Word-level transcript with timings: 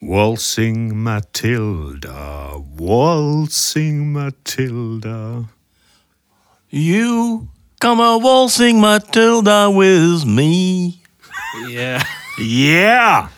Waltzing 0.00 1.02
Matilda, 1.02 2.54
waltzing 2.76 4.12
Matilda. 4.12 5.46
You 6.70 7.48
come 7.80 7.98
a 7.98 8.16
waltzing 8.16 8.80
Matilda 8.80 9.68
with 9.68 10.24
me. 10.24 11.02
Yeah. 11.66 12.04
Yeah. 12.38 13.28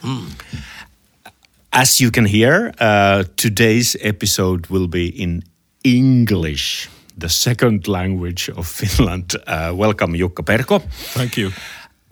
As 1.73 1.99
you 1.99 2.11
can 2.11 2.27
hear, 2.27 2.75
uh, 2.79 3.25
today's 3.37 3.97
episode 4.03 4.67
will 4.67 4.87
be 4.87 5.09
in 5.09 5.43
English, 5.83 6.91
the 7.17 7.31
second 7.31 7.89
language 7.89 8.51
of 8.51 8.67
Finland. 8.81 9.35
Uh, 9.47 9.73
welcome, 9.75 10.13
Jukka 10.13 10.45
Perko. 10.45 10.83
Thank 11.15 11.39
you. 11.39 11.53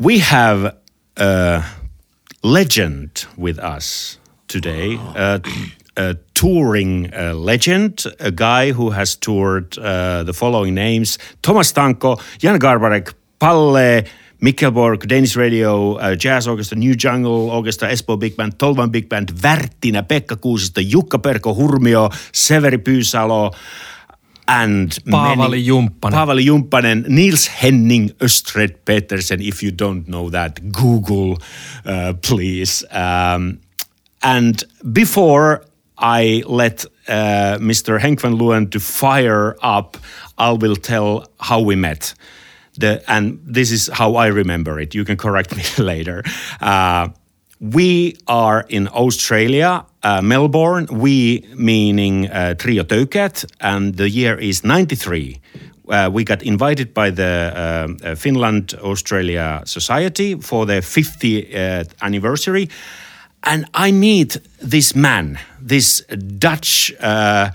We 0.00 0.20
have 0.20 0.74
a 1.18 1.64
legend 2.42 3.26
with 3.36 3.58
us 3.58 4.16
today, 4.48 4.96
a, 5.14 5.40
a 5.96 6.14
touring 6.34 7.12
uh, 7.14 7.34
legend, 7.34 8.04
a 8.18 8.30
guy 8.30 8.72
who 8.72 8.90
has 8.90 9.16
toured 9.16 9.78
uh, 9.78 10.22
the 10.24 10.32
following 10.32 10.74
names 10.74 11.18
Thomas 11.42 11.72
Tanko, 11.72 12.20
Jan 12.38 12.58
Garbarek, 12.58 13.14
Palle, 13.38 14.04
Mikkelborg, 14.40 15.06
Danish 15.06 15.36
Radio, 15.36 15.96
uh, 15.96 16.14
Jazz 16.14 16.46
Orchestra, 16.46 16.78
New 16.78 16.94
Jungle 16.94 17.50
Orchestra, 17.50 17.88
Espoo 17.88 18.18
Big 18.18 18.36
Band, 18.36 18.56
Tolvan 18.58 18.90
Big 18.90 19.08
Band, 19.08 19.30
Värttinä, 19.30 20.02
Pekka 20.02 20.36
Kuusisto, 20.36 20.80
Jukka 20.80 21.18
Perko, 21.18 21.54
Hurmio, 21.54 22.10
Severi 22.32 22.78
Pyysalo, 22.78 23.52
and 24.48 24.92
Paavali 25.10 25.66
Jumppanen. 25.66 26.12
Paavali 26.12 26.44
Jumppanen, 26.44 27.04
Niels 27.08 27.48
Henning 27.48 28.10
Östred 28.20 28.78
Petersen. 28.84 29.42
If 29.42 29.62
you 29.62 29.70
don't 29.70 30.06
know 30.08 30.30
that, 30.30 30.60
Google, 30.72 31.36
uh, 31.84 32.14
please. 32.22 32.84
Um, 32.90 33.60
and 34.22 34.62
before 34.92 35.64
I 35.96 36.42
let 36.46 36.84
uh, 37.08 37.58
Mr. 37.60 37.98
Henk 37.98 38.20
van 38.20 38.38
Leeuwen 38.38 38.70
to 38.70 38.80
fire 38.80 39.56
up, 39.62 39.96
I 40.36 40.52
will 40.52 40.76
tell 40.76 41.26
how 41.40 41.60
we 41.60 41.76
met. 41.76 42.14
The, 42.78 43.02
and 43.08 43.40
this 43.44 43.72
is 43.72 43.88
how 43.88 44.14
I 44.14 44.28
remember 44.28 44.78
it. 44.78 44.94
You 44.94 45.04
can 45.04 45.16
correct 45.16 45.56
me 45.78 45.84
later. 45.84 46.22
Uh, 46.60 47.08
we 47.60 48.16
are 48.28 48.64
in 48.68 48.88
Australia, 48.88 49.84
uh, 50.04 50.22
Melbourne. 50.22 50.86
We 50.92 51.44
meaning 51.56 52.28
uh, 52.28 52.54
Trio 52.54 52.84
Töykeät, 52.84 53.44
and 53.60 53.96
the 53.96 54.08
year 54.08 54.38
is 54.38 54.62
93. 54.62 55.40
Uh, 55.88 56.10
we 56.12 56.22
got 56.22 56.42
invited 56.42 56.94
by 56.94 57.10
the 57.10 57.52
um, 57.56 57.96
uh, 58.04 58.14
Finland 58.14 58.74
Australia 58.80 59.62
Society 59.64 60.36
for 60.36 60.66
the 60.66 60.80
50th 60.80 61.90
anniversary. 62.00 62.68
And 63.44 63.66
I 63.74 63.92
meet 63.92 64.38
this 64.60 64.94
man, 64.94 65.38
this 65.60 66.00
Dutch 66.38 66.92
uh, 67.00 67.50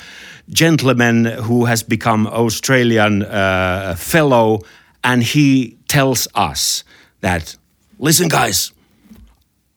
gentleman 0.49 1.25
who 1.25 1.65
has 1.65 1.83
become 1.83 2.27
Australian 2.27 3.23
uh, 3.23 3.95
fellow, 3.97 4.61
and 5.03 5.23
he 5.23 5.77
tells 5.87 6.27
us 6.35 6.83
that, 7.21 7.55
listen, 7.99 8.27
guys, 8.27 8.71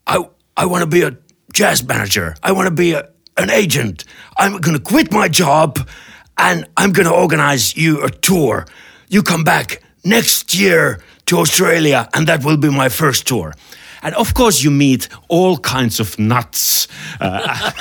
I 0.07 0.25
I 0.57 0.67
want 0.67 0.83
to 0.83 0.87
be 0.87 1.03
a 1.03 1.17
jazz 1.53 1.83
manager. 1.87 2.35
I 2.43 2.53
want 2.53 2.69
to 2.69 2.75
be 2.75 2.93
a, 2.93 3.09
an 3.37 3.51
agent. 3.51 4.05
I'm 4.39 4.61
going 4.61 4.77
to 4.77 4.83
quit 4.83 5.13
my 5.13 5.29
job 5.29 5.79
and 6.39 6.67
I'm 6.77 6.93
going 6.93 7.07
to 7.07 7.15
organize 7.15 7.77
you 7.77 8.03
a 8.05 8.11
tour. 8.11 8.67
You 9.09 9.23
come 9.23 9.45
back 9.45 9.83
next 10.05 10.55
year 10.55 11.01
to 11.27 11.39
Australia 11.39 12.09
and 12.15 12.27
that 12.27 12.45
will 12.45 12.57
be 12.57 12.71
my 12.71 12.89
first 12.89 13.27
tour. 13.27 13.55
And 14.07 14.15
of 14.15 14.35
course, 14.35 14.63
you 14.63 14.71
meet 14.71 15.09
all 15.27 15.59
kinds 15.59 15.99
of 15.99 16.17
nuts. 16.17 16.87
Uh, 17.21 17.41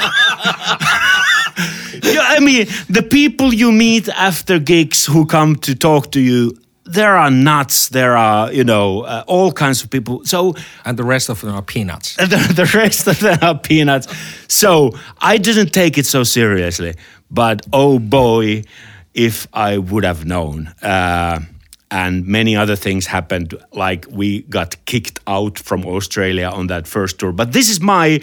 I 1.55 2.39
mean, 2.41 2.65
the 2.89 3.03
people 3.07 3.53
you 3.53 3.71
meet 3.71 4.09
after 4.09 4.57
gigs 4.57 5.05
who 5.05 5.27
come 5.27 5.55
to 5.57 5.75
talk 5.75 6.11
to 6.13 6.19
you, 6.19 6.57
there 6.83 7.15
are 7.15 7.29
nuts, 7.29 7.89
there 7.89 8.17
are, 8.17 8.51
you 8.51 8.63
know, 8.63 9.01
uh, 9.01 9.23
all 9.27 9.51
kinds 9.51 9.83
of 9.83 9.91
people. 9.91 10.25
So 10.25 10.55
And 10.83 10.97
the 10.97 11.03
rest 11.03 11.29
of 11.29 11.41
them 11.41 11.53
are 11.53 11.61
peanuts. 11.61 12.15
the, 12.17 12.53
the 12.55 12.71
rest 12.75 13.05
of 13.05 13.19
them 13.19 13.37
are 13.43 13.59
peanuts. 13.59 14.07
So 14.47 14.97
I 15.19 15.37
didn't 15.37 15.73
take 15.73 15.99
it 15.99 16.07
so 16.07 16.23
seriously. 16.23 16.95
But 17.29 17.67
oh 17.71 17.99
boy, 17.99 18.63
if 19.13 19.47
I 19.53 19.77
would 19.77 20.03
have 20.03 20.25
known. 20.25 20.73
Uh, 20.81 21.41
and 21.95 22.27
many 22.27 22.57
other 22.57 22.75
things 22.75 23.07
happened, 23.07 23.53
like 23.71 24.05
we 24.11 24.41
got 24.49 24.75
kicked 24.85 25.21
out 25.27 25.57
from 25.57 25.85
Australia 25.85 26.49
on 26.49 26.67
that 26.67 26.87
first 26.87 27.19
tour. 27.19 27.31
But 27.31 27.53
this 27.53 27.69
is 27.69 27.79
my 27.79 28.19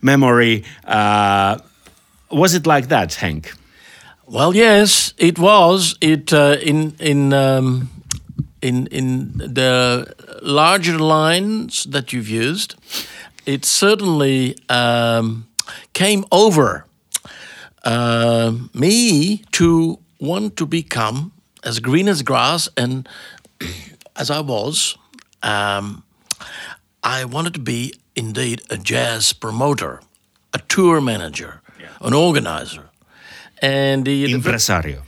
memory. 0.00 0.62
Uh, 0.84 1.58
was 2.30 2.54
it 2.54 2.66
like 2.66 2.86
that, 2.88 3.14
Hank? 3.14 3.52
Well, 4.26 4.54
yes, 4.54 5.12
it 5.18 5.38
was. 5.40 5.96
It 6.00 6.32
uh, 6.32 6.56
in 6.62 6.94
in 7.00 7.32
um, 7.32 7.88
in 8.62 8.86
in 8.92 9.32
the 9.38 10.14
larger 10.42 10.98
lines 10.98 11.84
that 11.90 12.12
you've 12.12 12.30
used. 12.30 12.76
It 13.44 13.64
certainly 13.64 14.56
um, 14.68 15.46
came 15.92 16.24
over 16.30 16.84
uh, 17.84 18.52
me 18.72 19.42
to 19.50 19.98
want 20.20 20.56
to 20.56 20.66
become 20.66 21.32
as 21.66 21.80
green 21.80 22.08
as 22.08 22.22
grass, 22.22 22.68
and 22.76 23.08
as 24.16 24.30
I 24.30 24.40
was, 24.40 24.96
um, 25.42 26.04
I 27.02 27.24
wanted 27.24 27.54
to 27.54 27.60
be 27.60 27.92
indeed 28.14 28.62
a 28.70 28.78
jazz 28.78 29.32
promoter, 29.32 30.00
a 30.54 30.58
tour 30.60 31.00
manager, 31.00 31.60
an 32.00 32.14
organizer. 32.14 32.88
And 33.60 34.04
the, 34.04 34.26
the 34.26 34.32
Impresario. 34.32 35.02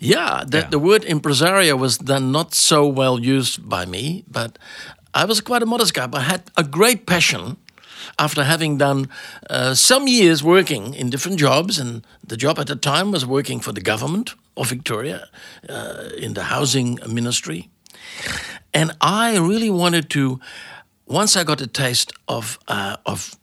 yeah, 0.00 0.44
the, 0.46 0.66
the 0.70 0.78
word 0.78 1.04
impresario 1.04 1.76
was 1.76 1.98
then 1.98 2.32
not 2.32 2.54
so 2.54 2.86
well 2.86 3.20
used 3.20 3.68
by 3.68 3.84
me, 3.86 4.24
but 4.28 4.58
I 5.12 5.24
was 5.26 5.40
quite 5.40 5.62
a 5.62 5.66
modest 5.66 5.94
guy, 5.94 6.06
but 6.06 6.22
I 6.22 6.24
had 6.24 6.50
a 6.56 6.64
great 6.64 7.06
passion 7.06 7.56
after 8.20 8.44
having 8.44 8.78
done 8.78 9.08
uh, 9.48 9.74
some 9.74 10.06
years 10.06 10.42
working 10.42 10.94
in 10.94 11.10
different 11.10 11.40
jobs. 11.40 11.78
And 11.78 12.04
the 12.28 12.36
job 12.36 12.58
at 12.58 12.66
the 12.66 12.76
time 12.76 13.10
was 13.10 13.24
working 13.24 13.62
for 13.62 13.72
the 13.72 13.80
government 13.80 14.34
of 14.56 14.68
Victoria 14.68 15.28
uh, 15.68 16.10
in 16.18 16.34
the 16.34 16.44
housing 16.44 16.98
ministry. 17.06 17.68
And 18.72 18.92
I 19.00 19.38
really 19.38 19.70
wanted 19.70 20.10
to, 20.10 20.38
once 21.06 21.40
I 21.40 21.44
got 21.44 21.60
a 21.60 21.66
taste 21.66 22.12
of, 22.26 22.58
uh, 22.68 22.96
of 23.04 23.36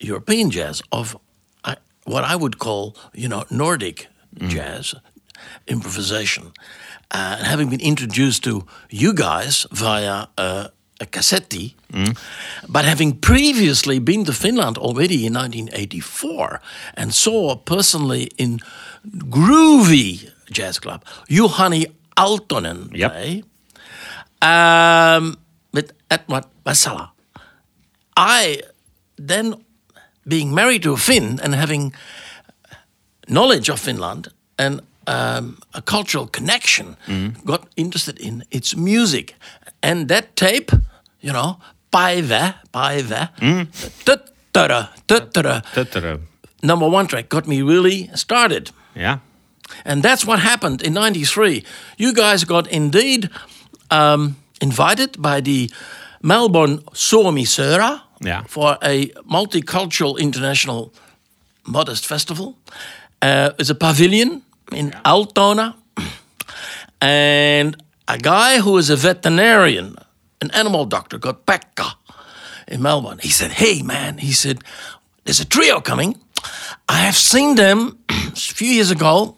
European 0.00 0.50
jazz, 0.50 0.82
of 0.90 1.16
I, 1.64 1.76
what 2.04 2.24
I 2.24 2.36
would 2.36 2.58
call, 2.58 2.96
you 3.14 3.28
know, 3.28 3.44
Nordic 3.50 4.08
jazz, 4.48 4.94
improvisation, 5.66 6.52
uh, 7.10 7.36
and 7.38 7.46
having 7.46 7.70
been 7.70 7.80
introduced 7.80 8.44
to 8.44 8.66
you 8.90 9.12
guys 9.12 9.66
via 9.70 10.26
uh, 10.36 10.68
a 11.00 11.06
cassette, 11.06 11.74
but 12.68 12.84
having 12.84 13.16
previously 13.20 13.98
been 14.00 14.24
to 14.24 14.32
Finland 14.32 14.76
already 14.78 15.26
in 15.26 15.32
1984 15.34 16.60
and 16.94 17.14
saw 17.14 17.56
personally 17.56 18.28
in 18.36 18.60
groovy 19.28 20.30
jazz 20.52 20.78
club 20.78 21.04
Juhani 21.28 21.86
Aaltonen 22.16 22.90
Yep. 22.94 23.12
play 23.12 23.42
um, 24.42 25.36
with 25.72 25.92
Edward 26.10 26.44
Vesala. 26.64 27.10
I 28.16 28.62
then, 29.16 29.54
being 30.26 30.54
married 30.54 30.82
to 30.82 30.92
a 30.92 30.96
Finn 30.96 31.40
and 31.42 31.54
having 31.54 31.92
knowledge 33.28 33.68
of 33.72 33.80
Finland 33.80 34.28
and 34.58 34.80
um, 35.06 35.58
a 35.74 35.80
cultural 35.82 36.26
connection, 36.26 36.96
got 37.44 37.66
interested 37.76 38.18
in 38.20 38.44
its 38.50 38.76
music. 38.76 39.34
And 39.82 40.08
that 40.08 40.36
tape, 40.36 40.72
you 41.20 41.32
know, 41.32 41.58
tuttara, 44.04 44.88
tuttara, 45.06 45.62
Tuttara. 45.74 46.20
number 46.62 46.88
one 46.88 47.06
track 47.06 47.28
got 47.28 47.46
me 47.46 47.62
really 47.62 48.10
started. 48.14 48.70
Yeah. 48.96 49.18
And 49.84 50.02
that's 50.02 50.24
what 50.26 50.40
happened 50.40 50.82
in 50.82 50.94
93. 50.94 51.64
You 51.96 52.12
guys 52.12 52.44
got 52.44 52.66
indeed 52.68 53.30
um, 53.90 54.36
invited 54.60 55.20
by 55.22 55.40
the 55.40 55.70
Melbourne 56.22 56.78
Suomi-Seura 56.92 58.00
Yeah. 58.22 58.42
for 58.48 58.76
a 58.82 59.06
multicultural 59.30 60.18
international 60.18 60.92
modest 61.66 62.06
festival. 62.06 62.56
Uh, 63.22 63.50
it's 63.58 63.70
a 63.70 63.74
pavilion 63.74 64.42
in 64.72 64.92
Altona. 65.04 65.74
And 67.00 67.76
a 68.08 68.18
guy 68.18 68.58
who 68.60 68.76
is 68.78 68.90
a 68.90 68.96
veterinarian, 68.96 69.94
an 70.40 70.50
animal 70.52 70.84
doctor, 70.86 71.18
got 71.18 71.46
Pekka 71.46 71.94
in 72.68 72.82
Melbourne. 72.82 73.18
He 73.22 73.28
said, 73.30 73.50
Hey, 73.52 73.82
man, 73.82 74.18
he 74.18 74.32
said, 74.32 74.62
there's 75.24 75.40
a 75.40 75.44
trio 75.44 75.80
coming. 75.80 76.16
I 76.88 76.98
have 76.98 77.16
seen 77.16 77.56
them 77.56 77.98
a 78.08 78.30
few 78.36 78.68
years 78.68 78.90
ago 78.90 79.36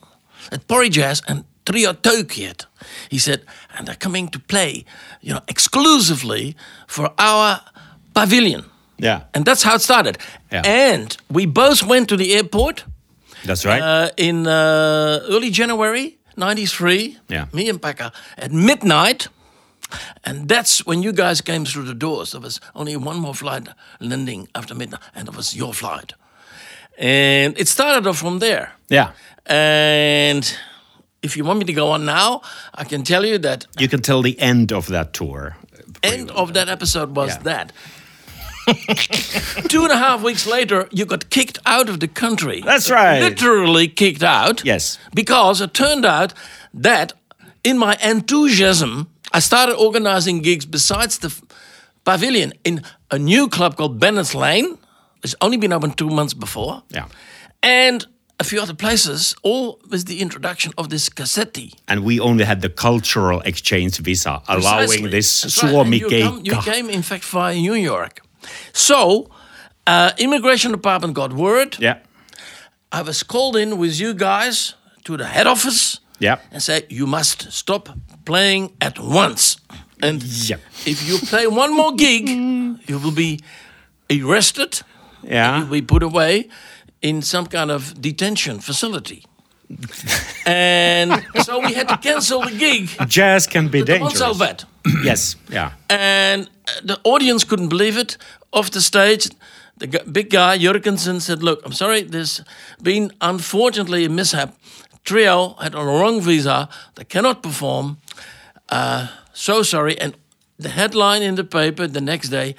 at 0.53 0.67
Pori 0.69 0.91
Jazz 0.91 1.23
and 1.27 1.45
Trio 1.65 1.93
Töykeät. 1.93 2.67
He 3.11 3.19
said, 3.19 3.43
and 3.77 3.87
they're 3.87 3.97
coming 3.99 4.29
to 4.29 4.39
play, 4.39 4.85
you 5.21 5.33
know, 5.33 5.41
exclusively 5.49 6.55
for 6.87 7.11
our 7.19 7.61
pavilion. 8.15 8.65
Yeah. 8.99 9.23
And 9.35 9.45
that's 9.45 9.63
how 9.63 9.75
it 9.75 9.81
started. 9.83 10.19
Yeah. 10.53 10.63
And 10.65 11.17
we 11.31 11.47
both 11.47 11.83
went 11.83 12.09
to 12.09 12.17
the 12.17 12.35
airport 12.35 12.85
That's 13.45 13.65
right. 13.65 13.83
uh, 13.83 14.11
in 14.17 14.47
uh, 14.47 15.21
early 15.29 15.51
January 15.51 16.19
93. 16.37 17.19
Yeah. 17.29 17.47
Me 17.53 17.69
and 17.69 17.81
Pekka 17.81 18.13
at 18.39 18.53
midnight. 18.53 19.29
And 20.25 20.49
that's 20.49 20.87
when 20.87 21.03
you 21.03 21.13
guys 21.13 21.41
came 21.41 21.65
through 21.65 21.85
the 21.87 21.95
doors. 21.95 22.33
There 22.33 22.41
was 22.41 22.61
only 22.75 22.97
one 22.97 23.19
more 23.19 23.35
flight 23.35 23.69
landing 24.01 24.49
after 24.55 24.75
midnight, 24.75 25.01
and 25.15 25.29
it 25.29 25.37
was 25.37 25.55
your 25.57 25.73
flight. 25.75 26.15
And 26.99 27.59
it 27.59 27.69
started 27.69 28.07
off 28.07 28.19
from 28.19 28.39
there. 28.39 28.73
yeah. 28.91 29.13
And 29.47 30.45
if 31.23 31.37
you 31.37 31.45
want 31.45 31.59
me 31.59 31.65
to 31.65 31.73
go 31.73 31.91
on 31.91 32.05
now, 32.05 32.43
I 32.75 32.85
can 32.85 33.03
tell 33.03 33.25
you 33.27 33.39
that 33.39 33.67
You 33.79 33.89
can 33.89 34.01
tell 34.03 34.23
the 34.23 34.39
end 34.39 34.73
of 34.73 34.87
that 34.87 35.13
tour. 35.13 35.57
end 36.03 36.31
of 36.31 36.53
that 36.53 36.69
episode 36.69 37.17
was 37.17 37.29
Yeah. 37.31 37.43
that. 37.43 37.73
Two 39.69 39.83
and 39.83 39.91
a 39.93 39.97
half 39.97 40.23
weeks 40.23 40.47
later, 40.47 40.89
you 40.93 41.05
got 41.05 41.31
kicked 41.31 41.59
out 41.67 41.89
of 41.89 41.99
the 41.99 42.09
country. 42.09 42.61
That's 42.65 42.91
right. 42.91 43.21
Literally 43.21 43.89
kicked 43.89 44.23
out. 44.23 44.65
Yes. 44.65 44.99
Because 45.15 45.61
it 45.61 45.75
turned 45.75 46.05
out 46.05 46.33
that 46.75 47.13
in 47.65 47.79
my 47.79 47.97
enthusiasm, 48.03 49.09
I 49.35 49.41
started 49.41 49.77
organizing 49.77 50.43
gigs 50.43 50.67
besides 50.67 51.19
the 51.19 51.31
pavilion 52.05 52.53
in 52.65 52.83
a 53.11 53.19
new 53.19 53.49
club 53.49 53.77
called 53.77 53.99
Bennett's 53.99 54.35
Lane. 54.35 54.79
It's 55.23 55.35
only 55.41 55.57
been 55.57 55.73
open 55.73 55.93
two 55.93 56.09
months 56.11 56.35
before. 56.35 56.83
Yeah. 56.91 57.07
And 57.63 58.07
a 58.41 58.45
few 58.45 58.61
other 58.61 58.75
places, 58.75 59.35
all 59.43 59.79
with 59.91 60.07
the 60.07 60.21
introduction 60.21 60.73
of 60.77 60.89
this 60.89 61.09
cassetti. 61.09 61.73
And 61.87 62.01
we 62.05 62.19
only 62.21 62.45
had 62.45 62.61
the 62.61 62.69
cultural 62.69 63.41
exchange 63.45 63.99
visa, 63.99 64.43
allowing 64.49 65.11
this 65.11 65.43
That's 65.43 65.63
right. 65.63 65.87
You, 65.93 66.09
come- 66.09 66.41
you 66.45 66.57
came, 66.63 66.91
in 66.91 67.03
fact, 67.03 67.25
via 67.25 67.55
New 67.55 67.75
York. 67.75 68.21
So, 68.73 69.29
uh, 69.87 70.11
immigration 70.19 70.73
department 70.73 71.15
got 71.15 71.33
word. 71.33 71.77
Yeah. 71.79 71.99
I 72.91 73.03
was 73.03 73.23
called 73.23 73.57
in 73.57 73.79
with 73.79 74.01
you 74.01 74.13
guys 74.15 74.75
to 75.05 75.17
the 75.17 75.25
head 75.27 75.47
office 75.47 76.01
Yeah. 76.19 76.39
and 76.51 76.61
say 76.63 76.83
you 76.89 77.07
must 77.07 77.53
stop 77.53 77.89
playing 78.25 78.73
at 78.81 78.99
once. 78.99 79.57
And 80.03 80.23
Yeah. 80.23 80.59
if 80.87 81.03
you 81.09 81.19
play 81.19 81.47
one 81.47 81.75
more 81.75 81.95
gig, 81.95 82.29
you 82.89 82.99
will 82.99 83.13
be 83.15 83.39
arrested. 84.11 84.83
Yeah. 85.23 85.59
You'll 85.59 85.71
be 85.71 85.83
put 85.83 86.03
away 86.03 86.49
in 87.01 87.23
some 87.23 87.47
kind 87.47 87.71
of 87.71 88.01
detention 88.01 88.61
facility. 88.61 89.25
and 90.47 91.25
so 91.45 91.59
we 91.61 91.73
had 91.75 91.89
to 91.89 91.97
cancel 91.97 92.43
the 92.43 92.51
gig. 92.51 92.89
Jazz 93.09 93.47
can 93.47 93.69
be 93.69 93.83
dangerous. 93.83 94.21
Montsalvat. 94.21 94.65
yes. 95.05 95.37
Yeah. 95.49 95.73
And 95.89 96.49
the 96.85 96.99
audience 97.05 97.45
couldn't 97.45 97.69
believe 97.69 97.97
it. 97.97 98.17
Off 98.53 98.71
the 98.71 98.81
stage, 98.81 99.31
the 99.79 99.87
big 100.11 100.31
guy, 100.31 100.59
Jorgensen, 100.59 101.21
said, 101.21 101.43
Look, 101.43 101.63
I'm 101.65 101.73
sorry, 101.73 102.03
there's 102.03 102.43
been 102.83 103.11
unfortunately 103.21 104.05
a 104.05 104.09
mishap. 104.11 104.55
Trio 105.05 105.55
had 105.61 105.75
a 105.75 105.85
wrong 105.85 106.21
visa. 106.21 106.69
They 106.95 107.05
cannot 107.05 107.43
perform. 107.43 107.99
Uh, 108.69 109.09
so 109.33 109.63
sorry. 109.63 109.99
And 109.99 110.17
the 110.59 110.69
headline 110.69 111.23
in 111.23 111.35
the 111.35 111.45
paper 111.45 111.87
the 111.87 112.01
next 112.01 112.29
day 112.29 112.55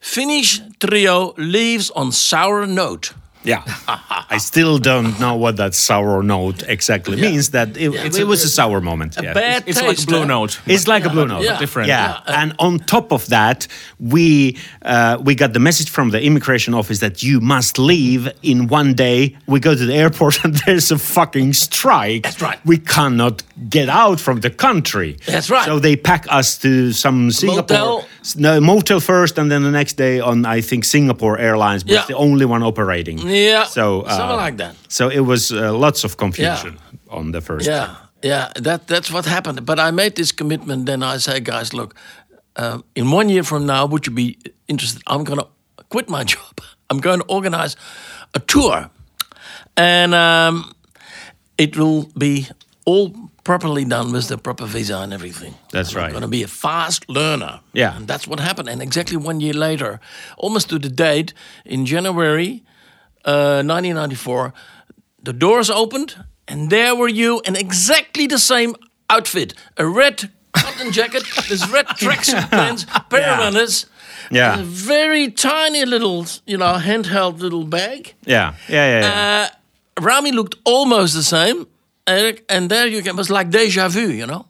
Finnish 0.00 0.60
trio 0.78 1.34
leaves 1.36 1.90
on 1.90 2.12
sour 2.12 2.66
note. 2.66 3.12
Yeah. 3.48 3.62
I 4.30 4.38
still 4.38 4.78
don't 4.78 5.18
know 5.18 5.34
what 5.36 5.56
that 5.56 5.74
sour 5.74 6.22
note 6.22 6.62
exactly 6.68 7.16
means. 7.20 7.50
That 7.50 7.68
it, 7.76 7.94
it, 7.94 8.06
It's 8.06 8.18
it 8.18 8.22
a- 8.22 8.26
was 8.26 8.44
a 8.44 8.48
sour 8.48 8.80
moment. 8.80 9.16
A 9.18 9.22
yeah. 9.22 9.32
bad 9.32 9.64
It's 9.66 9.78
like 9.80 9.92
a 9.92 9.94
taste, 9.94 10.08
blue 10.08 10.26
note. 10.26 10.60
It's 10.66 10.86
like 10.86 11.04
a 11.06 11.10
blue 11.10 11.26
note, 11.26 11.44
Yeah. 11.44 11.58
different. 11.58 11.88
Yeah, 11.88 12.20
Yeah. 12.28 12.42
and 12.42 12.54
on 12.58 12.78
top 12.78 13.12
of 13.12 13.26
that, 13.28 13.66
we 13.98 14.58
uh, 14.82 15.16
we 15.24 15.34
got 15.34 15.52
the 15.52 15.60
message 15.60 15.88
from 15.90 16.10
the 16.10 16.20
immigration 16.22 16.74
office 16.74 16.98
that 17.00 17.22
you 17.22 17.40
must 17.40 17.78
leave 17.78 18.28
in 18.42 18.68
one 18.68 18.92
day. 18.94 19.36
We 19.46 19.60
go 19.60 19.74
to 19.74 19.86
the 19.86 19.94
airport 19.94 20.34
and 20.44 20.54
there's 20.66 20.90
a 20.92 20.98
fucking 20.98 21.54
strike. 21.54 22.22
That's 22.24 22.42
right. 22.42 22.58
We 22.66 22.78
cannot 22.78 23.42
get 23.70 23.88
out 23.88 24.20
from 24.20 24.40
the 24.40 24.50
country. 24.50 25.16
That's 25.26 25.48
right. 25.50 25.64
So 25.64 25.78
they 25.78 25.96
pack 25.96 26.26
us 26.28 26.58
to 26.58 26.92
some 26.92 27.30
Singapore 27.30 27.62
Motel. 27.62 28.07
No 28.36 28.60
motel 28.60 29.00
first, 29.00 29.38
and 29.38 29.50
then 29.50 29.62
the 29.62 29.70
next 29.70 29.96
day 29.96 30.20
on 30.20 30.44
I 30.46 30.60
think 30.62 30.84
Singapore 30.84 31.38
Airlines 31.38 31.84
was 31.84 31.92
Yeah. 31.94 32.06
the 32.06 32.14
only 32.16 32.44
one 32.46 32.62
operating. 32.66 33.18
Yeah, 33.18 33.64
So 33.66 34.02
uh, 34.02 34.16
something 34.16 34.36
like 34.46 34.56
that. 34.56 34.74
So 34.88 35.08
it 35.10 35.20
was 35.26 35.50
uh, 35.50 35.72
lots 35.78 36.04
of 36.04 36.16
confusion 36.16 36.78
on 37.08 37.32
the 37.32 37.40
first. 37.40 37.66
Yeah, 37.66 37.94
yeah, 38.24 38.48
that 38.64 38.86
that's 38.86 39.10
what 39.12 39.26
happened. 39.26 39.64
But 39.64 39.78
I 39.78 39.90
made 39.90 40.10
this 40.14 40.32
commitment. 40.32 40.86
Then 40.86 41.02
I 41.02 41.18
say, 41.18 41.40
guys, 41.40 41.72
look, 41.72 41.94
um, 42.56 42.82
in 42.94 43.10
one 43.14 43.28
year 43.32 43.44
from 43.44 43.66
now, 43.66 43.86
would 43.86 44.06
you 44.06 44.14
be 44.14 44.36
interested? 44.66 45.02
I'm 45.06 45.24
gonna 45.24 45.46
quit 45.88 46.08
my 46.08 46.24
job. 46.34 46.60
I'm 46.90 47.00
going 47.00 47.20
to 47.20 47.26
organize 47.28 47.76
a 48.34 48.38
tour, 48.40 48.90
and 49.76 50.14
um, 50.14 50.72
it 51.56 51.76
will 51.76 52.08
be 52.18 52.46
all 52.86 53.12
properly 53.48 53.84
done 53.84 54.12
with 54.12 54.28
the 54.28 54.36
proper 54.36 54.66
visa 54.66 54.96
and 54.98 55.12
everything. 55.12 55.54
That's 55.72 55.94
right. 55.94 56.10
going 56.10 56.22
to 56.22 56.28
be 56.38 56.42
a 56.44 56.48
fast 56.48 57.08
learner. 57.08 57.60
Yeah. 57.72 57.96
and 57.96 58.06
that's 58.06 58.26
what 58.28 58.40
happened. 58.40 58.68
And 58.68 58.82
exactly 58.82 59.16
one 59.16 59.40
year 59.40 59.54
later, 59.54 60.00
almost 60.36 60.68
to 60.68 60.78
the 60.78 60.90
date, 60.90 61.32
in 61.64 61.86
January 61.86 62.62
uh, 63.24 63.62
1994, 63.64 64.52
the 65.22 65.32
doors 65.32 65.70
opened, 65.70 66.14
and 66.46 66.68
there 66.70 66.94
were 66.94 67.08
you 67.08 67.40
in 67.44 67.56
exactly 67.56 68.26
the 68.28 68.38
same 68.38 68.74
outfit 69.08 69.54
a 69.76 69.84
red 69.86 70.30
cotton 70.52 70.92
jacket, 70.92 71.22
this 71.48 71.66
red 71.72 71.86
tracksuit 72.02 72.50
pants, 72.50 72.84
pair 73.10 73.20
of 73.20 73.26
Yeah. 73.26 73.38
runners, 73.44 73.86
Yeah. 74.30 74.60
a 74.60 74.62
very 74.62 75.30
tiny 75.30 75.84
little, 75.86 76.26
you 76.46 76.58
know, 76.58 76.74
handheld 76.78 77.40
little 77.40 77.64
bag. 77.64 78.14
Yeah, 78.26 78.52
yeah, 78.68 78.86
yeah. 78.92 79.00
yeah. 79.00 79.48
Uh, 79.48 80.02
Rami 80.04 80.32
looked 80.32 80.56
almost 80.64 81.14
the 81.14 81.22
same, 81.22 81.66
Eric, 82.08 82.44
and 82.48 82.70
there 82.70 82.86
you 82.86 83.02
can, 83.02 83.10
it 83.10 83.16
was 83.16 83.30
like 83.30 83.50
deja 83.50 83.88
vu, 83.88 84.10
you 84.10 84.26
know. 84.26 84.46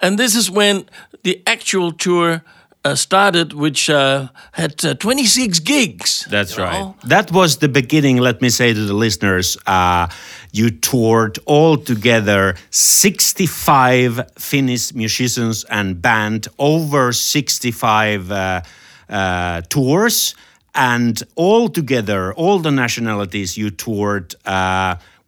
And 0.00 0.18
this 0.18 0.34
is 0.34 0.50
when 0.50 0.88
the 1.22 1.40
actual 1.46 1.92
tour 1.92 2.42
uh, 2.84 2.94
started, 2.94 3.52
which 3.52 3.90
uh, 3.90 4.28
had 4.52 4.84
uh, 4.84 4.94
26 4.94 5.60
gigs. 5.60 6.26
That's 6.30 6.56
right. 6.58 6.80
know. 6.80 6.96
That 7.04 7.32
was 7.32 7.58
the 7.58 7.68
beginning. 7.68 8.18
Let 8.18 8.40
me 8.40 8.50
say 8.50 8.72
to 8.72 8.84
the 8.84 8.94
listeners, 8.94 9.56
uh, 9.66 10.08
you 10.52 10.70
toured 10.70 11.38
all 11.46 11.76
together 11.76 12.56
65 12.70 14.30
Finnish 14.38 14.94
musicians 14.94 15.64
and 15.64 16.00
band, 16.00 16.48
over 16.58 17.12
65 17.12 18.30
uh, 18.30 18.62
uh, 19.08 19.62
tours, 19.68 20.34
and 20.74 21.22
all 21.34 21.68
together, 21.68 22.32
all 22.34 22.58
the 22.58 22.70
nationalities 22.70 23.56
you 23.56 23.70
toured. 23.70 24.34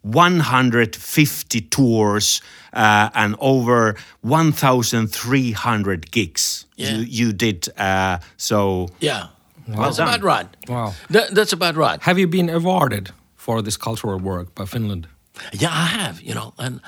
Uh, 0.03 0.09
150 0.09 1.61
tours 1.69 2.41
uh, 2.73 3.09
and 3.13 3.35
over 3.39 3.95
1,300 4.21 6.11
gigs 6.11 6.65
Yeah. 6.75 6.95
you, 6.97 7.03
you 7.27 7.33
did. 7.33 7.67
Uh, 7.77 8.17
so 8.37 8.87
Yeah. 8.99 9.27
that's 9.67 9.97
done. 9.97 10.07
about 10.07 10.23
right. 10.23 10.47
Wow. 10.67 10.93
That, 11.09 11.35
that's 11.35 11.53
about 11.53 11.75
right. 11.75 12.01
Have 12.03 12.19
you 12.19 12.27
been 12.27 12.49
awarded 12.49 13.11
for 13.35 13.61
this 13.61 13.77
cultural 13.77 14.19
work 14.19 14.55
by 14.55 14.65
Finland? 14.65 15.07
Yeah, 15.53 15.69
I 15.71 15.85
have, 15.85 16.21
you 16.21 16.33
know, 16.33 16.53
and 16.57 16.81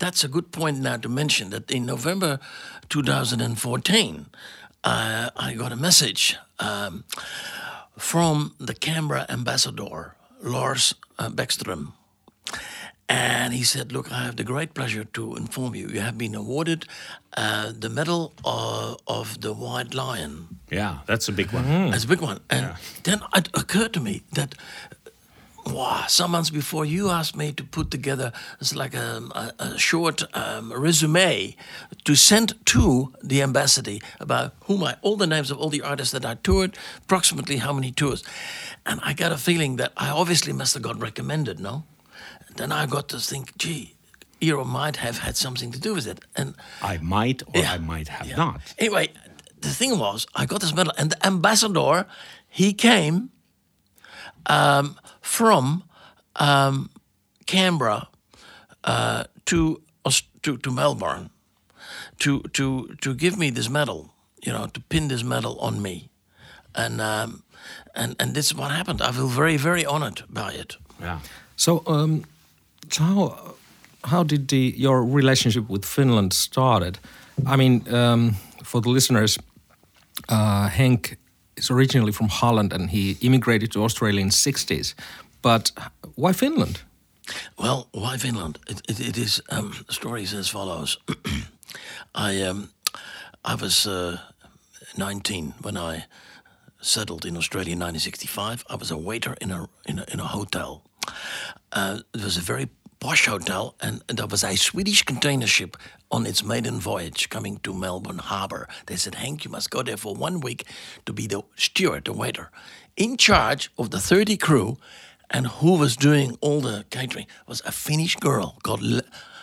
that's 0.00 0.24
a 0.24 0.28
good 0.28 0.50
point 0.50 0.78
now 0.78 0.96
to 1.00 1.08
mention 1.08 1.50
that 1.50 1.70
in 1.70 1.86
November 1.86 2.38
2014, 2.88 4.26
uh, 4.84 5.30
I 5.36 5.54
got 5.54 5.72
a 5.72 5.76
message 5.76 6.36
um, 6.58 7.04
from 7.98 8.52
the 8.66 8.74
Canberra 8.74 9.24
ambassador, 9.28 10.14
Lars 10.42 10.94
uh, 11.18 11.30
Beckström. 11.30 11.92
And 13.08 13.52
he 13.54 13.62
said, 13.62 13.92
Look, 13.92 14.10
I 14.10 14.24
have 14.24 14.36
the 14.36 14.44
great 14.44 14.74
pleasure 14.74 15.04
to 15.04 15.36
inform 15.36 15.74
you, 15.74 15.88
you 15.88 16.00
have 16.00 16.18
been 16.18 16.34
awarded 16.34 16.86
uh, 17.36 17.72
the 17.78 17.88
Medal 17.88 18.32
of, 18.44 18.96
of 19.06 19.40
the 19.40 19.52
White 19.52 19.94
Lion. 19.94 20.58
Yeah, 20.70 20.98
that's 21.06 21.28
a 21.28 21.32
big 21.32 21.52
one. 21.52 21.90
That's 21.90 22.04
a 22.04 22.08
big 22.08 22.20
one. 22.20 22.40
And 22.50 22.74
then 23.04 23.20
it 23.36 23.48
occurred 23.54 23.92
to 23.94 24.00
me 24.00 24.22
that, 24.32 24.56
wow, 25.66 26.06
some 26.08 26.32
months 26.32 26.50
before 26.50 26.84
you 26.84 27.10
asked 27.10 27.36
me 27.36 27.52
to 27.52 27.62
put 27.62 27.90
together 27.92 28.32
it's 28.60 28.74
like 28.74 28.94
a, 28.94 29.22
a, 29.32 29.52
a 29.60 29.78
short 29.78 30.24
um, 30.34 30.72
resume 30.72 31.54
to 32.04 32.14
send 32.16 32.54
to 32.66 33.12
the 33.22 33.42
embassy 33.42 34.02
about 34.18 34.54
whom 34.64 34.82
I, 34.82 34.96
all 35.02 35.16
the 35.16 35.26
names 35.28 35.52
of 35.52 35.58
all 35.58 35.68
the 35.68 35.82
artists 35.82 36.12
that 36.12 36.24
I 36.24 36.34
toured, 36.34 36.76
approximately 37.04 37.58
how 37.58 37.72
many 37.72 37.92
tours. 37.92 38.24
And 38.84 39.00
I 39.04 39.12
got 39.12 39.30
a 39.30 39.36
feeling 39.36 39.76
that 39.76 39.92
I 39.96 40.08
obviously 40.10 40.52
must 40.52 40.74
have 40.74 40.82
got 40.82 40.98
recommended, 41.00 41.60
no? 41.60 41.84
Then 42.56 42.72
I 42.72 42.86
got 42.86 43.08
to 43.08 43.18
think, 43.18 43.56
gee, 43.58 43.94
Iiro 44.40 44.64
might 44.64 44.96
have 44.96 45.18
had 45.18 45.36
something 45.36 45.72
to 45.72 45.78
do 45.78 45.94
with 45.94 46.06
it. 46.06 46.20
And 46.34 46.54
I 46.82 46.98
might 46.98 47.42
or 47.42 47.60
Yeah. 47.60 47.72
I 47.74 47.78
might 47.78 48.08
have 48.08 48.26
yeah. 48.28 48.36
not. 48.36 48.60
Anyway, 48.78 49.08
the 49.60 49.68
thing 49.70 49.98
was, 49.98 50.26
I 50.34 50.46
got 50.46 50.60
this 50.60 50.74
medal, 50.74 50.92
and 50.98 51.10
the 51.10 51.26
ambassador, 51.26 52.06
he 52.48 52.72
came 52.72 53.30
um, 54.46 54.96
from 55.20 55.84
um, 56.36 56.90
Canberra 57.46 58.08
uh, 58.84 59.24
to, 59.46 59.82
to 60.42 60.56
to 60.58 60.70
Melbourne 60.70 61.30
to 62.18 62.40
to 62.52 62.88
to 63.00 63.14
give 63.14 63.36
me 63.38 63.50
this 63.50 63.68
medal, 63.68 64.14
you 64.42 64.52
know, 64.52 64.66
to 64.66 64.80
pin 64.80 65.08
this 65.08 65.22
medal 65.22 65.58
on 65.60 65.82
me, 65.82 66.08
and 66.74 67.00
um, 67.00 67.42
and 67.94 68.16
and 68.18 68.34
this 68.34 68.46
is 68.46 68.54
what 68.54 68.70
happened. 68.70 69.02
I 69.02 69.12
feel 69.12 69.28
very 69.28 69.56
very 69.56 69.84
honored 69.84 70.22
by 70.30 70.52
it. 70.52 70.76
Yeah. 71.00 71.20
So, 71.56 71.82
um, 71.86 72.22
so 72.22 72.26
how 72.90 73.56
how 74.04 74.24
did 74.24 74.48
the 74.48 74.74
your 74.76 75.04
relationship 75.04 75.68
with 75.68 75.84
Finland 75.84 76.32
started? 76.32 76.98
I 77.46 77.56
mean, 77.56 77.82
um, 77.94 78.36
for 78.62 78.80
the 78.80 78.90
listeners, 78.90 79.38
uh, 80.28 80.70
is 81.56 81.70
originally 81.70 82.12
from 82.12 82.28
Holland 82.28 82.72
and 82.72 82.90
he 82.90 83.16
immigrated 83.20 83.72
to 83.72 83.84
Australia 83.84 84.20
in 84.20 84.30
'60s. 84.30 84.94
But 85.42 85.72
why 86.14 86.32
Finland? 86.32 86.82
Well, 87.56 87.88
why 87.92 88.18
Finland? 88.18 88.58
It, 88.68 88.80
it, 88.88 89.00
it 89.00 89.16
is 89.16 89.42
um, 89.48 89.72
the 89.86 89.92
story 89.92 90.22
is 90.22 90.34
as 90.34 90.48
follows. 90.48 90.98
I 92.14 92.42
um, 92.42 92.68
I 93.44 93.54
was 93.54 93.86
uh, 93.86 94.18
19 94.96 95.54
when 95.62 95.76
I 95.76 96.04
settled 96.80 97.24
in 97.24 97.36
Australia 97.36 97.72
in 97.72 97.80
1965. 97.80 98.64
I 98.70 98.76
was 98.76 98.90
a 98.90 98.96
waiter 98.96 99.34
in 99.40 99.50
a 99.50 99.68
in 99.84 99.98
a, 99.98 100.04
in 100.12 100.20
a 100.20 100.26
hotel. 100.26 100.85
Uh, 101.72 102.00
it 102.14 102.22
was 102.24 102.36
a 102.36 102.40
very 102.40 102.68
posh 103.00 103.26
hotel, 103.26 103.74
and 103.80 104.02
there 104.08 104.26
was 104.26 104.42
a 104.42 104.56
Swedish 104.56 105.02
container 105.02 105.46
ship 105.46 105.76
on 106.10 106.26
its 106.26 106.42
maiden 106.44 106.80
voyage 106.80 107.28
coming 107.28 107.58
to 107.58 107.74
Melbourne 107.74 108.18
Harbour. 108.18 108.68
They 108.86 108.96
said, 108.96 109.16
Hank, 109.16 109.44
you 109.44 109.50
must 109.50 109.70
go 109.70 109.82
there 109.82 109.96
for 109.96 110.14
one 110.14 110.40
week 110.40 110.64
to 111.04 111.12
be 111.12 111.26
the 111.26 111.42
steward, 111.56 112.04
the 112.04 112.12
waiter, 112.12 112.50
in 112.96 113.16
charge 113.16 113.70
of 113.76 113.90
the 113.90 114.00
30 114.00 114.36
crew. 114.36 114.76
And 115.28 115.48
who 115.48 115.76
was 115.76 115.96
doing 115.96 116.38
all 116.40 116.60
the 116.60 116.84
catering 116.90 117.26
was 117.48 117.60
a 117.66 117.72
Finnish 117.72 118.14
girl 118.14 118.58
called 118.62 118.82
L- 118.84 119.00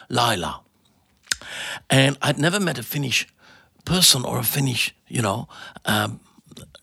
Laila. 0.10 0.62
And 1.90 2.18
I'd 2.22 2.40
never 2.40 2.58
met 2.58 2.80
a 2.80 2.84
Finnish 2.84 3.28
person 3.84 4.24
or 4.24 4.40
a 4.40 4.44
Finnish, 4.44 4.96
you 5.10 5.22
know, 5.22 5.50
um, 5.84 6.22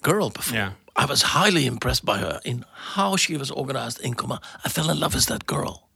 girl 0.02 0.28
before. 0.28 0.56
Yeah. 0.58 0.72
I 1.00 1.06
was 1.06 1.22
highly 1.22 1.64
impressed 1.64 2.04
by 2.04 2.18
her 2.18 2.42
in 2.44 2.66
how 2.74 3.16
she 3.16 3.34
was 3.38 3.50
organized 3.50 4.02
in 4.02 4.12
Kuma. 4.12 4.38
I 4.62 4.68
fell 4.68 4.90
in 4.90 5.00
love 5.00 5.14
with 5.14 5.24
that 5.26 5.46
girl. 5.46 5.88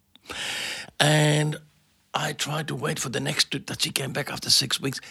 And 0.99 1.59
I 2.15 2.33
tried 2.33 2.69
to 2.69 2.75
wait 2.75 2.99
for 2.99 3.11
the 3.11 3.21
next 3.21 3.51
trip 3.51 3.67
that 3.67 3.83
she 3.83 3.91
came 3.91 4.15
back 4.15 4.31
after 4.31 4.49
six 4.49 4.81
weeks. 4.81 5.03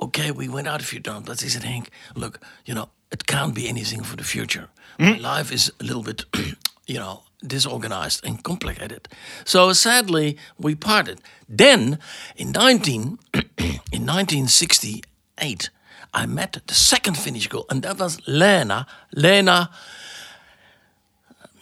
Okay, 0.00 0.30
we 0.30 0.48
went 0.48 0.68
out 0.68 0.80
a 0.80 0.84
few 0.84 1.00
times, 1.00 1.26
but 1.26 1.38
she 1.40 1.50
said, 1.50 1.64
Hank, 1.64 1.90
look, 2.16 2.40
you 2.64 2.72
know, 2.72 2.88
it 3.10 3.26
can't 3.26 3.54
be 3.54 3.68
anything 3.68 4.02
for 4.02 4.16
the 4.16 4.24
future. 4.24 4.70
My 4.98 5.16
hmm? 5.16 5.22
life 5.22 5.52
is 5.52 5.70
a 5.80 5.84
little 5.84 6.02
bit, 6.02 6.24
you 6.86 6.98
know, 6.98 7.24
disorganized 7.46 8.24
and 8.24 8.42
complicated. 8.42 9.06
So 9.44 9.74
sadly, 9.74 10.38
we 10.56 10.76
parted. 10.76 11.20
Then, 11.46 11.98
in 12.36 12.52
19, 12.52 13.18
in 13.34 14.06
1968, 14.06 15.68
I 16.14 16.26
met 16.26 16.60
the 16.66 16.74
second 16.74 17.16
Finnish 17.16 17.48
girl, 17.48 17.64
and 17.70 17.82
that 17.82 17.98
was 17.98 18.18
Lena, 18.26 18.86
Lena 19.14 19.70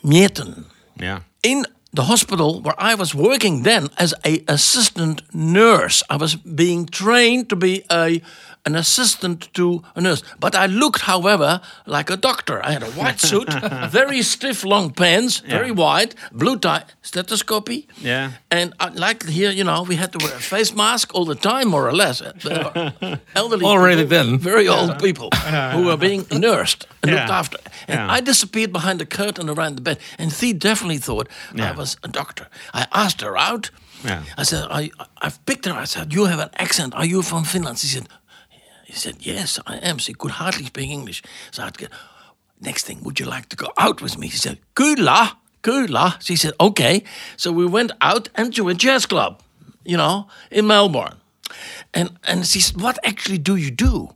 Mieten 0.02 0.64
Yeah. 1.00 1.20
in 1.42 1.66
the 1.92 2.02
hospital 2.04 2.60
where 2.62 2.74
I 2.78 2.94
was 2.94 3.14
working 3.14 3.62
then 3.64 3.88
as 3.96 4.14
a 4.24 4.42
assistant 4.48 5.22
nurse. 5.32 6.02
I 6.08 6.16
was 6.16 6.36
being 6.36 6.86
trained 6.86 7.48
to 7.48 7.56
be 7.56 7.82
a 7.90 8.20
an 8.66 8.76
assistant 8.76 9.48
to 9.54 9.82
a 9.96 10.00
nurse. 10.00 10.22
But 10.38 10.54
I 10.54 10.66
looked, 10.66 11.00
however, 11.02 11.60
like 11.86 12.10
a 12.10 12.16
doctor. 12.16 12.60
I 12.64 12.72
had 12.72 12.82
a 12.82 12.90
white 12.90 13.20
suit, 13.20 13.48
very 13.90 14.22
stiff, 14.22 14.64
long 14.64 14.90
pants, 14.92 15.38
very 15.40 15.70
wide, 15.72 16.14
blue 16.32 16.58
tie, 16.58 16.84
stethoscope. 17.02 17.68
Yeah. 18.02 18.32
And 18.50 18.74
I, 18.80 18.88
like 18.90 19.26
here, 19.26 19.50
you 19.50 19.64
know, 19.64 19.82
we 19.88 19.96
had 19.96 20.12
to 20.12 20.18
wear 20.18 20.34
a 20.34 20.40
face 20.40 20.74
mask 20.74 21.14
all 21.14 21.24
the 21.24 21.34
time, 21.34 21.68
more 21.68 21.86
or 21.88 21.92
less. 21.94 22.20
Elderly 23.34 23.64
Already 23.64 24.02
people, 24.02 24.24
then. 24.24 24.38
very 24.38 24.68
old 24.68 24.98
people 24.98 25.30
who 25.72 25.84
were 25.86 25.96
being 25.96 26.26
nursed 26.30 26.86
and 27.02 27.12
looked 27.12 27.30
after. 27.30 27.58
And 27.88 27.98
Yeah. 27.98 28.16
I 28.16 28.20
disappeared 28.20 28.72
behind 28.72 29.00
the 29.00 29.06
curtain 29.06 29.48
around 29.48 29.76
the 29.76 29.82
bed, 29.82 29.98
and 30.18 30.32
Thea 30.32 30.54
definitely 30.54 30.98
thought 30.98 31.28
I 31.58 31.72
was 31.72 31.96
a 32.02 32.08
doctor. 32.08 32.46
I 32.74 32.86
asked 32.92 33.20
her 33.22 33.36
out. 33.36 33.70
Yeah. 34.04 34.22
I 34.38 34.44
said, 34.44 34.64
I, 34.70 34.90
I've 35.20 35.38
picked 35.44 35.66
her. 35.66 35.72
I 35.74 35.84
said, 35.84 36.12
You 36.14 36.24
have 36.24 36.38
an 36.40 36.48
accent. 36.58 36.94
Are 36.94 37.04
you 37.04 37.20
from 37.22 37.44
Finland? 37.44 37.78
She 37.78 37.86
said, 37.86 38.08
He 38.90 38.96
said, 38.96 39.14
Yes, 39.26 39.58
I 39.66 39.76
am. 39.76 39.98
She 39.98 40.12
could 40.14 40.32
hardly 40.32 40.64
speak 40.66 40.90
English. 40.90 41.22
So 41.50 41.62
I'd 41.62 41.78
get, 41.78 41.90
Next 42.60 42.84
thing, 42.86 43.00
would 43.04 43.18
you 43.20 43.26
like 43.26 43.48
to 43.48 43.56
go 43.56 43.68
out 43.78 44.02
with 44.02 44.18
me? 44.18 44.28
She 44.28 44.38
said, 44.38 44.58
Kyllä, 44.74 45.28
kyllä. 45.62 46.12
She 46.20 46.36
said, 46.36 46.52
Okay. 46.58 47.02
So 47.36 47.52
we 47.52 47.66
went 47.66 47.92
out 48.00 48.28
and 48.34 48.54
to 48.56 48.68
a 48.68 48.74
jazz 48.74 49.06
club, 49.06 49.40
you 49.84 49.96
know, 49.96 50.26
in 50.50 50.66
Melbourne. 50.66 51.16
And, 51.94 52.10
and 52.24 52.44
she 52.46 52.60
said, 52.60 52.80
What 52.80 52.98
actually 53.04 53.38
do 53.38 53.56
you 53.56 53.70
do? 53.70 54.08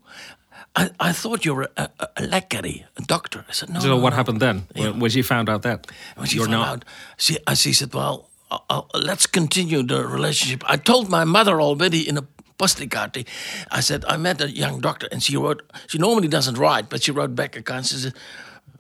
I, 0.77 0.91
I 0.99 1.13
thought 1.13 1.45
you 1.45 1.55
were 1.55 1.69
a, 1.77 1.89
a, 2.01 2.09
a 2.17 2.23
lääkäri, 2.23 2.85
a 2.97 3.03
doctor. 3.07 3.45
I 3.49 3.53
said, 3.53 3.71
No. 3.71 3.81
So 3.81 3.89
no, 3.89 3.97
what 3.97 4.11
no." 4.11 4.17
happened 4.17 4.41
then 4.41 4.67
when, 4.75 4.99
when 5.01 5.11
she 5.11 5.23
found 5.23 5.49
out 5.49 5.63
that 5.63 5.87
When 6.17 6.27
she 6.27 6.37
you're 6.37 6.47
found 6.49 6.59
not? 6.61 6.69
out, 6.69 6.85
she, 7.17 7.39
uh, 7.47 7.55
she 7.55 7.73
said, 7.73 7.95
"Well, 7.95 8.29
uh, 8.51 8.59
uh, 8.69 8.83
let's 8.95 9.27
continue 9.27 9.83
the 9.87 10.05
relationship." 10.07 10.65
I 10.67 10.77
told 10.77 11.09
my 11.09 11.25
mother 11.25 11.61
already 11.61 12.09
in 12.09 12.19
a 12.19 12.23
postikati. 12.59 13.27
I 13.71 13.81
said 13.81 14.05
I 14.09 14.17
met 14.17 14.41
a 14.41 14.51
young 14.51 14.81
doctor, 14.81 15.09
and 15.13 15.23
she 15.23 15.37
wrote. 15.37 15.63
She 15.89 15.99
normally 15.99 16.29
doesn't 16.29 16.59
write, 16.59 16.89
but 16.89 17.03
she 17.03 17.13
wrote 17.13 17.35
back 17.35 17.57
a 17.57 17.63
kind. 17.63 17.85
She 17.87 17.97
said, 17.97 18.15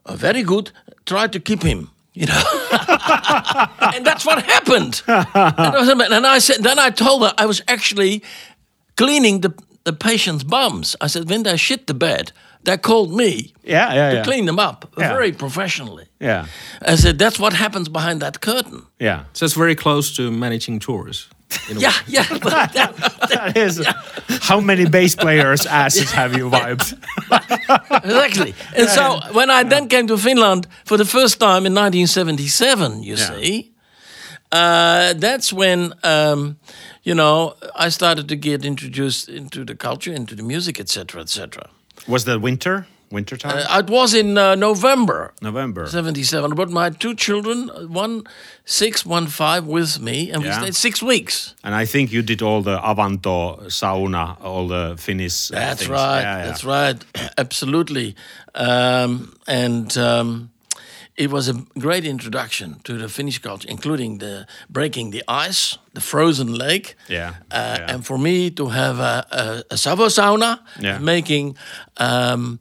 "Uh, 0.07 0.17
"Very 0.17 0.43
good. 0.43 0.71
Try 1.07 1.29
to 1.29 1.41
keep 1.41 1.63
him." 1.63 1.91
You 2.17 2.27
know, 2.27 2.43
and 3.95 4.07
that's 4.07 4.25
what 4.25 4.43
happened. 4.45 5.03
and, 5.07 5.27
I 5.35 5.73
was- 5.81 5.89
and 6.13 6.27
I 6.27 6.39
said, 6.41 6.63
then 6.63 6.79
I 6.79 6.91
told 6.91 7.23
her 7.23 7.35
I 7.37 7.45
was 7.47 7.61
actually 7.67 8.23
cleaning 8.97 9.41
the 9.41 9.51
the 9.85 9.93
patient's 9.93 10.45
bums. 10.45 10.97
I 11.01 11.09
said, 11.09 11.29
when 11.29 11.43
they 11.43 11.57
shit 11.59 11.87
the 11.87 11.93
bed, 11.95 12.33
they 12.63 12.79
called 12.79 13.13
me 13.13 13.53
Yeah, 13.65 13.93
yeah, 13.95 14.11
to 14.11 14.17
yeah. 14.17 14.23
clean 14.25 14.47
them 14.47 14.59
up 14.59 14.85
Yeah. 14.97 15.13
very 15.13 15.33
professionally. 15.33 16.05
Yeah. 16.21 16.47
I 16.93 16.97
said, 16.97 17.19
that's 17.19 17.39
what 17.39 17.53
happens 17.53 17.89
behind 17.91 18.21
that 18.23 18.41
curtain. 18.41 18.83
Yeah. 18.99 19.25
So 19.35 19.45
it's 19.45 19.57
very 19.57 19.75
close 19.75 20.17
to 20.17 20.31
managing 20.31 20.79
tours. 20.81 21.29
Yeah, 21.77 21.93
yeah. 22.07 22.27
but 22.31 22.43
that- 22.73 22.73
That 23.31 23.57
is. 23.67 23.81
How 24.43 24.61
many 24.61 24.87
bass 24.89 25.15
players' 25.17 25.67
asses 25.67 26.11
have 26.13 26.37
you 26.37 26.49
wiped? 26.49 26.95
exactly. 28.05 28.55
And 28.77 28.89
so 28.89 29.21
when 29.33 29.51
I 29.51 29.63
then 29.65 29.89
came 29.89 30.07
to 30.09 30.17
Finland 30.17 30.67
for 30.85 30.97
the 30.97 31.05
first 31.05 31.39
time 31.41 31.67
in 31.67 31.75
1977, 31.75 33.03
you 33.03 33.17
Yeah. 33.17 33.29
see, 33.39 33.73
uh, 34.53 35.15
that's 35.15 35.53
when, 35.53 35.93
um, 36.03 36.57
you 37.03 37.15
know, 37.15 37.55
I 37.75 37.91
started 37.91 38.29
to 38.29 38.37
get 38.37 38.65
introduced 38.65 39.29
into 39.29 39.65
the 39.65 39.75
culture, 39.75 40.13
into 40.15 40.35
the 40.35 40.43
music, 40.43 40.79
etc., 40.81 41.21
etc. 41.23 41.69
Was 42.07 42.25
that 42.25 42.41
winter? 42.41 42.87
Winter 43.15 43.37
time? 43.39 43.57
Uh, 43.71 43.79
it 43.79 43.89
was 43.91 44.13
in 44.15 44.37
uh, 44.37 44.55
November. 44.57 45.33
November. 45.41 45.87
77. 45.87 46.53
I 46.53 46.55
brought 46.55 46.71
my 46.71 46.91
two 46.91 47.15
children, 47.15 47.69
one 47.93 48.23
six, 48.65 49.07
one 49.07 49.27
five, 49.27 49.67
with 49.67 50.01
me, 50.01 50.31
and 50.33 50.43
we 50.43 50.53
stayed 50.53 50.75
six 50.75 51.03
weeks. 51.03 51.55
And 51.63 51.75
I 51.83 51.87
think 51.87 52.13
you 52.13 52.23
did 52.23 52.43
all 52.43 52.63
the 52.63 52.77
Avanto 52.79 53.61
sauna, 53.69 54.37
all 54.43 54.69
the 54.69 54.97
Finnish. 54.99 55.51
uh, 55.51 55.55
That's 55.55 55.81
things. 55.81 55.91
right. 55.91 56.21
Yeah, 56.23 56.39
yeah. 56.39 56.47
That's 56.47 56.65
right. 56.65 56.99
Absolutely. 57.39 58.15
Um, 58.55 59.37
and 59.47 59.97
um, 59.99 60.51
it 61.17 61.31
was 61.31 61.49
a 61.49 61.55
great 61.79 62.05
introduction 62.05 62.81
to 62.85 62.99
the 62.99 63.09
Finnish 63.09 63.39
culture, 63.39 63.69
including 63.71 64.19
the 64.19 64.47
breaking 64.69 65.11
the 65.13 65.23
ice, 65.29 65.79
the 65.95 66.01
frozen 66.01 66.55
lake. 66.55 66.95
Yeah, 67.09 67.35
Uh, 67.51 67.77
yeah. 67.79 67.95
And 67.95 68.05
for 68.05 68.19
me 68.19 68.51
to 68.51 68.69
have 68.69 68.99
a, 69.01 69.25
a, 69.71 69.75
a 69.75 69.77
Savo 69.77 70.07
sauna, 70.09 70.59
Yeah. 70.81 70.99
making 70.99 71.57
um, 71.99 72.59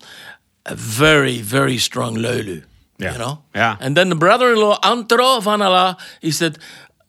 a 0.66 0.76
very, 0.76 1.42
very 1.42 1.78
strong 1.78 2.16
löyly. 2.16 2.64
Yeah. 2.98 3.14
You 3.14 3.18
know? 3.18 3.44
Yeah. 3.56 3.78
And 3.80 3.98
then 3.98 4.10
the 4.10 4.16
brother-in-law, 4.16 4.80
Antero 4.84 5.40
Vanala, 5.40 5.98
he 6.22 6.32
said, 6.32 6.58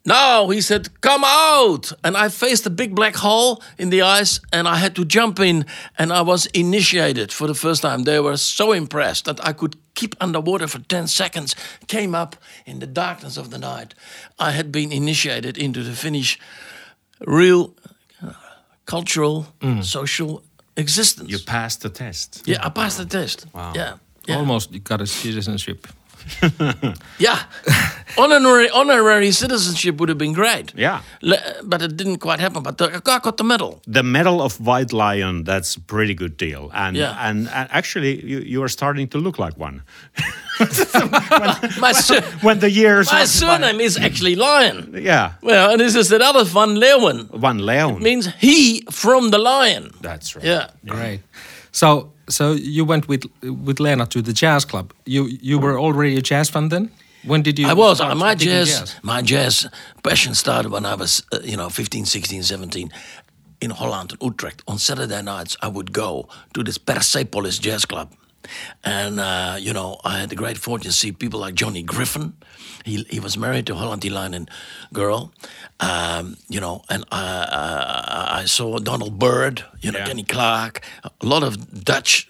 no, 0.07 0.49
he 0.49 0.61
said, 0.61 1.01
come 1.01 1.23
out. 1.25 1.91
And 2.03 2.15
I 2.15 2.29
faced 2.29 2.67
a 2.67 2.69
big 2.69 2.93
black 2.93 3.15
hole 3.15 3.63
in 3.77 3.89
the 3.89 4.03
ice 4.03 4.39
and 4.53 4.67
I 4.67 4.75
had 4.75 4.95
to 4.95 5.05
jump 5.05 5.39
in 5.39 5.65
and 5.97 6.13
I 6.13 6.21
was 6.21 6.45
initiated 6.47 7.31
for 7.31 7.47
the 7.47 7.55
first 7.55 7.81
time. 7.81 8.03
They 8.03 8.19
were 8.19 8.37
so 8.37 8.71
impressed 8.71 9.25
that 9.25 9.43
I 9.43 9.53
could 9.53 9.77
keep 9.95 10.15
underwater 10.21 10.67
for 10.67 10.79
10 10.79 11.07
seconds, 11.07 11.55
came 11.87 12.13
up 12.13 12.35
in 12.65 12.79
the 12.79 12.87
darkness 12.87 13.37
of 13.37 13.49
the 13.49 13.57
night. 13.57 13.95
I 14.37 14.51
had 14.51 14.71
been 14.71 14.91
initiated 14.91 15.57
into 15.57 15.81
the 15.81 15.93
Finnish 15.93 16.37
real 17.25 17.73
uh, 18.21 18.33
cultural, 18.85 19.47
social 19.81 20.43
existence. 20.77 21.29
You 21.29 21.39
passed 21.39 21.81
the 21.81 21.89
test. 21.89 22.43
yeah, 22.45 22.65
I 22.65 22.69
passed 22.69 22.97
the 22.97 23.05
test. 23.05 23.45
Wow. 23.53 23.73
Yeah. 23.75 23.97
yeah. 24.27 24.37
Almost 24.37 24.73
you 24.73 24.79
got 24.79 25.01
a 25.01 25.07
citizenship. 25.07 25.87
Yeah, 27.19 27.39
honorary 28.17 28.69
honorary 28.69 29.31
citizenship 29.31 29.97
would 29.99 30.09
have 30.09 30.17
been 30.17 30.33
great. 30.33 30.73
Yeah. 30.75 31.01
Le- 31.21 31.41
but 31.63 31.81
it 31.81 31.95
didn't 31.97 32.19
quite 32.19 32.39
happen. 32.39 32.63
But 32.63 32.77
the, 32.77 32.85
I 32.95 33.19
got 33.19 33.37
the 33.37 33.43
medal. 33.43 33.81
The 33.87 34.03
Medal 34.03 34.41
of 34.41 34.59
White 34.59 34.91
Lion, 34.93 35.43
that's 35.43 35.75
a 35.75 35.81
pretty 35.81 36.13
good 36.13 36.37
deal. 36.37 36.69
And, 36.73 36.95
Yeah. 36.97 37.15
and, 37.29 37.47
and 37.49 37.69
actually, 37.71 38.25
you, 38.25 38.39
you 38.39 38.63
are 38.63 38.69
starting 38.69 39.07
to 39.09 39.17
look 39.17 39.37
like 39.39 39.57
one. 39.57 39.81
My, 41.79 41.91
sur- 41.93 42.21
When 42.41 42.59
the 42.59 42.69
years 42.71 43.07
my 43.11 43.19
went 43.19 43.21
by- 43.21 43.25
surname 43.25 43.79
is 43.81 43.97
actually 43.97 44.35
Lion. 44.35 44.93
Yeah. 45.01 45.33
Well, 45.41 45.71
and 45.71 45.79
this 45.79 45.95
is 45.95 46.09
that 46.09 46.21
other 46.21 46.43
Van 46.45 46.75
Leeuwen. 46.77 47.29
One 47.31 47.65
Leon. 47.65 48.01
Means 48.01 48.27
he 48.39 48.85
from 48.91 49.31
the 49.31 49.37
lion. 49.37 49.91
That's 50.01 50.35
right. 50.35 50.45
Yeah. 50.45 50.69
Great. 50.85 51.21
So, 51.75 52.13
so 52.29 52.53
you 52.53 52.85
went 52.85 53.09
with 53.09 53.25
with 53.43 53.79
Lena 53.81 54.05
to 54.05 54.21
the 54.21 54.31
jazz 54.31 54.65
club. 54.65 54.93
You 55.05 55.27
you 55.41 55.59
were 55.59 55.77
already 55.77 56.15
a 56.17 56.21
jazz 56.21 56.49
fan 56.49 56.69
then. 56.69 56.89
When 57.25 57.41
did 57.43 57.59
you? 57.59 57.67
I 57.67 57.73
was. 57.73 57.97
start 57.97 58.17
My 58.17 58.33
digging 58.35 58.65
jazz, 58.65 58.95
my 59.01 59.21
jazz 59.21 59.67
passion 60.01 60.35
started 60.35 60.71
when 60.71 60.85
I 60.85 60.95
was, 60.95 61.23
uh, 61.33 61.39
you 61.43 61.57
know, 61.57 61.69
15, 61.69 62.05
16, 62.05 62.43
17 62.43 62.91
in 63.59 63.71
Holland, 63.71 64.13
in 64.13 64.27
Utrecht. 64.27 64.63
On 64.67 64.77
Saturday 64.77 65.21
nights, 65.21 65.57
I 65.61 65.67
would 65.67 65.91
go 65.91 66.29
to 66.53 66.63
this 66.63 66.77
Persepolis 66.77 67.59
Jazz 67.59 67.85
Club. 67.85 68.09
And, 68.83 69.19
uh, 69.19 69.57
you 69.59 69.73
know, 69.73 69.99
I 70.03 70.19
had 70.19 70.29
the 70.29 70.35
great 70.35 70.57
fortune 70.57 70.91
to 70.91 70.95
see 70.95 71.11
people 71.11 71.39
like 71.39 71.55
Johnny 71.55 71.83
Griffin. 71.83 72.33
He, 72.83 73.03
he 73.09 73.19
was 73.19 73.37
married 73.37 73.65
to 73.67 73.73
a 73.73 73.77
Holland 73.77 74.03
Line 74.09 74.47
girl, 74.93 75.33
um, 75.79 76.37
you 76.49 76.59
know, 76.59 76.83
and 76.89 77.03
I, 77.11 77.23
I, 78.31 78.41
I 78.41 78.45
saw 78.45 78.77
Donald 78.79 79.17
Byrd, 79.17 79.63
you 79.81 79.91
know, 79.91 79.99
Yeah. 79.99 80.05
Kenny 80.05 80.23
Clarke, 80.23 80.81
a 81.03 81.25
lot 81.25 81.43
of 81.43 81.83
Dutch, 81.83 82.27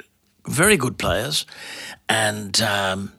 very 0.47 0.77
good 0.77 0.97
players. 0.97 1.45
And 2.07 2.61
um, 2.61 3.11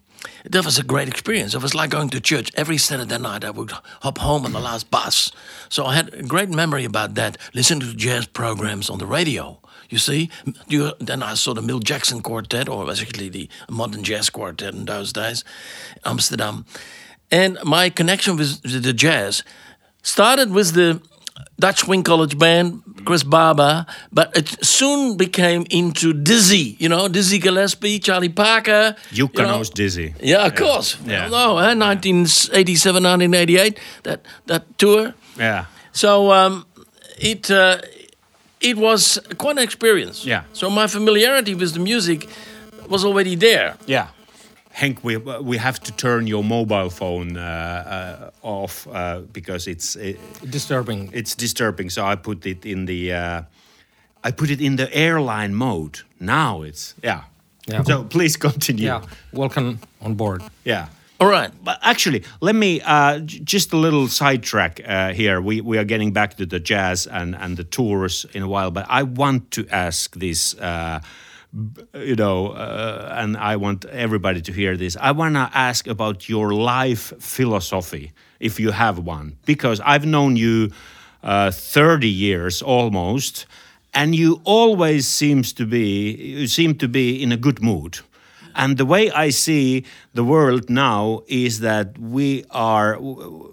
that 0.50 0.64
was 0.64 0.78
a 0.78 0.82
great 0.82 1.08
experience. 1.08 1.54
It 1.54 1.62
was 1.62 1.74
like 1.74 1.90
going 1.90 2.08
to 2.10 2.20
church 2.20 2.50
every 2.54 2.78
Saturday 2.78 3.18
night. 3.18 3.44
I 3.44 3.50
would 3.50 3.70
hop 4.00 4.18
home 4.18 4.46
on 4.46 4.52
the 4.52 4.60
last 4.60 4.90
bus. 4.90 5.30
So 5.68 5.84
I 5.84 5.94
had 5.94 6.14
a 6.14 6.22
great 6.22 6.48
memory 6.48 6.84
about 6.84 7.14
that, 7.16 7.36
listening 7.52 7.80
to 7.80 7.94
jazz 7.94 8.26
programs 8.26 8.88
on 8.88 8.98
the 8.98 9.06
radio. 9.06 9.60
You 9.88 9.98
see, 9.98 10.30
you, 10.68 10.92
then 11.00 11.22
I 11.22 11.34
saw 11.34 11.54
the 11.54 11.62
Milt 11.62 11.84
Jackson 11.84 12.22
Quartet, 12.22 12.68
or 12.68 12.84
basically 12.86 13.28
the 13.28 13.48
modern 13.70 14.02
jazz 14.02 14.30
quartet 14.30 14.74
in 14.74 14.84
those 14.84 15.12
days, 15.12 15.44
Amsterdam. 16.04 16.64
And 17.30 17.58
my 17.64 17.90
connection 17.90 18.36
with 18.36 18.62
the 18.62 18.92
jazz 18.92 19.42
started 20.02 20.50
with 20.52 20.74
the 20.74 21.00
Dutch 21.58 21.80
Swing 21.80 22.02
College 22.02 22.38
Band, 22.38 22.82
Chris 23.04 23.22
Barber, 23.22 23.86
but 24.12 24.36
it 24.36 24.64
soon 24.64 25.16
became 25.16 25.66
into 25.70 26.12
Dizzy, 26.12 26.76
you 26.78 26.88
know, 26.88 27.08
Dizzy 27.08 27.38
Gillespie, 27.38 27.98
Charlie 27.98 28.28
Parker. 28.28 28.94
you 29.10 29.28
Jukka 29.28 29.42
know. 29.46 29.62
dizzy. 29.64 30.14
Yeah, 30.20 30.46
of 30.46 30.54
course. 30.54 30.98
Yeah. 31.04 31.28
No, 31.28 31.58
eh, 31.58 31.74
1987, 31.74 33.02
1988, 33.02 33.78
that, 34.04 34.20
that 34.46 34.78
tour. 34.78 35.14
Yeah. 35.38 35.66
So 35.92 36.30
um, 36.32 36.66
it 37.18 37.50
uh, 37.50 37.78
it 38.60 38.76
was 38.76 39.18
quite 39.38 39.56
an 39.58 39.62
experience. 39.62 40.24
Yeah. 40.24 40.42
So 40.52 40.70
my 40.70 40.86
familiarity 40.86 41.54
with 41.54 41.72
the 41.74 41.80
music 41.80 42.28
was 42.88 43.04
already 43.04 43.36
there. 43.36 43.76
Yeah. 43.86 44.08
Hank, 44.70 45.02
we, 45.02 45.16
we 45.16 45.56
have 45.56 45.80
to 45.80 45.92
turn 45.92 46.26
your 46.26 46.44
mobile 46.44 46.90
phone 46.90 47.36
uh, 47.38 47.40
uh, 47.42 48.46
off 48.46 48.86
uh, 48.88 49.20
because 49.32 49.66
it's 49.66 49.96
it, 49.96 50.18
Disturbing. 50.50 51.10
it's 51.14 51.34
disturbing. 51.34 51.90
So 51.90 52.04
I 52.04 52.14
put 52.16 52.44
it 52.46 52.66
in 52.66 52.84
the 52.86 53.12
uh, 53.12 53.42
I 54.22 54.32
put 54.32 54.50
it 54.50 54.60
in 54.60 54.76
the 54.76 54.94
airline 54.94 55.54
mode. 55.54 56.00
Now 56.20 56.62
it's 56.62 56.94
yeah. 57.02 57.22
Yeah. 57.68 57.84
So 57.84 58.04
please 58.04 58.36
continue. 58.36 58.84
yeah. 58.86 59.02
Welcome 59.32 59.78
on 60.02 60.14
board. 60.14 60.42
Yeah. 60.64 60.88
All 61.18 61.28
right. 61.28 61.50
But 61.64 61.78
actually, 61.82 62.24
let 62.40 62.54
me 62.54 62.80
uh, 62.82 63.20
just 63.20 63.72
a 63.72 63.76
little 63.76 64.06
sidetrack 64.08 64.80
uh, 64.86 65.14
here. 65.14 65.40
We 65.40 65.62
we 65.62 65.78
are 65.78 65.84
getting 65.84 66.12
back 66.12 66.36
to 66.36 66.46
the 66.46 66.60
jazz 66.60 67.06
and 67.06 67.34
and 67.34 67.56
the 67.56 67.64
tours 67.64 68.26
in 68.34 68.42
a 68.42 68.48
while, 68.48 68.70
but 68.70 68.86
I 68.88 69.02
want 69.02 69.50
to 69.52 69.66
ask 69.70 70.14
this. 70.14 70.54
Uh, 70.54 71.00
you 71.94 72.16
know, 72.16 72.48
uh, 72.48 73.14
and 73.16 73.34
I 73.36 73.56
want 73.56 73.86
everybody 73.86 74.42
to 74.42 74.52
hear 74.52 74.76
this. 74.76 74.94
I 75.00 75.12
want 75.12 75.36
to 75.36 75.50
ask 75.54 75.86
about 75.86 76.28
your 76.28 76.52
life 76.52 77.14
philosophy, 77.18 78.12
if 78.40 78.60
you 78.60 78.72
have 78.72 78.98
one, 78.98 79.38
because 79.46 79.80
I've 79.80 80.04
known 80.04 80.36
you 80.36 80.70
uh, 81.22 81.50
30 81.50 82.08
years 82.08 82.60
almost, 82.60 83.46
and 83.94 84.14
you 84.14 84.42
always 84.44 85.06
seems 85.06 85.54
to 85.54 85.64
be 85.64 86.14
you 86.40 86.46
seem 86.46 86.74
to 86.74 86.88
be 86.88 87.22
in 87.22 87.32
a 87.32 87.38
good 87.38 87.62
mood. 87.62 88.00
And 88.56 88.78
the 88.78 88.86
way 88.86 89.10
I 89.10 89.28
see 89.28 89.84
the 90.14 90.24
world 90.24 90.70
now 90.70 91.22
is 91.28 91.60
that 91.60 91.98
we 91.98 92.46
are, 92.50 92.98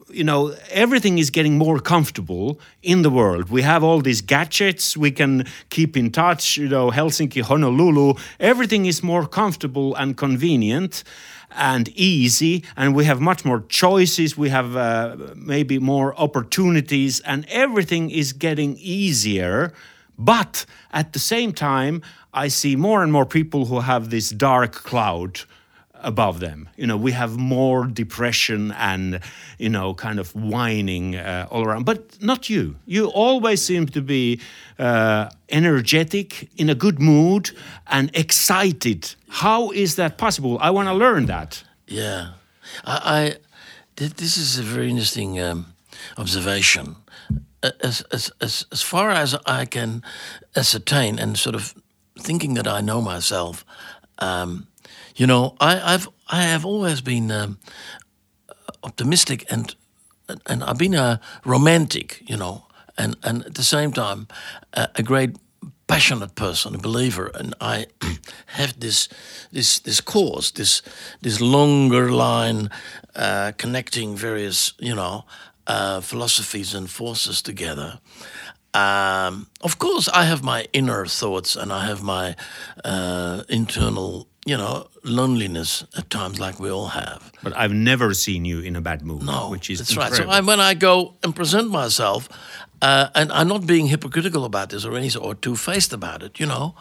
you 0.10 0.24
know, 0.24 0.55
everything 0.72 1.17
is 1.17 1.29
getting 1.29 1.57
more 1.57 1.79
comfortable 1.79 2.57
in 2.81 3.01
the 3.01 3.10
world. 3.10 3.50
We 3.50 3.63
have 3.63 3.83
all 3.83 4.00
these 4.00 4.22
gadgets, 4.22 4.96
we 4.96 5.11
can 5.11 5.46
keep 5.70 5.98
in 5.98 6.09
touch, 6.09 6.55
you 6.55 6.70
know, 6.70 6.89
Helsinki, 6.89 7.42
Honolulu, 7.42 8.13
everything 8.39 8.85
is 8.85 9.03
more 9.03 9.27
comfortable 9.27 9.94
and 9.96 10.16
convenient 10.16 11.03
and 11.55 11.89
easy, 11.89 12.63
and 12.77 12.96
we 12.96 13.05
have 13.05 13.20
much 13.20 13.46
more 13.46 13.63
choices, 13.68 14.37
we 14.37 14.50
have 14.50 14.75
uh, 14.75 15.18
maybe 15.35 15.79
more 15.79 16.20
opportunities, 16.20 17.20
and 17.20 17.46
everything 17.50 18.09
is 18.09 18.33
getting 18.33 18.77
easier. 18.79 19.74
But 20.18 20.66
at 20.92 21.13
the 21.13 21.20
same 21.20 21.53
time, 21.53 22.01
I 22.33 22.50
see 22.50 22.75
more 22.75 23.03
and 23.03 23.11
more 23.11 23.25
people 23.25 23.65
who 23.65 23.81
have 23.81 24.09
this 24.09 24.29
dark 24.29 24.74
cloud 24.74 25.41
above 25.93 26.39
them. 26.39 26.67
You 26.75 26.85
know, 26.85 26.98
we 26.98 27.11
have 27.13 27.37
more 27.37 27.85
depression 27.87 28.72
and, 28.74 29.19
you 29.57 29.69
know, 29.69 29.93
kind 29.93 30.19
of 30.19 30.35
whining 30.35 31.15
uh, 31.15 31.48
all 31.50 31.63
around. 31.63 31.85
But 31.85 32.22
not 32.22 32.50
you. 32.50 32.75
You 32.85 33.07
always 33.07 33.61
seem 33.61 33.85
to 33.87 34.01
be 34.01 34.41
uh, 34.77 35.29
energetic, 35.50 36.50
in 36.57 36.69
a 36.69 36.75
good 36.75 37.00
mood, 37.00 37.51
and 37.87 38.09
excited. 38.13 39.15
How 39.29 39.72
is 39.72 39.96
that 39.96 40.17
possible? 40.17 40.57
I 40.59 40.72
want 40.72 40.87
to 40.89 40.93
learn 40.93 41.25
that. 41.27 41.63
Yeah, 41.87 42.33
I, 42.83 43.00
I 43.05 43.35
th- 43.96 44.15
this 44.15 44.37
is 44.37 44.59
a 44.59 44.63
very 44.63 44.89
interesting 44.89 45.39
um, 45.39 45.74
observation. 46.17 46.96
As, 47.81 48.01
as 48.11 48.31
as 48.41 48.65
as 48.72 48.81
far 48.81 49.09
as 49.09 49.35
I 49.46 49.65
can 49.65 50.03
ascertain, 50.53 51.19
and 51.19 51.37
sort 51.37 51.55
of 51.55 51.74
thinking 52.20 52.54
that 52.56 52.68
I 52.68 52.82
know 52.82 53.02
myself, 53.02 53.66
um, 54.20 54.68
you 55.16 55.28
know, 55.28 55.56
I, 55.60 55.94
I've 55.94 56.08
I 56.28 56.44
have 56.44 56.66
always 56.66 57.02
been 57.02 57.32
um, 57.32 57.58
optimistic 58.84 59.46
and 59.50 59.76
and 60.46 60.64
I've 60.64 60.78
been 60.78 60.96
a 60.96 61.20
romantic, 61.46 62.24
you 62.26 62.38
know, 62.38 62.66
and 62.98 63.16
and 63.24 63.46
at 63.46 63.56
the 63.56 63.64
same 63.64 63.92
time 63.92 64.28
a, 64.74 64.88
a 64.96 65.04
great 65.04 65.36
passionate 65.88 66.36
person, 66.36 66.76
a 66.76 66.78
believer, 66.78 67.32
and 67.36 67.54
I 67.62 67.88
have 68.46 68.80
this 68.80 69.10
this 69.52 69.80
this 69.80 70.02
cause, 70.02 70.52
this 70.52 70.82
this 71.22 71.42
longer 71.42 72.12
line 72.12 72.70
uh, 73.16 73.52
connecting 73.58 74.16
various, 74.16 74.74
you 74.80 74.96
know, 74.96 75.26
uh, 75.68 76.02
philosophies 76.02 76.74
and 76.74 76.90
forces 76.90 77.42
together. 77.42 78.00
Um, 78.74 79.48
of 79.62 79.77
course, 79.77 80.09
I 80.09 80.25
have 80.25 80.44
my 80.44 80.68
inner 80.74 81.05
thoughts 81.05 81.55
and 81.55 81.72
I 81.72 81.86
have 81.86 82.01
my 82.01 82.36
uh, 82.83 83.44
internal, 83.48 84.27
you 84.46 84.57
know, 84.57 84.88
loneliness 85.03 85.83
at 85.96 86.09
times, 86.09 86.40
like 86.40 86.59
we 86.59 86.72
all 86.72 86.88
have. 86.88 87.31
But 87.44 87.55
I've 87.55 87.74
never 87.74 88.14
seen 88.14 88.46
you 88.46 88.62
in 88.62 88.75
a 88.75 88.81
bad 88.81 89.01
mood, 89.03 89.24
No, 89.24 89.50
which 89.50 89.70
is 89.70 89.79
that's 89.79 89.96
right. 89.96 90.14
So. 90.14 90.27
I, 90.27 90.42
when 90.42 90.59
I 90.59 90.74
go 90.74 91.14
and 91.24 91.36
present 91.36 91.70
myself, 91.70 92.27
uh, 92.81 93.07
and 93.16 93.31
I'm 93.31 93.48
not 93.48 93.66
being 93.66 93.88
hypocritical 93.88 94.44
about 94.44 94.70
this 94.70 94.86
or 94.86 94.98
any 94.98 95.09
or 95.16 95.36
two-faced 95.36 95.94
about 95.94 96.24
it, 96.24 96.40
you 96.40 96.46
know, 96.46 96.75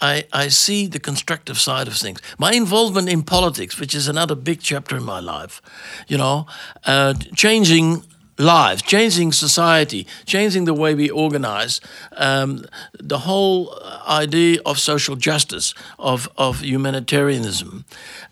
I 0.00 0.24
I 0.32 0.48
see 0.48 0.88
the 0.88 0.98
constructive 0.98 1.58
side 1.58 1.86
of 1.88 1.94
things. 1.96 2.20
My 2.38 2.52
involvement 2.52 3.08
in 3.08 3.22
politics, 3.22 3.78
which 3.78 3.94
is 3.94 4.08
another 4.08 4.34
big 4.34 4.60
chapter 4.60 4.96
in 4.96 5.04
my 5.04 5.20
life, 5.20 5.62
you 6.08 6.18
know, 6.18 6.46
uh, 6.86 7.14
changing 7.36 8.02
lives, 8.38 8.82
changing 8.82 9.32
society, 9.32 10.06
changing 10.26 10.64
the 10.64 10.74
way 10.74 10.94
we 10.94 11.08
organize, 11.10 11.80
um, 12.16 12.64
the 12.98 13.18
whole 13.18 13.78
idea 14.08 14.60
of 14.66 14.78
social 14.78 15.16
justice, 15.16 15.74
of, 15.98 16.28
of 16.36 16.60
humanitarianism. 16.60 17.84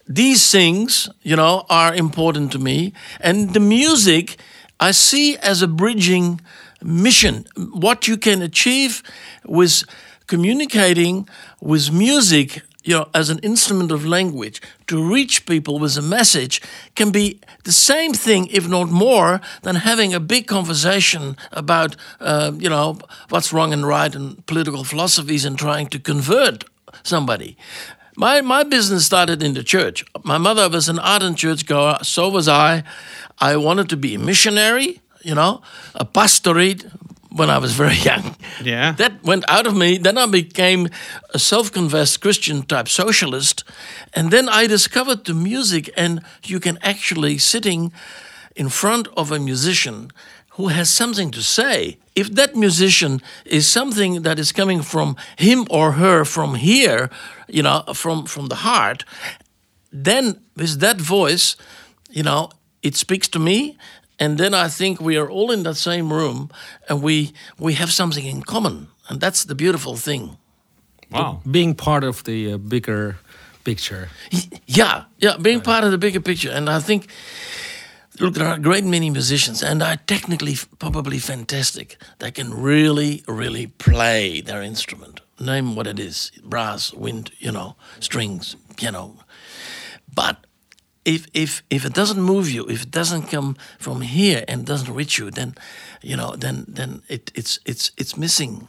These 0.09 0.51
things, 0.51 1.09
you 1.23 1.37
know, 1.37 1.65
are 1.71 1.95
important 1.95 2.53
to 2.53 2.59
me. 2.59 2.93
And 3.21 3.55
the 3.55 3.61
music 3.61 4.38
I 4.81 4.91
see 4.91 5.37
as 5.37 5.62
a 5.62 5.69
bridging 5.69 6.41
mission. 6.83 7.47
What 7.57 8.09
you 8.09 8.17
can 8.17 8.43
achieve 8.43 9.03
with 9.45 9.85
communicating 10.27 11.29
with 11.61 11.93
music 11.93 12.62
you 12.85 12.95
know, 12.95 13.09
as 13.14 13.31
an 13.31 13.38
instrument 13.38 13.92
of 13.92 14.05
language 14.05 14.61
to 14.87 15.03
reach 15.03 15.47
people 15.47 15.79
with 15.79 15.97
a 15.97 16.03
message 16.03 16.61
can 16.95 17.11
be 17.11 17.40
the 17.64 17.73
same 17.73 18.12
thing, 18.12 18.49
if 18.49 18.68
not 18.68 18.90
more, 18.90 19.40
than 19.62 19.77
having 19.77 20.12
a 20.14 20.21
big 20.21 20.47
conversation 20.47 21.37
about, 21.53 21.97
uh, 22.21 22.53
you 22.59 22.68
know, 22.68 22.99
what's 23.29 23.53
wrong 23.53 23.73
and 23.73 23.87
right 23.87 24.14
and 24.14 24.45
political 24.47 24.85
philosophies 24.85 25.45
and 25.45 25.59
trying 25.59 25.87
to 25.88 25.99
convert 25.99 26.64
somebody. 27.03 27.57
My, 28.16 28.40
my 28.42 28.62
business 28.62 29.07
started 29.07 29.42
in 29.42 29.55
the 29.55 29.62
church. 29.62 30.05
My 30.23 30.38
mother 30.38 30.68
was 30.68 30.88
an 30.88 30.99
ardent 30.99 31.38
churchgoer, 31.38 31.99
so 32.03 32.29
was 32.29 32.47
I. 32.47 32.83
I 33.38 33.57
wanted 33.57 33.88
to 33.88 33.97
be 33.97 34.14
a 34.14 34.18
missionary, 34.18 35.01
you 35.23 35.35
know, 35.35 35.62
a 35.95 36.05
pastorate, 36.05 36.85
when 37.35 37.51
I 37.51 37.59
was 37.59 37.73
very 37.73 37.97
young. 38.11 38.37
Yeah. 38.62 38.92
That 38.92 39.23
went 39.23 39.45
out 39.49 39.66
of 39.66 39.77
me. 39.77 39.99
Then 39.99 40.18
I 40.18 40.27
became 40.27 40.88
a 41.35 41.38
self 41.38 41.73
confessed 41.73 42.21
Christian 42.21 42.62
type 42.62 42.88
socialist. 42.88 43.64
And 44.14 44.31
then 44.31 44.49
I 44.49 44.66
discovered 44.66 45.25
the 45.25 45.35
music, 45.35 45.90
and 45.97 46.23
you 46.45 46.61
can 46.61 46.79
actually, 46.83 47.38
sitting 47.38 47.92
in 48.57 48.68
front 48.68 49.09
of 49.16 49.33
a 49.33 49.38
musician, 49.38 50.11
who 50.57 50.68
has 50.68 50.90
something 50.90 51.31
to 51.31 51.42
say, 51.42 51.97
if 52.14 52.35
that 52.35 52.55
musician 52.55 53.23
is 53.47 53.66
something 53.66 54.23
that 54.23 54.38
is 54.38 54.53
coming 54.53 54.83
from 54.83 55.16
him 55.37 55.66
or 55.71 55.92
her 55.92 56.25
from 56.25 56.57
here, 56.57 57.09
you 57.49 57.62
know, 57.62 57.83
from 57.95 58.27
from 58.27 58.49
the 58.49 58.57
heart, 58.57 59.05
then 59.90 60.40
with 60.57 60.81
that 60.81 61.01
voice, 61.01 61.57
you 62.11 62.23
know, 62.23 62.51
it 62.83 62.97
speaks 62.97 63.29
to 63.29 63.38
me, 63.38 63.77
and 64.22 64.38
then 64.38 64.54
I 64.54 64.68
think 64.68 65.00
we 65.00 65.18
are 65.20 65.28
all 65.28 65.50
in 65.52 65.62
that 65.64 65.76
same 65.76 66.12
room, 66.12 66.48
and 66.88 67.02
we 67.02 67.32
we 67.58 67.74
have 67.74 67.90
something 67.90 68.24
in 68.24 68.42
common, 68.42 68.87
and 69.08 69.20
that's 69.20 69.44
the 69.44 69.54
beautiful 69.54 69.96
thing. 69.96 70.37
Wow. 71.11 71.40
Being 71.44 71.74
part 71.74 72.04
of 72.04 72.22
the 72.22 72.52
uh, 72.52 72.58
bigger 72.58 73.16
picture. 73.64 74.08
Yeah, 74.66 75.04
yeah, 75.18 75.37
being 75.38 75.61
part 75.61 75.85
of 75.85 75.90
the 75.90 75.98
bigger 75.98 76.20
picture, 76.20 76.56
and 76.56 76.68
I 76.68 76.80
think. 76.80 77.06
Look, 78.20 78.35
there 78.35 78.46
are 78.46 78.56
a 78.56 78.61
great 78.61 78.85
many 78.85 79.11
musicians, 79.11 79.62
and 79.62 79.82
are 79.82 79.96
technically 80.06 80.56
probably 80.78 81.18
fantastic. 81.18 81.96
They 82.18 82.30
can 82.30 82.62
really, 82.62 83.22
really 83.26 83.66
play 83.66 84.42
their 84.42 84.62
instrument. 84.62 85.22
Name 85.40 85.74
what 85.74 85.87
it 85.87 85.98
is: 85.98 86.30
brass, 86.44 86.92
wind, 86.94 87.30
you 87.38 87.50
know, 87.50 87.74
strings, 88.00 88.56
piano. 88.76 89.16
But 90.14 90.37
if 91.05 91.27
if 91.35 91.62
if 91.71 91.85
it 91.85 91.95
doesn't 91.95 92.23
move 92.23 92.49
you, 92.51 92.67
if 92.69 92.83
it 92.83 92.91
doesn't 92.91 93.31
come 93.31 93.57
from 93.79 94.01
here 94.03 94.45
and 94.49 94.65
doesn't 94.67 94.95
reach 94.95 95.19
you, 95.19 95.31
then 95.31 95.55
you 96.03 96.17
know, 96.17 96.37
then 96.37 96.65
then 96.69 97.03
it, 97.09 97.33
it's 97.35 97.59
it's 97.65 97.91
it's 97.97 98.17
missing, 98.17 98.69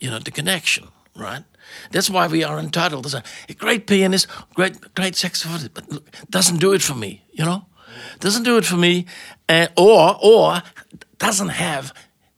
you 0.00 0.10
know, 0.10 0.18
the 0.18 0.30
connection, 0.30 0.88
right? 1.16 1.44
That's 1.90 2.10
why 2.10 2.26
we 2.26 2.44
are 2.44 2.58
entitled 2.58 3.04
to 3.04 3.10
say, 3.10 3.22
a 3.48 3.54
great 3.54 3.86
pianist, 3.86 4.26
great 4.54 4.94
great 4.94 5.14
saxophonist, 5.14 5.70
but 5.74 5.90
look, 5.90 6.10
doesn't 6.30 6.60
do 6.60 6.72
it 6.72 6.82
for 6.82 6.94
me, 6.94 7.22
you 7.32 7.44
know, 7.44 7.66
doesn't 8.20 8.44
do 8.44 8.56
it 8.56 8.64
for 8.64 8.76
me, 8.76 9.06
uh, 9.48 9.68
or 9.76 10.16
or 10.20 10.62
doesn't 11.18 11.50
have 11.50 11.92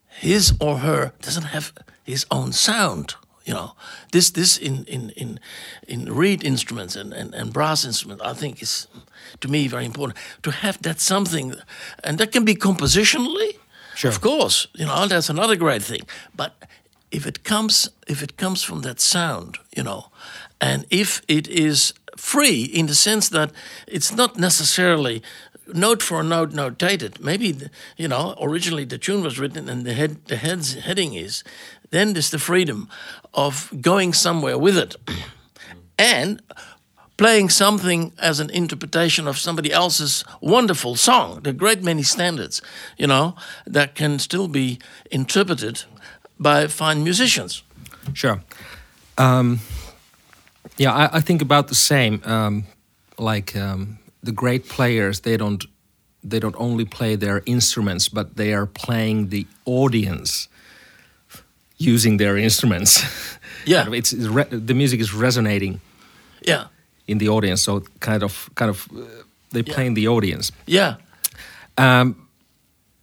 his 0.09 0.53
or 0.61 0.79
her 0.79 1.13
doesn't 1.23 1.47
have 1.47 1.73
his 2.05 2.27
own 2.31 2.53
sound 2.53 3.15
you 3.45 3.55
know 3.55 3.75
this 4.13 4.31
this 4.31 4.59
in 4.59 4.85
in 4.85 5.11
in 5.11 5.41
in 5.89 6.13
reed 6.13 6.45
instruments 6.45 6.97
and, 6.97 7.13
and, 7.13 7.35
and 7.35 7.53
brass 7.53 7.85
instruments 7.85 8.23
i 8.23 8.35
think 8.35 8.63
is 8.63 8.87
to 9.41 9.49
me 9.49 9.69
very 9.69 9.85
important 9.85 10.19
to 10.43 10.51
have 10.51 10.81
that 10.83 11.01
something 11.01 11.55
and 12.05 12.19
that 12.19 12.33
can 12.33 12.45
be 12.45 12.55
compositionally 12.55 13.57
Sure. 13.95 14.11
of 14.11 14.21
course 14.21 14.67
you 14.75 14.87
know 14.87 15.07
that's 15.07 15.29
another 15.31 15.57
great 15.57 15.83
thing 15.83 16.03
but 16.35 16.53
if 17.11 17.27
it 17.27 17.43
comes 17.45 17.91
if 18.07 18.23
it 18.23 18.37
comes 18.37 18.63
from 18.63 18.83
that 18.83 19.01
sound 19.01 19.59
you 19.77 19.83
know 19.83 20.11
and 20.61 20.87
if 20.91 21.23
it 21.29 21.49
is 21.49 21.93
free 22.17 22.63
in 22.65 22.87
the 22.87 22.95
sense 22.95 23.29
that 23.29 23.51
it's 23.87 24.13
not 24.15 24.37
necessarily 24.37 25.23
note 25.75 26.03
for 26.03 26.23
note 26.23 26.53
notated 26.53 27.21
maybe 27.21 27.57
you 27.97 28.09
know 28.09 28.35
originally 28.41 28.85
the 28.85 28.99
tune 28.99 29.23
was 29.23 29.39
written 29.39 29.69
and 29.69 29.85
the 29.85 29.95
head 29.95 30.25
the 30.27 30.37
head's 30.37 30.75
heading 30.75 31.15
is 31.15 31.45
then 31.91 32.13
there's 32.13 32.31
the 32.31 32.39
freedom 32.39 32.89
of 33.35 33.71
going 33.81 34.13
somewhere 34.13 34.59
with 34.59 34.77
it 34.77 34.97
and 35.99 36.43
playing 37.21 37.51
something 37.51 38.13
as 38.19 38.41
an 38.41 38.49
interpretation 38.51 39.29
of 39.29 39.37
somebody 39.37 39.71
else's 39.71 40.25
wonderful 40.41 40.97
song. 40.97 41.41
There 41.43 41.53
are 41.53 41.55
a 41.55 41.59
great 41.59 41.83
many 41.83 42.03
standards, 42.03 42.63
you 42.97 43.07
know, 43.07 43.35
that 43.67 43.95
can 43.95 44.19
still 44.19 44.49
be 44.49 44.79
interpreted 45.11 45.85
by 46.39 46.67
fine 46.69 47.05
musicians. 47.05 47.63
Sure. 48.15 48.41
Um, 49.19 49.61
yeah, 50.79 50.95
I, 50.95 51.19
I 51.19 51.21
think 51.21 51.43
about 51.43 51.69
the 51.69 51.75
same. 51.75 52.23
Um, 52.25 52.65
like 53.19 53.55
um, 53.55 53.99
the 54.23 54.33
great 54.33 54.67
players, 54.69 55.21
they 55.21 55.37
don't 55.37 55.67
they 56.25 56.41
don't 56.41 56.57
only 56.59 56.87
play 56.87 57.17
their 57.17 57.43
instruments, 57.45 58.09
but 58.09 58.37
they 58.37 58.55
are 58.55 58.67
playing 58.67 59.29
the 59.29 59.47
audience 59.67 60.49
using 61.77 62.19
their 62.19 62.39
instruments. 62.39 63.03
Yeah. 63.67 63.89
It's, 63.93 64.13
it's 64.13 64.27
re- 64.27 64.59
the 64.67 64.75
music 64.75 65.01
is 65.01 65.13
resonating 65.13 65.81
Yeah, 66.47 66.65
in 67.11 67.19
the 67.19 67.29
audience, 67.29 67.63
so 67.63 67.83
kind 68.01 68.23
of 68.23 68.49
kind 68.55 68.71
of 68.71 68.87
uh, 68.93 69.01
they 69.53 69.63
play 69.63 69.87
in 69.87 69.95
the 69.95 70.09
audience. 70.09 70.53
yeah, 70.69 70.95
Um, 71.77 72.15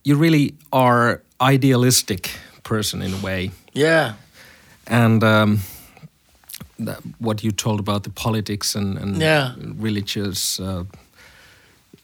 you 0.04 0.16
really 0.22 0.54
are 0.72 1.22
idealistic 1.42 2.30
person 2.64 3.02
in 3.02 3.14
a 3.14 3.18
way. 3.18 3.52
yeah, 3.76 4.14
and 4.88 5.24
um, 5.24 5.60
that, 6.86 6.98
what 7.20 7.42
you 7.44 7.52
told 7.52 7.80
about 7.80 8.04
the 8.04 8.10
politics 8.10 8.76
and, 8.76 8.98
and 8.98 9.22
Yeah. 9.22 9.54
religious 9.82 10.60
uh, 10.60 10.84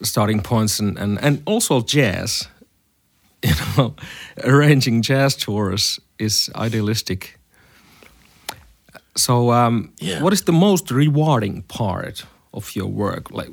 starting 0.01 0.41
points 0.41 0.79
and, 0.79 0.97
and, 0.99 1.17
and 1.23 1.41
also 1.45 1.81
jazz 1.81 2.47
you 3.43 3.53
know 3.77 3.93
arranging 4.43 5.01
jazz 5.03 5.35
tours 5.35 5.99
is 6.17 6.49
idealistic 6.55 7.37
so 9.15 9.51
um, 9.51 9.91
Yeah. 9.99 10.21
what 10.23 10.33
is 10.33 10.43
the 10.43 10.51
most 10.51 10.91
rewarding 10.91 11.63
part 11.67 12.25
of 12.53 12.75
your 12.75 12.87
work 12.87 13.31
like 13.31 13.49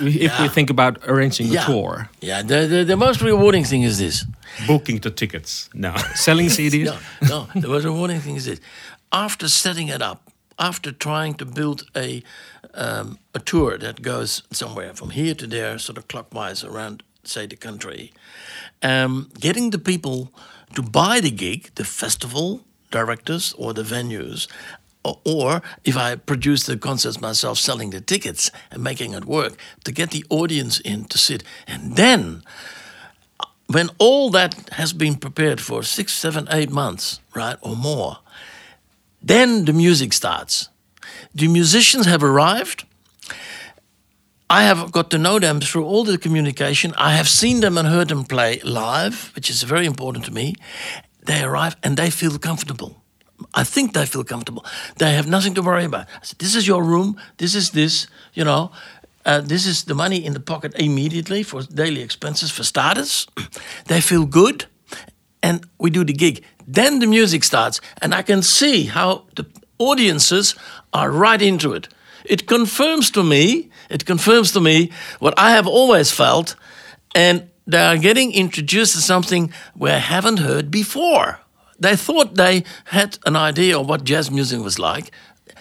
if 0.00 0.38
we 0.40 0.48
think 0.48 0.70
about 0.70 0.98
arranging 1.06 1.48
yeah. 1.48 1.62
a 1.62 1.66
tour 1.66 2.08
Yeah, 2.20 2.42
the, 2.42 2.66
the, 2.66 2.84
the 2.84 2.96
most 2.96 3.20
rewarding 3.22 3.64
thing 3.64 3.82
is 3.84 3.96
this. 3.98 4.24
Booking 4.66 5.00
the 5.00 5.10
tickets. 5.10 5.68
No. 5.74 5.94
selling 6.14 6.48
cds 6.48 6.84
No, 7.28 7.46
no. 7.54 7.60
The 7.60 7.68
most 7.68 7.84
rewarding 7.84 8.20
thing 8.20 8.36
is 8.36 8.44
this: 8.44 8.60
after 9.12 9.48
setting 9.48 9.88
it 9.88 10.02
up, 10.02 10.20
after 10.58 10.92
trying 10.92 11.34
to 11.38 11.44
build 11.44 11.84
a 11.96 12.22
um, 12.74 13.18
a 13.34 13.38
tour 13.38 13.78
that 13.78 14.02
goes 14.02 14.42
somewhere 14.50 14.94
from 14.94 15.10
here 15.10 15.34
to 15.34 15.46
there, 15.46 15.78
sort 15.78 15.98
of 15.98 16.06
clockwise 16.08 16.62
around, 16.64 17.02
say, 17.24 17.46
the 17.46 17.56
country, 17.56 18.12
um, 18.82 19.28
getting 19.40 19.70
the 19.70 19.78
people 19.78 20.28
to 20.74 20.82
buy 20.82 21.20
the 21.20 21.30
gig, 21.30 21.70
the 21.74 21.84
festival 21.84 22.60
directors 22.90 23.54
or 23.58 23.72
the 23.72 23.82
venues. 23.82 24.48
Or 25.24 25.62
if 25.84 25.96
I 25.96 26.16
produce 26.16 26.64
the 26.64 26.76
concerts 26.76 27.20
myself, 27.20 27.58
selling 27.58 27.90
the 27.90 28.00
tickets 28.00 28.50
and 28.70 28.82
making 28.82 29.12
it 29.14 29.24
work 29.24 29.56
to 29.84 29.92
get 29.92 30.10
the 30.10 30.24
audience 30.30 30.80
in 30.80 31.04
to 31.06 31.18
sit. 31.18 31.44
And 31.66 31.96
then 31.96 32.42
when 33.68 33.90
all 33.98 34.30
that 34.30 34.68
has 34.72 34.92
been 34.92 35.16
prepared 35.16 35.60
for 35.60 35.82
six, 35.82 36.12
seven, 36.12 36.48
eight 36.50 36.70
months, 36.70 37.20
right, 37.34 37.56
or 37.62 37.76
more, 37.76 38.18
then 39.22 39.64
the 39.64 39.72
music 39.72 40.12
starts. 40.12 40.68
The 41.34 41.48
musicians 41.48 42.06
have 42.06 42.22
arrived. 42.22 42.84
I 44.48 44.62
have 44.62 44.92
got 44.92 45.10
to 45.10 45.18
know 45.18 45.40
them 45.40 45.60
through 45.60 45.84
all 45.84 46.04
the 46.04 46.18
communication. 46.18 46.94
I 46.96 47.16
have 47.16 47.28
seen 47.28 47.60
them 47.60 47.76
and 47.76 47.88
heard 47.88 48.08
them 48.08 48.24
play 48.24 48.60
live, 48.62 49.32
which 49.34 49.50
is 49.50 49.64
very 49.64 49.86
important 49.86 50.24
to 50.26 50.32
me. 50.32 50.54
They 51.26 51.42
arrive 51.42 51.76
and 51.82 51.96
they 51.96 52.10
feel 52.10 52.38
comfortable. 52.38 53.02
I 53.54 53.64
think 53.64 53.92
they 53.92 54.06
feel 54.06 54.24
comfortable. 54.24 54.64
They 54.96 55.12
have 55.12 55.28
nothing 55.28 55.54
to 55.54 55.62
worry 55.62 55.84
about. 55.84 56.06
I 56.08 56.24
said, 56.24 56.38
this 56.38 56.54
is 56.54 56.66
your 56.66 56.82
room. 56.82 57.16
This 57.36 57.54
is 57.54 57.70
this. 57.70 58.06
You 58.32 58.44
know, 58.44 58.70
uh, 59.26 59.40
this 59.40 59.66
is 59.66 59.84
the 59.84 59.94
money 59.94 60.24
in 60.24 60.32
the 60.32 60.40
pocket 60.40 60.74
immediately 60.76 61.42
for 61.42 61.62
daily 61.62 62.00
expenses 62.00 62.50
for 62.50 62.64
starters. 62.64 63.26
they 63.86 64.00
feel 64.00 64.24
good, 64.24 64.66
and 65.42 65.66
we 65.78 65.90
do 65.90 66.04
the 66.04 66.12
gig. 66.12 66.44
Then 66.66 67.00
the 67.00 67.06
music 67.06 67.44
starts, 67.44 67.80
and 68.00 68.14
I 68.14 68.22
can 68.22 68.42
see 68.42 68.84
how 68.84 69.24
the 69.34 69.44
audiences 69.78 70.54
are 70.92 71.10
right 71.10 71.42
into 71.42 71.74
it. 71.74 71.88
It 72.24 72.46
confirms 72.46 73.10
to 73.10 73.22
me, 73.22 73.70
it 73.90 74.04
confirms 74.06 74.52
to 74.52 74.60
me 74.60 74.90
what 75.18 75.34
I 75.36 75.50
have 75.50 75.66
always 75.66 76.10
felt, 76.10 76.56
and 77.14 77.50
they 77.66 77.84
are 77.84 77.98
getting 77.98 78.32
introduced 78.32 78.94
to 78.94 79.00
something 79.00 79.52
we 79.76 79.90
haven't 79.90 80.38
heard 80.38 80.70
before. 80.70 81.40
They 81.78 81.96
thought 81.96 82.36
they 82.36 82.64
had 82.86 83.18
an 83.26 83.36
idea 83.36 83.78
of 83.78 83.88
what 83.88 84.04
jazz 84.04 84.30
music 84.30 84.60
was 84.60 84.78
like. 84.78 85.10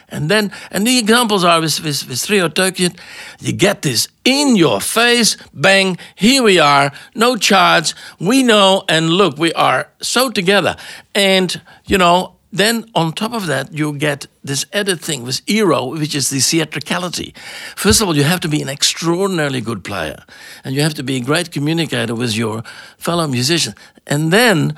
And 0.10 0.30
then, 0.30 0.52
and 0.72 0.86
the 0.86 1.00
examples 1.00 1.44
are 1.44 1.60
with, 1.60 1.84
with, 1.84 2.08
with 2.08 2.24
Trio 2.24 2.48
Töykeät, 2.48 2.98
you 3.40 3.54
get 3.54 3.82
this 3.82 4.08
in 4.24 4.56
your 4.56 4.80
face, 4.80 5.36
bang, 5.52 5.98
here 6.16 6.44
we 6.44 6.60
are, 6.60 6.92
no 7.16 7.36
charge, 7.36 7.96
we 8.20 8.44
know, 8.44 8.84
and 8.88 9.10
look, 9.10 9.38
we 9.38 9.52
are 9.54 9.90
so 10.02 10.30
together. 10.30 10.76
And, 11.16 11.60
you 11.86 11.98
know, 11.98 12.36
then 12.52 12.86
on 12.96 13.12
top 13.14 13.34
of 13.34 13.48
that, 13.48 13.74
you 13.74 13.94
get 13.94 14.28
this 14.44 14.66
added 14.72 15.02
thing 15.02 15.24
with 15.24 15.46
Iiro, 15.46 15.92
which 16.00 16.16
is 16.16 16.30
the 16.30 16.40
theatricality. 16.40 17.34
First 17.76 18.02
of 18.02 18.08
all, 18.08 18.16
you 18.16 18.24
have 18.24 18.40
to 18.42 18.48
be 18.48 18.62
an 18.62 18.70
extraordinarily 18.70 19.62
good 19.62 19.84
player, 19.84 20.24
and 20.64 20.74
you 20.76 20.82
have 20.82 20.94
to 20.94 21.04
be 21.04 21.18
a 21.18 21.22
great 21.22 21.52
communicator 21.52 22.16
with 22.16 22.36
your 22.36 22.64
fellow 22.98 23.28
musicians. 23.28 23.76
And 24.08 24.32
then 24.32 24.78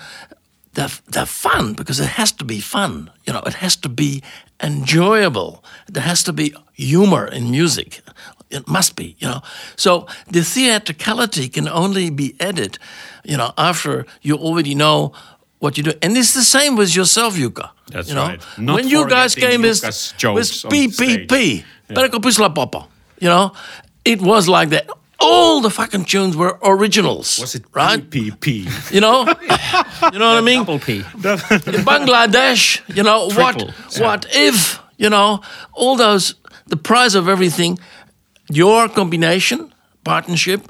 the, 0.74 1.00
the 1.08 1.26
fun, 1.26 1.74
because 1.74 2.00
it 2.00 2.08
has 2.08 2.32
to 2.34 2.46
be 2.46 2.60
fun, 2.60 3.12
you 3.26 3.34
know, 3.34 3.42
it 3.46 3.56
has 3.56 3.76
to 3.78 3.90
be 3.90 4.24
enjoyable. 4.62 5.64
There 5.88 6.04
has 6.04 6.24
to 6.24 6.34
be 6.34 6.56
humor 6.74 7.28
in 7.28 7.52
music. 7.52 8.02
It 8.50 8.68
must 8.68 8.96
be, 8.96 9.16
you 9.20 9.28
know. 9.28 9.42
So 9.76 10.08
the 10.32 10.42
theatricality 10.42 11.50
can 11.50 11.68
only 11.68 12.10
be 12.10 12.36
added, 12.40 12.80
you 13.24 13.38
know, 13.38 13.52
after 13.58 14.06
you 14.22 14.38
already 14.38 14.74
know 14.74 15.14
what 15.60 15.78
you 15.78 15.84
do. 15.84 15.94
And 16.02 16.18
it's 16.18 16.34
the 16.34 16.44
same 16.44 16.76
with 16.76 16.96
yourself, 16.96 17.36
Jukka. 17.36 17.70
That's 17.92 18.10
you 18.10 18.16
know? 18.16 18.24
right. 18.28 18.42
Not 18.58 18.76
when 18.76 18.88
you 18.88 19.08
guys 19.08 19.36
came 19.36 19.62
with, 19.62 19.82
Jukka's 19.82 20.14
jokes 20.18 20.64
with 20.64 20.66
on 20.66 20.72
PPP, 20.72 21.26
stage. 21.26 21.66
Perko 21.90 22.56
Papa, 22.56 22.88
you 23.20 23.28
know, 23.28 23.54
it 24.06 24.22
was 24.22 24.48
like 24.48 24.70
that. 24.70 24.88
all 25.20 25.62
the 25.62 25.70
fucking 25.70 26.06
tunes 26.06 26.36
were 26.38 26.60
originals. 26.64 27.40
Was 27.40 27.56
it 27.56 27.66
right? 27.74 28.08
PPP? 28.10 28.92
You 28.92 29.02
know, 29.02 29.20
you 30.14 30.20
know 30.20 30.30
what 30.30 30.38
I 30.38 30.42
mean. 30.42 30.60
Double 30.60 30.80
P. 30.80 30.98
In 30.98 31.84
Bangladesh, 31.84 32.82
you 32.96 33.04
know 33.04 33.30
Triple. 33.30 33.68
what? 33.68 34.00
What 34.00 34.26
if 34.32 34.80
you 34.98 35.10
know 35.10 35.42
all 35.74 35.96
those? 35.96 36.36
The 36.68 36.78
price 36.78 37.16
of 37.16 37.30
everything, 37.30 37.80
your 38.52 38.90
combination 38.90 39.74
partnership, 40.04 40.70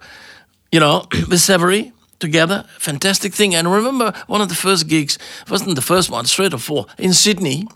you 0.71 0.79
know, 0.79 1.07
with 1.29 1.41
Severi 1.41 1.91
together, 2.19 2.65
fantastic 2.79 3.33
thing. 3.33 3.55
And 3.55 3.71
remember, 3.71 4.13
one 4.27 4.41
of 4.41 4.49
the 4.49 4.55
first 4.55 4.87
gigs 4.87 5.17
wasn't 5.49 5.75
the 5.75 5.81
first 5.81 6.09
one, 6.09 6.25
straight 6.25 6.53
or 6.53 6.59
four 6.59 6.85
in 6.97 7.13
Sydney 7.13 7.67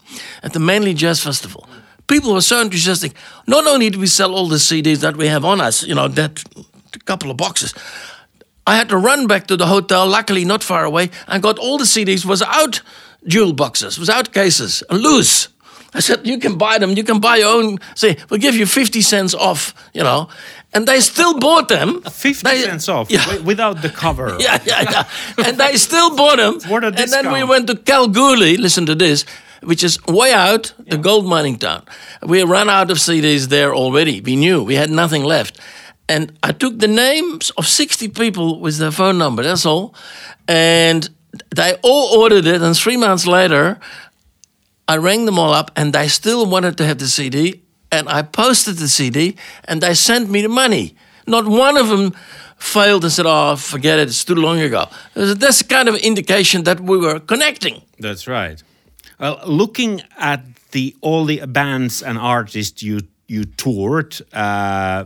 at 0.43 0.53
the 0.53 0.59
Manly 0.59 0.93
Jazz 0.93 1.21
Festival. 1.21 1.67
People 2.07 2.33
were 2.33 2.41
so 2.41 2.61
enthusiastic. 2.61 3.13
Not 3.47 3.67
only 3.67 3.89
did 3.89 3.99
we 3.99 4.07
sell 4.07 4.33
all 4.33 4.47
the 4.47 4.57
CDs 4.57 4.99
that 4.99 5.15
we 5.15 5.27
have 5.27 5.45
on 5.45 5.61
us, 5.61 5.83
you 5.83 5.95
know, 5.95 6.07
that 6.07 6.43
couple 7.05 7.31
of 7.31 7.37
boxes. 7.37 7.73
I 8.67 8.75
had 8.75 8.89
to 8.89 8.97
run 8.97 9.27
back 9.27 9.47
to 9.47 9.57
the 9.57 9.65
hotel, 9.65 10.07
luckily 10.07 10.45
not 10.45 10.63
far 10.63 10.83
away, 10.85 11.09
and 11.27 11.41
got 11.41 11.57
all 11.57 11.77
the 11.77 11.85
CDs 11.85 12.25
was 12.25 12.41
out 12.41 12.81
jewel 13.25 13.53
boxes, 13.53 13.97
was 13.97 14.09
out 14.09 14.33
cases, 14.33 14.83
loose. 14.89 15.47
I 15.93 15.99
said, 15.99 16.25
you 16.25 16.37
can 16.39 16.57
buy 16.57 16.77
them, 16.79 16.91
you 16.91 17.03
can 17.03 17.19
buy 17.19 17.37
your 17.37 17.49
own. 17.53 17.77
Say, 17.95 18.15
we'll 18.29 18.39
give 18.39 18.55
you 18.55 18.65
50 18.65 19.01
cents 19.01 19.33
off, 19.33 19.73
you 19.93 20.03
know. 20.03 20.29
And 20.73 20.87
they 20.87 21.01
still 21.01 21.37
bought 21.37 21.67
them. 21.67 22.01
50 22.01 22.43
They- 22.43 22.61
cents 22.61 22.87
off 22.87 23.09
Yeah. 23.11 23.39
without 23.43 23.81
the 23.81 23.89
cover. 23.89 24.37
Yeah, 24.39 24.57
yeah, 24.65 24.81
yeah. 24.91 25.03
and 25.47 25.57
they 25.57 25.75
still 25.77 26.15
bought 26.15 26.37
them. 26.37 26.59
What 26.69 26.83
a 26.83 26.87
and 26.87 27.11
then 27.11 27.31
we 27.33 27.43
went 27.43 27.67
to 27.67 27.75
Kalgoorlie, 27.75 28.55
listen 28.57 28.85
to 28.85 28.95
this, 28.95 29.25
which 29.63 29.83
is 29.83 29.99
way 30.07 30.31
out, 30.33 30.73
the 30.87 30.97
gold 30.97 31.25
mining 31.25 31.57
town. 31.59 31.81
We 32.21 32.43
ran 32.43 32.69
out 32.69 32.89
of 32.91 32.97
CDs 32.97 33.47
there 33.49 33.73
already. 33.75 34.21
We 34.21 34.35
knew 34.35 34.63
we 34.63 34.75
had 34.77 34.89
nothing 34.89 35.23
left. 35.25 35.59
And 36.07 36.31
I 36.41 36.53
took 36.53 36.79
the 36.79 36.87
names 36.87 37.51
of 37.57 37.65
60 37.67 38.07
people 38.09 38.59
with 38.61 38.77
their 38.77 38.91
phone 38.91 39.17
number, 39.17 39.43
that's 39.43 39.65
all. 39.65 39.93
And 40.47 41.09
they 41.55 41.75
all 41.83 42.21
ordered 42.21 42.45
it. 42.45 42.61
And 42.61 42.75
three 42.77 42.97
months 42.97 43.25
later, 43.27 43.77
I 44.87 44.97
rang 44.97 45.25
them 45.25 45.39
all 45.39 45.53
up 45.53 45.71
and 45.75 45.93
they 45.93 46.07
still 46.07 46.45
wanted 46.45 46.77
to 46.77 46.85
have 46.85 46.97
the 46.97 47.07
CD. 47.07 47.61
And 47.91 48.07
I 48.07 48.21
posted 48.21 48.77
the 48.77 48.87
CD 48.87 49.35
and 49.65 49.81
they 49.81 49.93
sent 49.93 50.29
me 50.29 50.41
the 50.41 50.49
money. 50.49 50.95
Not 51.27 51.45
one 51.45 51.77
of 51.77 51.89
them 51.89 52.13
failed 52.57 53.03
and 53.03 53.11
said, 53.11 53.25
Oh, 53.27 53.55
forget 53.55 53.99
it, 53.99 54.07
it's 54.07 54.23
too 54.23 54.35
long 54.35 54.59
ago. 54.59 54.87
That's 55.13 55.61
kind 55.63 55.89
of 55.89 55.95
indication 55.95 56.63
that 56.63 56.79
we 56.79 56.97
were 56.97 57.19
connecting. 57.19 57.81
That's 57.99 58.27
right. 58.27 58.61
Well, 59.19 59.39
looking 59.45 60.01
at 60.17 60.41
the 60.71 60.95
all 61.01 61.25
the 61.25 61.45
bands 61.45 62.01
and 62.01 62.17
artists 62.17 62.81
you 62.81 63.01
you 63.27 63.45
toured, 63.45 64.17
uh, 64.33 65.05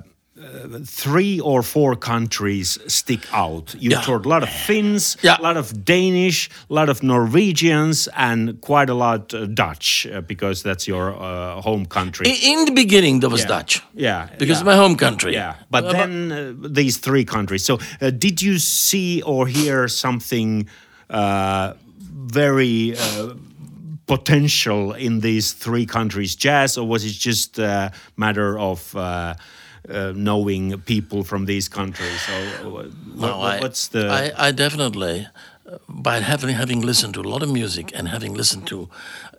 three 0.85 1.39
or 1.39 1.63
four 1.63 1.95
countries 1.95 2.77
stick 2.87 3.21
out. 3.33 3.75
You 3.79 3.89
Yeah. 3.91 4.01
toured 4.01 4.25
a 4.25 4.29
lot 4.29 4.43
of 4.43 4.49
Finns, 4.49 5.17
Yeah. 5.21 5.37
a 5.39 5.41
lot 5.41 5.57
of 5.57 5.83
Danish, 5.85 6.49
a 6.69 6.73
lot 6.73 6.89
of 6.89 7.01
Norwegians, 7.03 8.07
and 8.15 8.59
quite 8.61 8.89
a 8.89 8.93
lot 8.93 9.33
uh, 9.33 9.45
Dutch 9.45 10.07
uh, 10.07 10.21
because 10.21 10.63
that's 10.63 10.87
your 10.87 11.13
uh, 11.15 11.61
home 11.61 11.85
country. 11.85 12.25
I- 12.27 12.39
In 12.53 12.65
the 12.65 12.71
beginning, 12.71 13.19
there 13.21 13.29
was 13.31 13.41
Yeah. 13.41 13.47
Dutch. 13.57 13.81
Yeah, 13.93 14.27
Because 14.37 14.63
my 14.63 14.75
home 14.75 14.95
country. 14.95 15.33
Yeah, 15.33 15.53
but 15.69 15.83
Uh, 15.85 15.91
then 15.93 16.31
uh, 16.31 16.53
these 16.73 16.97
three 16.99 17.25
countries. 17.25 17.63
So, 17.65 17.75
uh, 18.01 18.09
did 18.17 18.41
you 18.41 18.59
see 18.59 19.21
or 19.23 19.47
hear 19.47 19.87
something 19.87 20.67
uh, 21.09 21.73
very 22.37 22.95
potential 24.07 24.93
in 24.93 25.19
these 25.21 25.53
three 25.53 25.85
countries, 25.85 26.35
jazz, 26.35 26.77
or 26.77 26.87
was 26.87 27.03
it 27.03 27.13
just 27.13 27.59
a 27.59 27.91
matter 28.17 28.57
of 28.59 28.95
uh, 29.89 30.11
knowing 30.15 30.79
people 30.81 31.23
from 31.23 31.45
these 31.45 31.69
countries? 31.69 32.21
So, 32.21 32.33
uh, 32.33 32.83
what, 33.15 33.31
I- 33.31 33.59
what's 33.59 33.87
the? 33.87 34.07
I, 34.09 34.47
I 34.49 34.51
definitely, 34.51 35.27
by 35.87 36.19
having 36.19 36.55
having 36.55 36.85
listened 36.85 37.13
to 37.13 37.21
a 37.21 37.29
lot 37.29 37.43
of 37.43 37.49
music 37.49 37.91
and 37.97 38.07
having 38.07 38.37
listened 38.37 38.67
to, 38.67 38.89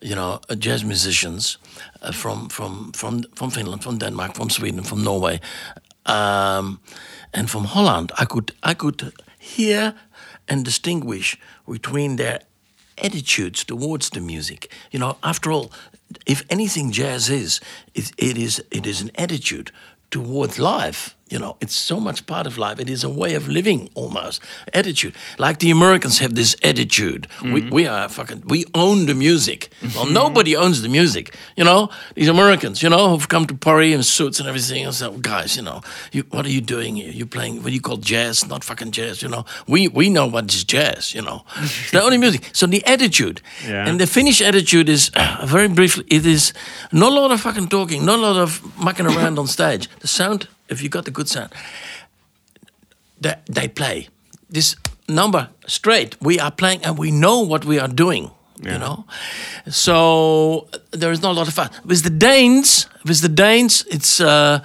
you 0.03 0.15
know, 0.15 0.41
uh, 0.51 0.55
jazz 0.55 0.83
musicians 0.85 1.59
uh, 2.03 2.13
from 2.13 2.49
from 2.49 2.93
from 2.93 3.23
from 3.35 3.51
Finland, 3.51 3.83
from 3.83 3.99
Denmark, 3.99 4.35
from 4.35 4.51
Sweden, 4.51 4.83
from 4.85 5.03
Norway, 5.03 5.41
um, 6.07 6.79
and 7.33 7.49
from 7.51 7.65
Holland, 7.65 8.11
I 8.19 8.25
could 8.25 8.53
I 8.63 8.75
could 8.75 9.13
hear 9.39 9.95
and 10.49 10.65
distinguish 10.65 11.37
between 11.69 12.17
their 12.17 12.39
attitudes 13.05 13.65
towards 13.65 14.11
the 14.11 14.21
music. 14.21 14.71
You 14.91 14.99
know, 15.01 15.17
after 15.23 15.53
all, 15.53 15.71
if 16.27 16.43
anything 16.49 16.93
jazz 16.93 17.29
is, 17.29 17.61
it, 17.95 18.13
it 18.17 18.37
is 18.39 18.63
it 18.71 18.87
is 18.87 19.01
an 19.03 19.11
attitude 19.15 19.71
towards 20.11 20.59
life. 20.59 21.16
You 21.29 21.41
know, 21.41 21.57
it's 21.61 21.75
so 21.75 21.99
much 21.99 22.25
part 22.27 22.47
of 22.47 22.57
life. 22.57 22.79
It 22.79 22.89
is 22.89 23.03
a 23.03 23.11
way 23.11 23.35
of 23.35 23.49
living 23.49 23.91
almost. 23.95 24.41
Attitude. 24.73 25.15
Like 25.39 25.59
the 25.59 25.73
Americans 25.73 26.21
have 26.21 26.37
this 26.37 26.55
attitude. 26.63 27.27
We, 27.43 27.63
mm-hmm. 27.63 27.71
we 27.71 27.87
are 27.89 28.09
fucking, 28.09 28.45
we 28.47 28.65
own 28.75 29.07
the 29.07 29.15
music. 29.15 29.71
Well, 29.97 30.07
nobody 30.07 30.55
owns 30.55 30.83
the 30.83 30.89
music. 30.89 31.35
You 31.57 31.65
know, 31.65 31.91
these 32.15 32.29
Americans, 32.29 32.81
you 32.81 32.91
know, 32.91 33.11
who've 33.11 33.29
come 33.29 33.45
to 33.47 33.55
party 33.55 33.93
in 33.93 34.05
suits 34.05 34.39
and 34.39 34.49
everything. 34.49 34.85
And 34.85 34.95
so, 34.95 35.15
oh, 35.15 35.19
guys, 35.19 35.57
you 35.57 35.63
know, 35.63 35.81
you, 36.13 36.23
what 36.31 36.47
are 36.47 36.51
you 36.51 36.61
doing 36.61 36.95
here? 36.95 37.11
You're 37.11 37.27
playing 37.27 37.65
what 37.65 37.73
you 37.73 37.81
call 37.81 37.97
jazz, 37.97 38.47
not 38.47 38.63
fucking 38.63 38.93
jazz, 38.93 39.21
you 39.21 39.29
know. 39.29 39.45
We, 39.67 39.89
we 39.89 40.11
know 40.11 40.29
what 40.29 40.55
is 40.55 40.63
jazz, 40.63 41.13
you 41.13 41.23
know. 41.23 41.45
It's 41.57 41.91
the 41.91 42.03
only 42.03 42.19
music. 42.19 42.51
So 42.53 42.67
the 42.67 42.87
attitude. 42.87 43.41
Yeah. 43.67 43.89
And 43.89 44.01
the 44.01 44.07
Finnish 44.07 44.41
attitude 44.41 44.89
is, 44.89 45.11
uh, 45.17 45.45
very 45.45 45.67
briefly, 45.67 46.05
it 46.09 46.25
is 46.25 46.53
not 46.93 47.11
a 47.11 47.15
lot 47.17 47.33
of 47.33 47.41
fucking 47.41 47.67
talking, 47.67 48.05
not 48.05 48.21
a 48.21 48.23
lot 48.23 48.37
of 48.37 48.63
mucking 48.79 49.07
around 49.07 49.41
on 49.41 49.49
stage. 49.49 49.89
The 49.99 50.09
sound, 50.09 50.47
if 50.69 50.83
you 50.83 50.89
got 50.89 51.05
the 51.05 51.11
good 51.11 51.29
sound, 51.29 51.53
they, 53.21 53.35
they 53.47 53.69
play 53.69 54.09
this 54.51 54.77
number 55.09 55.49
straight. 55.67 56.17
We 56.21 56.39
are 56.39 56.51
playing 56.51 56.85
and 56.85 56.99
we 56.99 57.11
know 57.11 57.41
what 57.41 57.65
we 57.65 57.79
are 57.79 57.89
doing. 57.89 58.31
You 58.63 58.79
know, 58.79 59.05
so 59.69 60.67
there 60.91 61.13
is 61.13 61.21
not 61.21 61.33
a 61.33 61.35
lot 61.35 61.47
of 61.47 61.53
fun 61.53 61.69
with 61.85 62.05
the 62.05 62.11
Danes. 62.11 62.87
With 63.05 63.21
the 63.21 63.29
Danes, 63.29 63.85
it's 63.91 64.19
uh, 64.19 64.65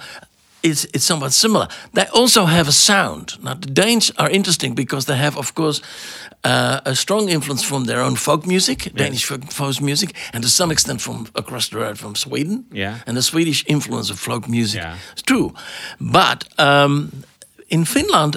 it's 0.62 0.84
it's 0.92 1.04
somewhat 1.04 1.32
similar. 1.32 1.68
They 1.92 2.06
also 2.12 2.46
have 2.46 2.68
a 2.68 2.72
sound. 2.72 3.38
Now 3.42 3.54
the 3.54 3.66
Danes 3.72 4.12
are 4.16 4.30
interesting 4.30 4.74
because 4.74 5.04
they 5.06 5.16
have, 5.16 5.36
of 5.38 5.52
course, 5.54 5.82
uh, 6.44 6.80
a 6.84 6.94
strong 6.94 7.28
influence 7.28 7.66
from 7.66 7.84
their 7.84 8.00
own 8.00 8.16
folk 8.16 8.46
music, 8.46 8.92
Danish 8.94 9.24
folk, 9.26 9.52
folk 9.52 9.80
music, 9.80 10.14
and 10.32 10.42
to 10.44 10.48
some 10.48 10.72
extent 10.72 11.00
from 11.00 11.26
across 11.34 11.68
the 11.68 11.78
road 11.78 11.98
from 11.98 12.14
Sweden. 12.14 12.64
Yeah. 12.72 12.94
and 13.06 13.16
the 13.16 13.22
Swedish 13.22 13.64
influence 13.66 14.12
of 14.12 14.18
folk 14.18 14.48
music. 14.48 14.80
Yeah. 14.82 14.96
It's 15.12 15.22
true, 15.22 15.52
but 16.00 16.44
um, 16.58 17.10
in 17.68 17.84
Finland, 17.84 18.36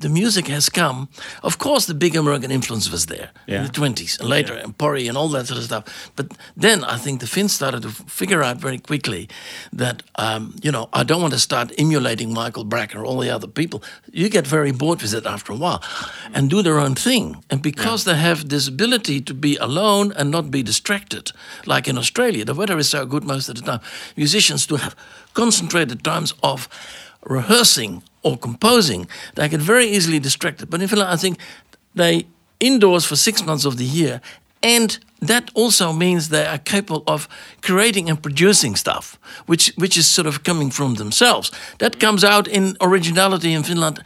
the 0.00 0.08
music 0.08 0.48
has 0.48 0.68
come. 0.70 1.08
Of 1.42 1.56
course, 1.58 1.86
the 1.86 1.94
big 1.94 2.16
American 2.16 2.50
influence 2.50 2.90
was 2.90 3.06
there 3.06 3.30
Yeah. 3.46 3.58
in 3.58 3.62
the 3.66 3.72
twenties 3.72 4.18
and 4.20 4.28
later, 4.28 4.54
and 4.54 4.76
Pori 4.76 5.08
and 5.08 5.16
all 5.16 5.28
that 5.30 5.46
sort 5.46 5.58
of 5.58 5.64
stuff. 5.64 5.84
But 6.16 6.26
then 6.56 6.84
I 6.84 6.96
think 6.98 7.20
the 7.20 7.26
Finns 7.26 7.52
started 7.52 7.82
to 7.82 7.90
figure 7.90 8.42
out 8.42 8.56
very 8.60 8.78
quickly 8.78 9.28
that 9.76 10.02
um, 10.16 10.54
you 10.62 10.72
know 10.72 10.88
I 10.92 11.02
don't 11.04 11.20
want 11.22 11.32
to 11.34 11.38
start 11.40 11.72
emulating 11.78 12.32
Michael 12.34 12.64
Brecker 12.64 12.96
or 12.96 13.04
all 13.04 13.20
the 13.22 13.34
other 13.34 13.48
people. 13.48 13.82
You 14.12 14.28
get 14.28 14.46
very 14.46 14.72
bored 14.72 15.02
with 15.02 15.14
it 15.14 15.26
after 15.26 15.52
a 15.52 15.56
while, 15.56 15.80
and 16.34 16.50
do 16.50 16.62
their 16.62 16.78
own 16.78 16.94
thing. 16.94 17.44
And 17.50 17.62
because 17.62 18.04
they 18.04 18.16
have 18.16 18.48
this 18.48 18.68
ability 18.68 19.20
to 19.22 19.34
be 19.34 19.56
alone 19.60 20.12
and 20.16 20.30
not 20.30 20.50
be 20.50 20.62
distracted, 20.62 21.32
like 21.66 21.90
in 21.90 21.98
Australia, 21.98 22.44
the 22.44 22.54
weather 22.54 22.78
is 22.78 22.88
so 22.88 23.06
good 23.06 23.24
most 23.24 23.48
of 23.48 23.54
the 23.56 23.62
time. 23.62 23.80
Musicians 24.16 24.66
do 24.66 24.76
have 24.76 24.94
concentrated 25.34 26.02
times 26.02 26.34
of 26.42 26.68
rehearsing 27.24 28.02
or 28.22 28.36
composing, 28.36 29.06
they 29.34 29.48
get 29.48 29.60
very 29.60 29.86
easily 29.86 30.18
distracted. 30.18 30.70
But 30.70 30.82
in 30.82 30.88
Finland, 30.88 31.10
I 31.10 31.16
think 31.16 31.38
they 31.94 32.26
indoors 32.58 33.04
for 33.06 33.16
six 33.16 33.44
months 33.44 33.64
of 33.64 33.76
the 33.76 33.84
year, 33.84 34.20
and 34.62 34.98
that 35.26 35.50
also 35.54 35.92
means 35.92 36.28
they 36.28 36.46
are 36.46 36.58
capable 36.58 37.02
of 37.06 37.28
creating 37.60 38.08
and 38.10 38.22
producing 38.22 38.76
stuff, 38.76 39.18
which 39.46 39.72
which 39.76 39.96
is 39.96 40.06
sort 40.14 40.26
of 40.26 40.42
coming 40.42 40.72
from 40.72 40.94
themselves. 40.94 41.50
That 41.78 41.98
comes 42.00 42.24
out 42.24 42.46
in 42.48 42.76
originality 42.80 43.52
in 43.52 43.62
Finland, 43.64 43.98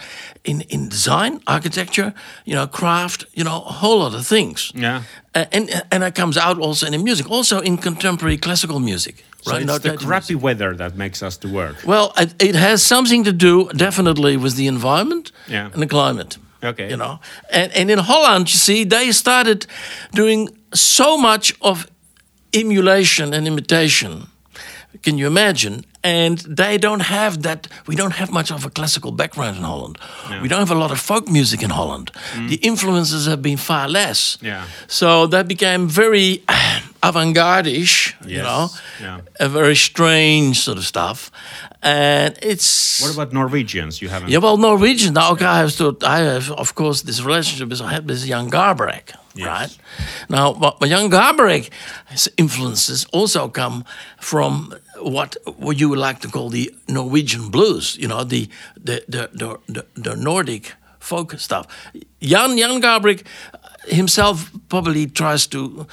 in 0.42 0.60
in 0.68 0.88
design, 0.88 1.40
architecture, 1.46 2.12
you 2.44 2.54
know, 2.54 2.66
craft, 2.68 3.24
you 3.34 3.44
know, 3.44 3.56
a 3.66 3.72
whole 3.80 3.98
lot 3.98 4.14
of 4.14 4.26
things. 4.26 4.72
Yeah. 4.74 5.02
Uh, 5.36 5.44
and 5.52 5.70
and 5.90 6.02
it 6.04 6.14
comes 6.14 6.36
out 6.36 6.58
also 6.58 6.86
in 6.86 7.02
music, 7.02 7.30
also 7.30 7.60
in 7.60 7.76
contemporary 7.78 8.38
classical 8.38 8.78
music. 8.80 9.14
so 9.42 9.52
right? 9.52 9.62
it's 9.62 9.72
Not 9.72 9.82
the 9.82 9.96
crappy 10.06 10.34
weather 10.34 10.76
that 10.76 10.94
makes 10.96 11.22
us 11.22 11.36
to 11.38 11.48
work. 11.48 11.74
well, 11.86 12.12
it, 12.16 12.34
it 12.38 12.54
has 12.54 12.82
something 12.86 13.24
to 13.24 13.32
do 13.32 13.68
definitely 13.76 14.36
with 14.36 14.54
the 14.56 14.66
environment 14.66 15.32
Yeah. 15.48 15.72
and 15.72 15.82
the 15.82 15.86
climate. 15.88 16.38
Okay. 16.64 16.88
You 16.90 16.96
know, 16.96 17.18
and, 17.50 17.72
and 17.72 17.90
in 17.90 17.98
Holland, 17.98 18.52
you 18.52 18.58
see, 18.58 18.84
they 18.84 19.12
started 19.12 19.66
doing 20.12 20.48
so 20.72 21.16
much 21.16 21.54
of 21.60 21.86
emulation 22.52 23.34
and 23.34 23.46
imitation. 23.46 24.26
Can 25.02 25.18
you 25.18 25.26
imagine? 25.26 25.84
And 26.02 26.38
they 26.56 26.78
don't 26.78 27.02
have 27.02 27.42
that. 27.42 27.68
We 27.86 27.94
don't 27.96 28.14
have 28.14 28.30
much 28.32 28.50
of 28.50 28.64
a 28.64 28.70
classical 28.70 29.10
background 29.12 29.56
in 29.56 29.62
Holland. 29.62 29.98
We 30.42 30.48
don't 30.48 30.60
have 30.60 30.70
a 30.70 30.78
lot 30.78 30.90
of 30.90 31.00
folk 31.00 31.28
music 31.28 31.62
in 31.62 31.70
Holland. 31.70 32.10
The 32.48 32.56
influences 32.56 33.26
have 33.26 33.42
been 33.42 33.58
far 33.58 33.88
less. 33.88 34.36
Mm. 34.36 34.46
Yeah. 34.46 34.64
So 34.86 35.26
that 35.26 35.46
became 35.48 35.88
very, 35.88 36.42
avant-garde-ish, 37.08 38.16
you 38.26 38.38
know, 38.42 38.68
yeah. 39.00 39.20
a 39.40 39.48
very 39.48 39.76
strange 39.76 40.56
sort 40.60 40.78
of 40.78 40.84
stuff, 40.84 41.30
and 41.82 42.36
it's 42.42 43.00
What 43.02 43.12
about 43.14 43.32
Norwegians? 43.32 44.00
You 44.02 44.08
haven't. 44.08 44.30
yeah, 44.30 44.38
well, 44.42 44.56
Norwegian. 44.56 45.14
Now, 45.14 45.32
okay, 45.32 45.44
I 45.46 45.58
have 45.58 45.76
to. 45.76 45.96
I 46.02 46.18
have, 46.20 46.50
of 46.50 46.74
course, 46.74 47.02
this 47.02 47.20
relationship 47.22 47.72
is 47.72 47.80
I 47.80 47.90
had 47.92 48.08
with 48.08 48.24
Jan 48.26 48.48
Garbarek, 48.50 49.12
Yes. 49.34 49.46
right? 49.46 49.78
Now, 50.28 50.52
but, 50.54 50.80
Jan 50.88 51.10
Garbarek's 51.10 52.28
influences 52.36 53.06
also 53.12 53.48
come 53.48 53.84
from 54.20 54.74
what 55.00 55.36
what 55.58 55.78
you 55.80 55.88
would 55.90 55.98
like 56.08 56.20
to 56.20 56.28
call 56.28 56.48
the 56.50 56.70
Norwegian 56.88 57.50
blues. 57.50 57.96
You 58.00 58.08
know, 58.08 58.24
the 58.24 58.48
the 58.86 59.04
the 59.08 59.28
the, 59.32 59.58
the, 59.74 59.84
the 60.02 60.16
Nordic 60.16 60.72
folk 61.00 61.38
stuff. 61.38 61.66
Jan 62.20 62.56
Jan 62.56 62.80
Garbarek 62.80 63.26
himself 63.86 64.50
probably 64.68 65.06
tries 65.06 65.46
to 65.48 65.86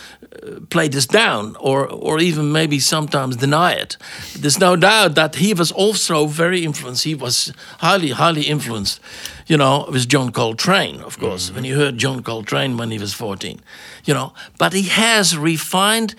uh, 0.43 0.60
play 0.69 0.88
this 0.89 1.06
down 1.08 1.56
or 1.60 1.88
or 1.88 2.19
even 2.19 2.51
maybe 2.51 2.80
sometimes 2.80 3.36
deny 3.38 3.73
it. 3.82 3.97
There's 4.39 4.60
no 4.60 4.75
doubt 4.75 5.15
that 5.15 5.36
he 5.36 5.54
was 5.54 5.71
also 5.71 6.27
very 6.27 6.63
influenced. 6.63 7.04
He 7.04 7.15
was 7.15 7.54
highly 7.80 8.10
highly 8.12 8.41
influenced 8.41 8.99
you 9.47 9.58
know 9.58 9.86
with 9.91 10.08
John 10.08 10.32
Coltrane 10.32 11.01
of 11.06 11.17
course 11.19 11.51
when 11.56 11.65
you 11.65 11.75
heard 11.75 11.97
John 11.97 12.23
Coltrane 12.23 12.77
when 12.77 12.91
he 12.91 12.99
was 12.99 13.13
14 13.13 13.60
you 14.06 14.13
know. 14.13 14.34
But 14.58 14.73
he 14.73 14.84
has 14.89 15.36
refined 15.38 16.15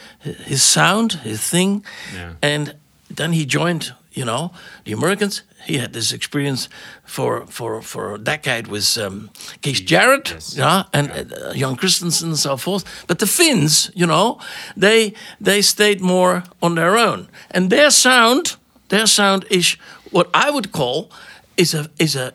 his 0.46 0.62
sound 0.62 1.12
his 1.24 1.40
thing 1.50 1.85
Yeah. 2.14 2.32
and 2.42 2.74
then 3.16 3.32
he 3.32 3.44
joined 3.46 3.92
you 4.12 4.24
know 4.24 4.50
the 4.85 4.92
Americans 4.92 5.42
he 5.64 5.79
had 5.79 5.92
this 5.92 6.12
experience 6.12 6.68
for 7.05 7.46
for 7.46 7.83
for 7.83 8.14
a 8.14 8.18
decade 8.18 8.66
with 8.66 8.98
um, 8.98 9.31
Keith 9.61 9.85
Jarrett, 9.85 10.31
yes. 10.31 10.57
yeah, 10.57 10.85
and 10.92 11.11
uh, 11.11 11.55
Jan 11.55 11.77
Christensen 11.77 12.29
and 12.29 12.38
so 12.38 12.57
forth. 12.57 12.85
But 13.07 13.18
the 13.18 13.27
Finns, 13.27 13.90
you 13.94 14.07
know, 14.07 14.38
they 14.77 15.14
they 15.40 15.62
stayed 15.62 16.01
more 16.01 16.42
on 16.61 16.75
their 16.75 16.96
own, 16.96 17.29
and 17.51 17.70
their 17.70 17.90
sound, 17.90 18.57
their 18.88 19.07
sound 19.07 19.44
is 19.51 19.77
what 20.11 20.29
I 20.35 20.51
would 20.51 20.70
call 20.72 21.11
is 21.57 21.75
a 21.75 21.88
is 21.98 22.16
a 22.16 22.33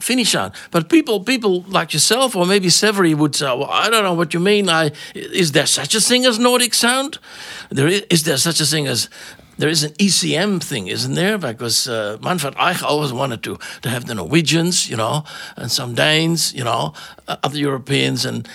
Finnish 0.00 0.30
sound. 0.30 0.52
But 0.70 0.88
people 0.88 1.20
people 1.24 1.64
like 1.68 1.92
yourself 1.92 2.36
or 2.36 2.46
maybe 2.46 2.68
Severi 2.68 3.14
would 3.14 3.34
say, 3.34 3.46
well, 3.46 3.70
I 3.70 3.90
don't 3.90 4.04
know 4.04 4.14
what 4.14 4.32
you 4.34 4.40
mean. 4.40 4.68
I 4.68 4.92
is 5.14 5.52
there 5.52 5.66
such 5.66 5.94
a 5.94 6.00
thing 6.00 6.26
as 6.26 6.38
Nordic 6.38 6.74
sound? 6.74 7.18
There 7.70 7.88
is, 7.88 8.02
is 8.10 8.22
there 8.22 8.36
such 8.36 8.60
a 8.60 8.64
thing 8.64 8.86
as 8.86 9.08
there 9.58 9.68
is 9.68 9.82
an 9.82 9.92
ECM 9.92 10.62
thing, 10.62 10.86
isn't 10.86 11.14
there? 11.14 11.36
Because 11.36 11.88
uh, 11.88 12.16
Manfred 12.22 12.54
Eicher 12.54 12.84
always 12.84 13.12
wanted 13.12 13.42
to 13.42 13.58
to 13.82 13.88
have 13.88 14.06
the 14.06 14.14
Norwegians, 14.14 14.88
you 14.88 14.96
know, 14.96 15.24
and 15.56 15.70
some 15.70 15.94
Danes, 15.94 16.54
you 16.54 16.64
know, 16.64 16.94
uh, 17.26 17.36
other 17.42 17.58
Europeans, 17.58 18.24
and 18.24 18.48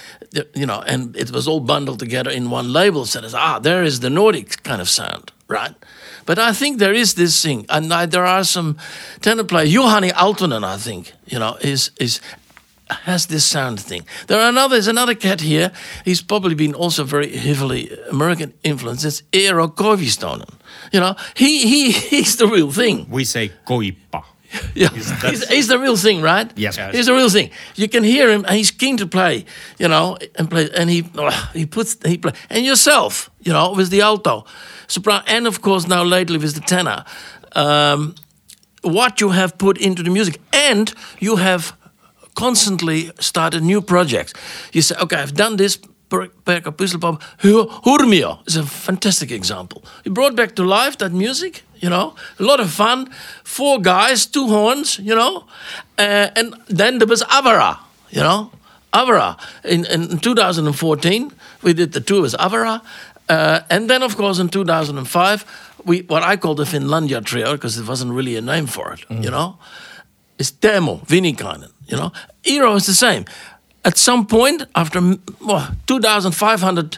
you 0.55 0.65
know, 0.65 0.81
and 0.87 1.15
it 1.15 1.31
was 1.31 1.47
all 1.47 1.59
bundled 1.59 1.99
together 1.99 2.31
in 2.31 2.49
one 2.49 2.71
label. 2.73 3.05
Said 3.05 3.25
as 3.25 3.33
ah, 3.35 3.59
there 3.59 3.83
is 3.83 3.99
the 3.99 4.09
Nordic 4.09 4.63
kind 4.63 4.81
of 4.81 4.89
sound, 4.89 5.31
right? 5.47 5.75
But 6.25 6.39
I 6.39 6.53
think 6.53 6.79
there 6.79 6.93
is 6.93 7.13
this 7.15 7.41
thing, 7.41 7.65
and 7.69 7.93
I, 7.93 8.05
there 8.05 8.25
are 8.25 8.43
some 8.45 8.77
tenor 9.21 9.43
players. 9.43 9.73
Juhani 9.73 10.11
Aaltonen, 10.11 10.63
I 10.63 10.77
think, 10.77 11.11
you 11.25 11.37
know, 11.37 11.57
is 11.61 11.91
is 11.99 12.21
has 13.03 13.25
this 13.27 13.45
sound 13.45 13.79
thing. 13.79 14.05
There 14.27 14.39
are 14.39 14.49
another, 14.49 14.75
there's 14.75 14.87
another 14.87 15.15
cat 15.15 15.41
here. 15.41 15.71
He's 16.05 16.21
probably 16.21 16.55
been 16.55 16.73
also 16.73 17.03
very 17.03 17.35
heavily 17.35 17.89
American 18.09 18.53
influenced. 18.63 19.05
It's 19.05 19.21
Eero 19.31 19.73
Koivistoinen. 19.73 20.49
You 20.91 20.99
know, 20.99 21.15
he 21.35 21.67
he 21.67 21.91
he's 21.91 22.35
the 22.35 22.47
real 22.47 22.71
thing. 22.71 23.07
We 23.09 23.25
say 23.25 23.51
koippa. 23.65 24.23
Yeah, 24.75 24.89
he's, 24.89 25.47
he's 25.49 25.67
the 25.67 25.79
real 25.79 25.97
thing, 25.97 26.21
right? 26.21 26.51
Yes. 26.55 26.77
He's 26.91 27.07
the 27.07 27.13
real 27.13 27.29
thing. 27.29 27.49
You 27.75 27.87
can 27.87 28.03
hear 28.03 28.29
him, 28.29 28.45
and 28.45 28.55
he's 28.55 28.71
keen 28.71 28.97
to 28.97 29.07
play. 29.07 29.45
You 29.79 29.87
know, 29.87 30.17
and 30.35 30.49
play, 30.49 30.69
and 30.77 30.89
he 30.89 31.03
he 31.53 31.65
puts 31.65 31.97
he 32.05 32.17
play, 32.17 32.33
and 32.49 32.65
yourself, 32.65 33.29
you 33.41 33.51
know, 33.51 33.73
with 33.75 33.89
the 33.89 34.01
alto, 34.01 34.45
soprano, 34.87 35.23
and 35.27 35.47
of 35.47 35.61
course 35.61 35.87
now 35.87 36.03
lately 36.03 36.37
with 36.37 36.53
the 36.53 36.61
tenor. 36.61 37.03
Um, 37.55 38.15
what 38.83 39.21
you 39.21 39.31
have 39.31 39.57
put 39.57 39.77
into 39.77 40.03
the 40.03 40.09
music, 40.09 40.39
and 40.51 40.93
you 41.19 41.37
have 41.37 41.73
constantly 42.35 43.11
start 43.19 43.53
a 43.53 43.59
new 43.59 43.81
project. 43.81 44.33
You 44.73 44.81
say, 44.81 44.95
okay, 45.01 45.17
I've 45.17 45.33
done 45.35 45.57
this. 45.57 45.77
Per- 46.09 46.29
Perka 46.45 46.71
Hu- 47.39 47.67
Hurmio 47.85 48.37
is 48.47 48.55
a 48.55 48.63
fantastic 48.63 49.31
example. 49.31 49.83
He 50.03 50.09
brought 50.11 50.35
back 50.35 50.55
to 50.55 50.63
life 50.63 50.97
that 50.99 51.11
music, 51.11 51.63
you 51.81 51.89
know, 51.89 52.13
a 52.39 52.43
lot 52.43 52.59
of 52.59 52.69
fun. 52.71 53.09
Four 53.43 53.79
guys, 53.81 54.27
two 54.27 54.47
horns, 54.47 54.99
you 54.99 55.15
know, 55.15 55.45
uh, 55.97 56.29
and 56.35 56.53
then 56.67 56.99
there 56.99 57.07
was 57.07 57.23
Avara, 57.23 57.77
you 58.11 58.21
know, 58.21 58.51
Avara. 58.93 59.37
In, 59.63 59.85
in 59.85 60.19
2014, 60.19 61.31
we 61.63 61.73
did 61.73 61.93
the 61.93 62.01
tour 62.01 62.21
with 62.21 62.33
Avara, 62.37 62.81
uh, 63.29 63.61
and 63.71 63.89
then 63.89 64.03
of 64.03 64.15
course 64.15 64.37
in 64.37 64.49
2005, 64.49 65.45
we 65.85 66.01
what 66.01 66.21
I 66.21 66.37
call 66.37 66.53
the 66.53 66.65
Finlandia 66.65 67.21
trio 67.25 67.53
because 67.53 67.79
it 67.79 67.87
wasn't 67.87 68.11
really 68.11 68.35
a 68.37 68.41
name 68.41 68.67
for 68.67 68.93
it, 68.93 69.03
you 69.09 69.31
know 69.31 69.57
is 70.37 70.51
Teemu 70.51 70.99
Viinikainen. 71.07 71.69
You 71.87 71.97
know, 71.97 72.11
Iiro 72.43 72.75
is 72.75 72.85
the 72.85 72.93
same. 72.93 73.25
At 73.85 73.97
some 73.97 74.25
point, 74.25 74.63
after 74.75 75.01
well, 75.41 75.67
2,500 75.87 76.97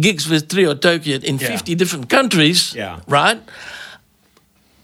gigs 0.00 0.28
with 0.28 0.48
Trio 0.48 0.74
Töykeät 0.74 1.24
in 1.24 1.38
Yeah. 1.38 1.48
50 1.50 1.74
different 1.74 2.08
countries, 2.08 2.72
Yeah. 2.74 2.98
right? 3.08 3.40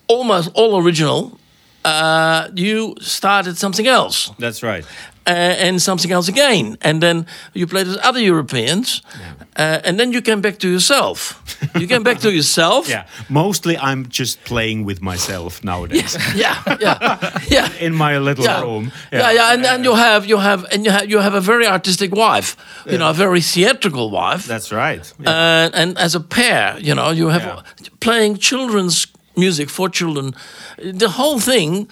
Almost 0.09 0.51
all 0.55 0.77
original. 0.83 1.39
Uh, 1.85 2.49
you 2.55 2.95
started 3.01 3.59
something 3.59 3.89
else 3.89 4.31
That's 4.39 4.63
right. 4.63 4.85
Uh, 5.27 5.67
and 5.67 5.81
something 5.81 6.13
else 6.13 6.29
again. 6.31 6.77
And 6.81 7.01
then 7.01 7.27
you 7.55 7.67
played 7.67 7.87
with 7.87 7.99
other 7.99 8.21
Europeans. 8.21 9.03
Uh, 9.59 9.81
and 9.85 9.99
then 9.99 10.13
you 10.13 10.23
came 10.23 10.41
back 10.41 10.59
to 10.59 10.69
yourself. 10.69 11.35
You 11.75 11.87
came 11.87 12.03
back 12.03 12.19
to 12.21 12.31
yourself. 12.39 12.89
Yeah. 12.89 13.05
Mostly 13.29 13.77
I'm 13.77 14.09
just 14.09 14.43
playing 14.45 14.87
with 14.87 15.01
myself 15.03 15.63
nowadays. 15.63 16.17
Yeah, 16.35 16.57
yeah, 16.81 16.99
yeah. 17.01 17.39
yeah. 17.51 17.69
In 17.87 17.95
my 17.95 18.19
little 18.19 18.45
yeah. 18.45 18.63
room. 18.63 18.91
Yeah, 19.13 19.33
yeah, 19.33 19.53
and, 19.53 19.67
and 19.67 19.85
you 19.85 19.95
have 19.95 20.27
you 20.27 20.39
have 20.39 20.65
and 20.73 20.85
you 20.85 20.91
have 20.93 21.11
you 21.11 21.21
have 21.21 21.35
a 21.37 21.41
very 21.41 21.67
artistic 21.67 22.15
wife, 22.15 22.57
you 22.87 22.97
know, 22.99 23.11
a 23.11 23.15
very 23.15 23.41
theatrical 23.41 24.11
wife. 24.11 24.47
That's 24.47 24.73
right. 24.73 25.13
Yeah. 25.21 25.31
Uh, 25.31 25.71
and 25.81 25.99
as 25.99 26.15
a 26.15 26.21
pair, 26.21 26.79
you 26.81 26.95
know, 26.95 27.11
you 27.13 27.29
have 27.31 27.43
Yeah. 27.45 27.89
playing 28.01 28.39
children's 28.39 29.07
music 29.37 29.71
for 29.71 29.91
children, 29.91 30.35
the 30.99 31.09
whole 31.09 31.41
thing, 31.41 31.89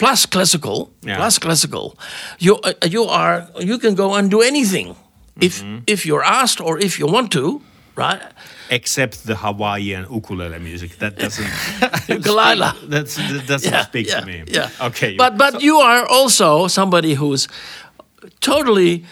plus 0.00 0.26
classical, 0.26 0.76
Yeah. 1.06 1.16
plus 1.20 1.38
classical. 1.38 1.94
You 2.38 2.54
uh, 2.64 2.72
you 2.94 3.04
are 3.04 3.46
you 3.70 3.78
can 3.78 3.94
go 3.94 4.14
and 4.14 4.30
do 4.30 4.40
anything 4.42 4.94
if 5.40 5.60
Mm-hmm. 5.62 5.78
if 5.86 6.04
you're 6.06 6.24
asked 6.42 6.60
or 6.66 6.78
if 6.78 6.98
you 6.98 7.06
want 7.12 7.30
to, 7.32 7.60
right? 7.96 8.20
Except 8.70 9.14
the 9.26 9.34
Hawaiian 9.34 10.06
ukulele 10.10 10.58
music. 10.58 10.90
That 10.98 11.16
doesn't. 11.18 11.50
Ukulele. 12.08 12.70
That's, 12.90 13.16
that 13.16 13.44
doesn't 13.46 13.82
speak 13.84 14.06
yeah, 14.08 14.20
to 14.20 14.26
me. 14.26 14.44
Yeah. 14.58 14.86
Okay. 14.88 15.16
But 15.16 15.36
but 15.36 15.62
you 15.62 15.76
are 15.82 16.04
also 16.18 16.68
somebody 16.68 17.14
who's 17.14 17.48
totally 18.40 19.04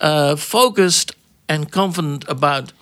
uh, 0.00 0.36
focused 0.36 1.14
and 1.48 1.70
confident 1.70 2.24
about 2.28 2.72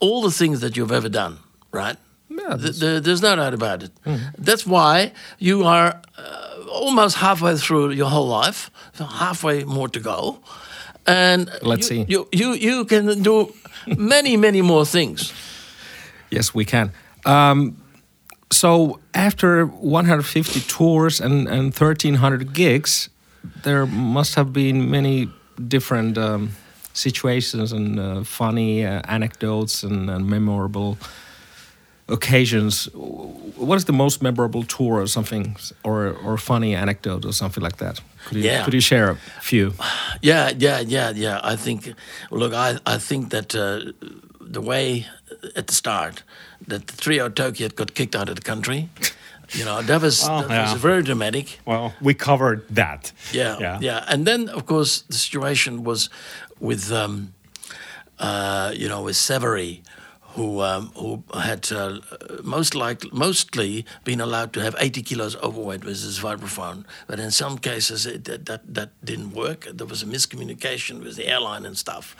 all 0.00 0.22
the 0.22 0.30
things 0.36 0.60
that 0.60 0.76
you've 0.76 0.92
ever 0.96 1.08
done, 1.08 1.38
right? 1.72 1.96
Yeah, 2.38 2.56
Th- 2.56 2.78
th- 2.78 3.02
there's 3.02 3.22
no 3.22 3.36
doubt 3.36 3.54
about 3.54 3.82
it. 3.82 3.90
That's 4.38 4.66
why 4.66 5.12
you 5.38 5.64
are 5.64 6.00
uh, 6.18 6.70
almost 6.70 7.16
halfway 7.16 7.56
through 7.56 7.90
your 7.90 8.10
whole 8.10 8.28
life, 8.28 8.70
so 8.94 9.04
halfway 9.04 9.64
more 9.64 9.88
to 9.88 10.00
go, 10.00 10.38
and 11.06 11.50
Let's 11.62 11.90
you, 11.90 12.04
see. 12.04 12.04
You 12.08 12.28
you 12.32 12.54
you 12.54 12.84
can 12.84 13.22
do 13.22 13.52
many 13.96 14.36
many 14.36 14.62
more 14.62 14.84
things. 14.86 15.32
Yes, 16.30 16.54
we 16.54 16.64
can. 16.64 16.90
Um, 17.24 17.76
so 18.52 19.00
after 19.14 19.66
150 19.66 20.60
tours 20.60 21.20
and, 21.20 21.48
and 21.48 21.74
1,300 21.74 22.52
gigs, 22.52 23.08
there 23.62 23.86
must 23.86 24.34
have 24.34 24.52
been 24.52 24.90
many 24.90 25.28
different 25.68 26.16
um, 26.18 26.50
situations 26.92 27.72
and 27.72 27.98
uh, 27.98 28.24
funny 28.24 28.84
uh, 28.84 29.00
anecdotes 29.08 29.82
and, 29.82 30.10
and 30.10 30.26
memorable 30.26 30.96
occasions. 32.08 32.88
What 33.56 33.76
is 33.76 33.84
the 33.84 33.92
most 33.92 34.22
memorable 34.22 34.62
tour 34.64 35.00
or 35.00 35.06
something, 35.06 35.56
or 35.82 36.16
or 36.24 36.38
funny 36.38 36.74
anecdote 36.74 37.24
or 37.28 37.32
something 37.32 37.62
like 37.64 37.76
that? 37.76 38.00
Could 38.28 38.38
you, 38.38 38.44
Yeah. 38.44 38.64
could 38.64 38.74
you 38.74 38.80
share 38.82 39.10
a 39.10 39.16
few? 39.40 39.72
Yeah, 40.22 40.50
yeah, 40.58 40.80
yeah, 40.80 41.12
yeah. 41.14 41.40
I 41.52 41.56
think, 41.56 41.92
look, 42.30 42.52
I, 42.52 42.78
I 42.94 42.98
think 42.98 43.30
that 43.30 43.54
uh, 43.54 43.92
the 44.40 44.60
way 44.60 45.06
at 45.54 45.66
the 45.66 45.74
start 45.74 46.22
that 46.68 46.86
the 46.86 46.96
Trio 46.96 47.28
Töykeät 47.28 47.74
got 47.76 47.94
kicked 47.94 48.16
out 48.16 48.28
of 48.28 48.34
the 48.34 48.42
country, 48.42 48.88
you 49.52 49.64
know, 49.64 49.80
that 49.82 50.02
was, 50.02 50.24
Oh, 50.28 50.40
that 50.42 50.50
yeah. 50.50 50.72
was 50.72 50.82
very 50.82 51.02
dramatic. 51.02 51.60
well, 51.66 51.92
we 52.00 52.14
covered 52.14 52.60
that. 52.74 53.12
Yeah, 53.32 53.58
Yeah. 53.60 53.78
yeah, 53.80 54.04
And 54.12 54.24
then, 54.26 54.48
of 54.48 54.64
course, 54.66 55.04
the 55.08 55.16
situation 55.16 55.84
was 55.84 56.10
with, 56.60 56.90
um, 56.92 57.32
uh, 58.18 58.72
you 58.74 58.88
know, 58.88 59.02
with 59.02 59.16
Severi, 59.16 59.82
who 60.36 60.60
um, 60.60 60.92
who 60.94 61.24
had 61.34 61.72
uh, 61.72 61.98
most 62.44 62.74
like 62.74 63.10
mostly 63.12 63.86
been 64.04 64.20
allowed 64.20 64.52
to 64.52 64.60
have 64.60 64.76
80 64.78 65.02
kilos 65.02 65.34
overweight 65.36 65.82
with 65.82 66.02
his 66.02 66.20
vibraphone, 66.20 66.84
but 67.06 67.18
in 67.18 67.30
some 67.30 67.56
cases 67.58 68.04
it, 68.04 68.24
that, 68.24 68.44
that 68.44 68.74
that 68.74 68.90
didn't 69.02 69.32
work. 69.32 69.66
There 69.72 69.86
was 69.86 70.02
a 70.02 70.06
miscommunication 70.06 71.02
with 71.02 71.16
the 71.16 71.26
airline 71.26 71.64
and 71.64 71.76
stuff. 71.76 72.14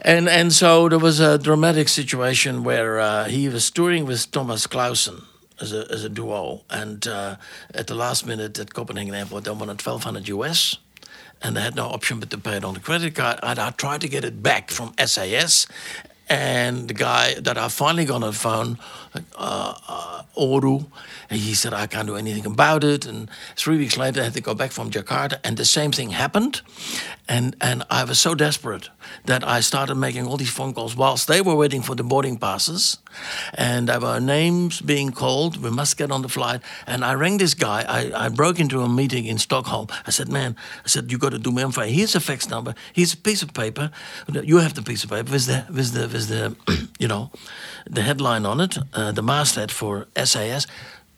And 0.00 0.28
and 0.28 0.52
so 0.52 0.88
there 0.88 0.98
was 0.98 1.20
a 1.20 1.38
dramatic 1.38 1.88
situation 1.88 2.64
where 2.64 2.98
uh, 2.98 3.24
he 3.26 3.48
was 3.48 3.70
touring 3.70 4.04
with 4.04 4.30
Thomas 4.32 4.66
Clausen 4.66 5.22
as 5.60 5.72
a 5.72 5.86
as 5.88 6.02
a 6.02 6.08
duo, 6.08 6.64
and 6.68 7.06
uh, 7.06 7.36
at 7.72 7.86
the 7.86 7.94
last 7.94 8.26
minute 8.26 8.58
at 8.58 8.74
Copenhagen 8.74 9.14
Airport, 9.14 9.44
they 9.44 9.52
wanted 9.52 9.78
twelve 9.78 10.02
hundred 10.02 10.28
US. 10.28 10.76
And 11.42 11.54
they 11.54 11.60
had 11.60 11.76
no 11.76 11.88
option 11.88 12.18
but 12.18 12.30
to 12.30 12.38
pay 12.38 12.56
it 12.56 12.64
on 12.64 12.72
the 12.72 12.80
credit 12.80 13.14
card. 13.14 13.38
And 13.42 13.58
I 13.58 13.70
tried 13.70 14.00
to 14.00 14.08
get 14.08 14.24
it 14.24 14.42
back 14.42 14.70
from 14.70 14.94
SAS, 15.04 15.66
and 16.28 16.88
the 16.88 16.94
guy 16.94 17.34
that 17.40 17.56
I 17.56 17.68
finally 17.68 18.04
got 18.04 18.16
on 18.16 18.20
the 18.22 18.32
phone, 18.32 18.78
uh, 19.36 19.74
uh, 19.88 20.22
Oru, 20.36 20.86
he 21.30 21.54
said, 21.54 21.72
I 21.72 21.86
can't 21.86 22.06
do 22.06 22.16
anything 22.16 22.46
about 22.46 22.84
it. 22.84 23.06
And 23.06 23.28
three 23.56 23.78
weeks 23.78 23.96
later, 23.96 24.20
I 24.20 24.24
had 24.24 24.34
to 24.34 24.40
go 24.40 24.54
back 24.54 24.72
from 24.72 24.90
Jakarta, 24.90 25.38
and 25.44 25.56
the 25.56 25.64
same 25.64 25.92
thing 25.92 26.10
happened. 26.10 26.62
And, 27.28 27.56
and 27.60 27.82
I 27.90 28.04
was 28.04 28.20
so 28.20 28.34
desperate 28.36 28.88
that 29.24 29.42
I 29.42 29.60
started 29.60 29.96
making 29.96 30.26
all 30.26 30.36
these 30.36 30.50
phone 30.50 30.72
calls 30.72 30.94
whilst 30.94 31.26
they 31.26 31.40
were 31.40 31.56
waiting 31.56 31.82
for 31.82 31.96
the 31.96 32.04
boarding 32.04 32.38
passes. 32.38 32.98
And 33.54 33.88
there 33.88 33.98
were 33.98 34.20
names 34.20 34.80
being 34.80 35.10
called. 35.10 35.60
We 35.60 35.70
must 35.70 35.96
get 35.96 36.12
on 36.12 36.22
the 36.22 36.28
flight. 36.28 36.60
And 36.86 37.04
I 37.04 37.14
rang 37.14 37.38
this 37.38 37.54
guy. 37.54 37.84
I, 37.88 38.26
I 38.26 38.28
broke 38.28 38.60
into 38.60 38.80
a 38.80 38.88
meeting 38.88 39.24
in 39.24 39.38
Stockholm. 39.38 39.88
I 40.06 40.10
said, 40.10 40.28
Man, 40.28 40.54
I 40.84 40.88
said, 40.88 41.10
you 41.10 41.18
got 41.18 41.30
to 41.30 41.38
do 41.38 41.50
me 41.50 41.62
a 41.62 41.70
favor. 41.70 41.88
Here's 41.88 42.14
a 42.14 42.20
fax 42.20 42.48
number. 42.48 42.74
Here's 42.92 43.14
a 43.14 43.16
piece 43.16 43.42
of 43.42 43.52
paper. 43.52 43.90
You 44.28 44.58
have 44.58 44.74
the 44.74 44.82
piece 44.82 45.02
of 45.02 45.10
paper 45.10 45.32
with 45.32 45.46
the, 45.46 45.64
with 45.68 45.92
the, 45.92 46.08
with 46.08 46.28
the 46.28 46.88
you 47.00 47.08
know, 47.08 47.30
the 47.90 48.02
headline 48.02 48.46
on 48.46 48.60
it, 48.60 48.78
uh, 48.94 49.10
the 49.12 49.22
masthead 49.22 49.72
for 49.72 50.06
SAS 50.24 50.66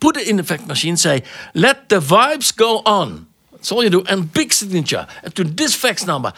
put 0.01 0.17
it 0.17 0.29
in 0.29 0.37
the 0.37 0.45
fax 0.45 0.65
machine, 0.67 0.97
say, 0.97 1.23
let 1.55 1.89
the 1.89 1.99
vibes 1.99 2.55
go 2.55 2.83
on. 2.87 3.27
That's 3.59 3.73
all 3.73 3.83
you 3.83 3.91
do. 3.91 4.03
And 4.09 4.33
big 4.33 4.53
signature 4.53 5.07
to 5.35 5.45
this 5.45 5.75
fax 5.75 6.07
number. 6.07 6.33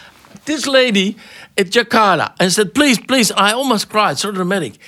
This 0.45 0.67
lady 0.67 1.17
at 1.59 1.67
Jakarta 1.67 2.35
and 2.41 2.53
said, 2.53 2.75
please, 2.75 2.99
please, 2.99 3.31
I 3.33 3.53
almost 3.53 3.89
cried, 3.89 4.19
so 4.19 4.33
dramatic. 4.33 4.79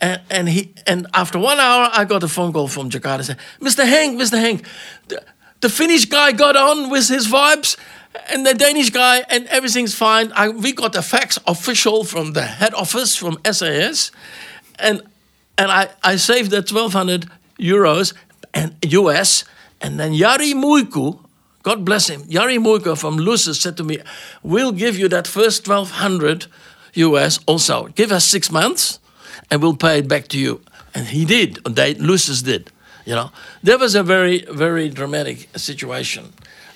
And, 0.00 0.20
and 0.30 0.48
he 0.48 0.72
and 0.86 1.06
after 1.12 1.38
one 1.38 1.58
hour, 1.58 1.90
I 1.92 2.04
got 2.04 2.22
a 2.22 2.28
phone 2.28 2.52
call 2.52 2.68
from 2.68 2.88
Jakarta 2.88 3.24
saying, 3.24 3.38
Mr. 3.60 3.86
Hank, 3.86 4.18
Mr. 4.18 4.38
Hank, 4.38 4.66
the, 5.08 5.22
the 5.60 5.68
Finnish 5.68 6.06
guy 6.06 6.32
got 6.32 6.56
on 6.56 6.90
with 6.90 7.08
his 7.08 7.28
vibes 7.28 7.76
and 8.30 8.46
the 8.46 8.54
Danish 8.54 8.90
guy, 8.90 9.24
and 9.28 9.46
everything's 9.46 9.94
fine. 9.94 10.32
I, 10.32 10.48
we 10.48 10.72
got 10.72 10.94
a 10.96 11.02
fax 11.02 11.38
official 11.46 12.04
from 12.04 12.32
the 12.32 12.42
head 12.42 12.74
office 12.74 13.16
from 13.16 13.38
SAS, 13.50 14.10
and 14.78 15.02
and 15.58 15.70
I, 15.70 15.90
I 16.02 16.16
saved 16.16 16.50
that 16.50 16.70
1200 16.70 17.28
euros 17.58 18.14
and 18.54 18.74
US. 18.82 19.44
And 19.80 19.98
then 19.98 20.12
Jari 20.12 20.54
Muikku, 20.54 21.18
God 21.62 21.84
bless 21.84 22.08
him, 22.08 22.22
Jari 22.24 22.58
Muikku 22.58 22.98
from 22.98 23.16
Lucis 23.16 23.60
said 23.60 23.76
to 23.76 23.84
me, 23.84 23.98
We'll 24.42 24.72
give 24.72 24.98
you 24.98 25.08
that 25.08 25.26
first 25.26 25.66
1200 25.66 26.46
US 26.94 27.38
also. 27.46 27.86
Give 27.88 28.10
us 28.12 28.24
six 28.24 28.50
months 28.50 28.98
and 29.50 29.62
we'll 29.62 29.76
pay 29.76 29.98
it 29.98 30.08
back 30.08 30.28
to 30.28 30.38
you. 30.38 30.60
And 30.94 31.06
he 31.06 31.24
did, 31.24 31.64
they, 31.64 31.94
Lucis 31.94 32.42
did. 32.42 32.70
You 33.04 33.14
know, 33.14 33.30
there 33.62 33.78
was 33.78 33.94
a 33.94 34.02
very, 34.02 34.44
very 34.50 34.88
dramatic 34.88 35.48
situation, 35.56 36.32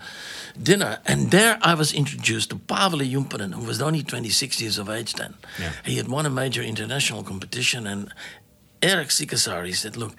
dinner, 0.61 0.98
and 1.07 1.30
there 1.30 1.59
I 1.62 1.74
was 1.74 1.92
introduced 1.92 2.51
to 2.51 2.57
Paavali 2.57 3.11
Jumppanen, 3.11 3.55
who 3.55 3.64
was 3.66 3.80
only 3.80 4.03
26 4.03 4.61
years 4.61 4.78
of 4.78 4.88
age 4.88 5.14
then. 5.14 5.34
Yeah. 5.59 5.72
He 5.84 5.96
had 5.96 6.09
won 6.09 6.26
a 6.26 6.30
major 6.30 6.62
international 6.62 7.22
competition, 7.22 7.86
and 7.86 8.12
Eric 8.82 9.09
Sikasari 9.09 9.74
said, 9.74 9.96
"Look, 9.96 10.14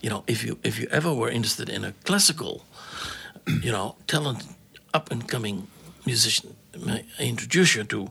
you 0.00 0.10
know, 0.10 0.24
if 0.26 0.44
you 0.44 0.58
if 0.62 0.78
you 0.78 0.88
ever 0.90 1.12
were 1.12 1.30
interested 1.30 1.68
in 1.68 1.84
a 1.84 1.92
classical, 2.04 2.64
you 3.62 3.72
know, 3.72 3.96
talent, 4.06 4.44
up 4.94 5.10
and 5.10 5.26
coming 5.28 5.66
musician, 6.04 6.54
I 6.86 7.04
introduce 7.18 7.74
you 7.74 7.84
to 7.84 8.10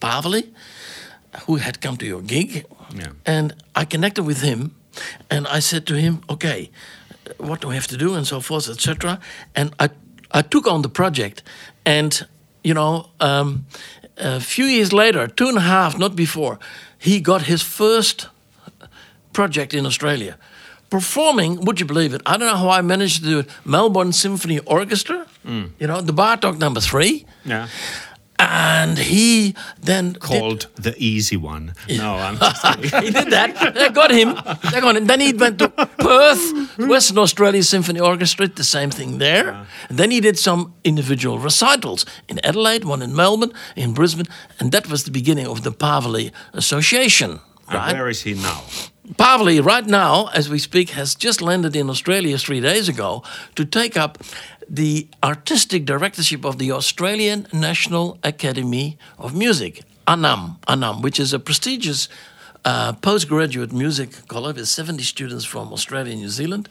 Paavali, 0.00 0.52
who 1.46 1.56
had 1.56 1.80
come 1.80 1.96
to 1.96 2.06
your 2.06 2.22
gig, 2.22 2.66
yeah. 2.94 3.12
and 3.26 3.54
I 3.74 3.84
connected 3.84 4.24
with 4.24 4.42
him, 4.42 4.74
and 5.30 5.46
I 5.46 5.60
said 5.60 5.86
to 5.86 5.94
him, 5.94 6.22
okay." 6.28 6.70
What 7.42 7.60
do 7.60 7.68
we 7.68 7.74
have 7.74 7.86
to 7.88 7.96
do 7.96 8.14
and 8.14 8.26
so 8.26 8.40
forth, 8.40 8.68
etc. 8.68 9.18
And 9.54 9.74
I, 9.78 9.90
I 10.30 10.42
took 10.42 10.66
on 10.66 10.82
the 10.82 10.88
project, 10.88 11.42
and 11.84 12.26
you 12.62 12.74
know, 12.74 13.10
um, 13.20 13.66
a 14.16 14.40
few 14.40 14.64
years 14.64 14.92
later, 14.92 15.26
two 15.26 15.48
and 15.48 15.58
a 15.58 15.62
half, 15.62 15.98
not 15.98 16.14
before, 16.14 16.58
he 16.98 17.20
got 17.20 17.42
his 17.42 17.62
first 17.62 18.28
project 19.32 19.74
in 19.74 19.86
Australia. 19.86 20.38
Performing, 20.90 21.64
would 21.64 21.80
you 21.80 21.86
believe 21.86 22.12
it? 22.14 22.20
I 22.26 22.36
don't 22.36 22.48
know 22.48 22.56
how 22.56 22.68
I 22.68 22.82
managed 22.82 23.22
to 23.22 23.24
do 23.24 23.38
it. 23.40 23.48
Melbourne 23.64 24.12
Symphony 24.12 24.58
Orchestra, 24.60 25.26
mm. 25.44 25.70
you 25.78 25.86
know, 25.86 26.02
the 26.02 26.12
Bartok 26.12 26.58
number 26.58 26.80
three. 26.80 27.24
Yeah 27.44 27.68
and 28.50 28.98
he 28.98 29.54
then 29.80 30.14
called 30.14 30.68
did, 30.74 30.84
the 30.84 30.94
easy 30.98 31.36
one. 31.36 31.74
No, 31.88 32.14
I'm 32.16 32.36
just 32.36 32.66
he 33.04 33.10
did 33.10 33.30
that. 33.30 33.74
They 33.74 33.88
got 33.90 34.10
him. 34.10 34.34
They 34.72 34.80
got 34.80 34.96
him. 34.96 35.06
Then 35.06 35.20
he 35.20 35.32
went 35.32 35.58
to 35.58 35.68
Perth, 35.68 36.78
Western 36.78 37.18
Australia 37.18 37.62
Symphony 37.62 38.00
Orchestra, 38.00 38.48
the 38.48 38.64
same 38.64 38.90
thing 38.90 39.18
there. 39.18 39.46
Yeah. 39.46 39.66
And 39.88 39.98
then 39.98 40.10
he 40.10 40.20
did 40.20 40.38
some 40.38 40.74
individual 40.84 41.38
recitals 41.38 42.06
in 42.28 42.38
Adelaide, 42.44 42.84
one 42.84 43.02
in 43.02 43.14
Melbourne, 43.14 43.52
in 43.76 43.94
Brisbane, 43.94 44.26
and 44.58 44.72
that 44.72 44.88
was 44.88 45.04
the 45.04 45.10
beginning 45.10 45.46
of 45.46 45.62
the 45.62 45.72
Paavali 45.72 46.32
Association. 46.52 47.40
Right? 47.72 47.90
And 47.90 47.98
where 47.98 48.08
is 48.08 48.22
he 48.22 48.34
now? 48.34 48.62
Paavali, 49.14 49.64
right 49.64 49.86
now, 49.86 50.28
as 50.32 50.48
we 50.48 50.58
speak, 50.58 50.90
has 50.90 51.14
just 51.14 51.42
landed 51.42 51.74
in 51.74 51.90
Australia 51.90 52.38
three 52.38 52.60
days 52.60 52.88
ago 52.88 53.22
to 53.56 53.64
take 53.64 53.96
up 53.96 54.18
the 54.68 55.08
artistic 55.22 55.84
directorship 55.84 56.44
of 56.44 56.58
the 56.58 56.72
Australian 56.72 57.46
National 57.52 58.18
Academy 58.22 58.98
of 59.18 59.34
Music, 59.34 59.82
ANAM, 60.06 60.56
ANAM, 60.68 61.02
which 61.02 61.18
is 61.20 61.32
a 61.32 61.38
prestigious 61.38 62.08
uh, 62.64 62.92
postgraduate 62.92 63.72
music 63.72 64.26
college 64.28 64.56
with 64.56 64.68
70 64.68 65.02
students 65.02 65.44
from 65.44 65.72
Australia 65.72 66.12
and 66.12 66.20
New 66.20 66.28
Zealand. 66.28 66.68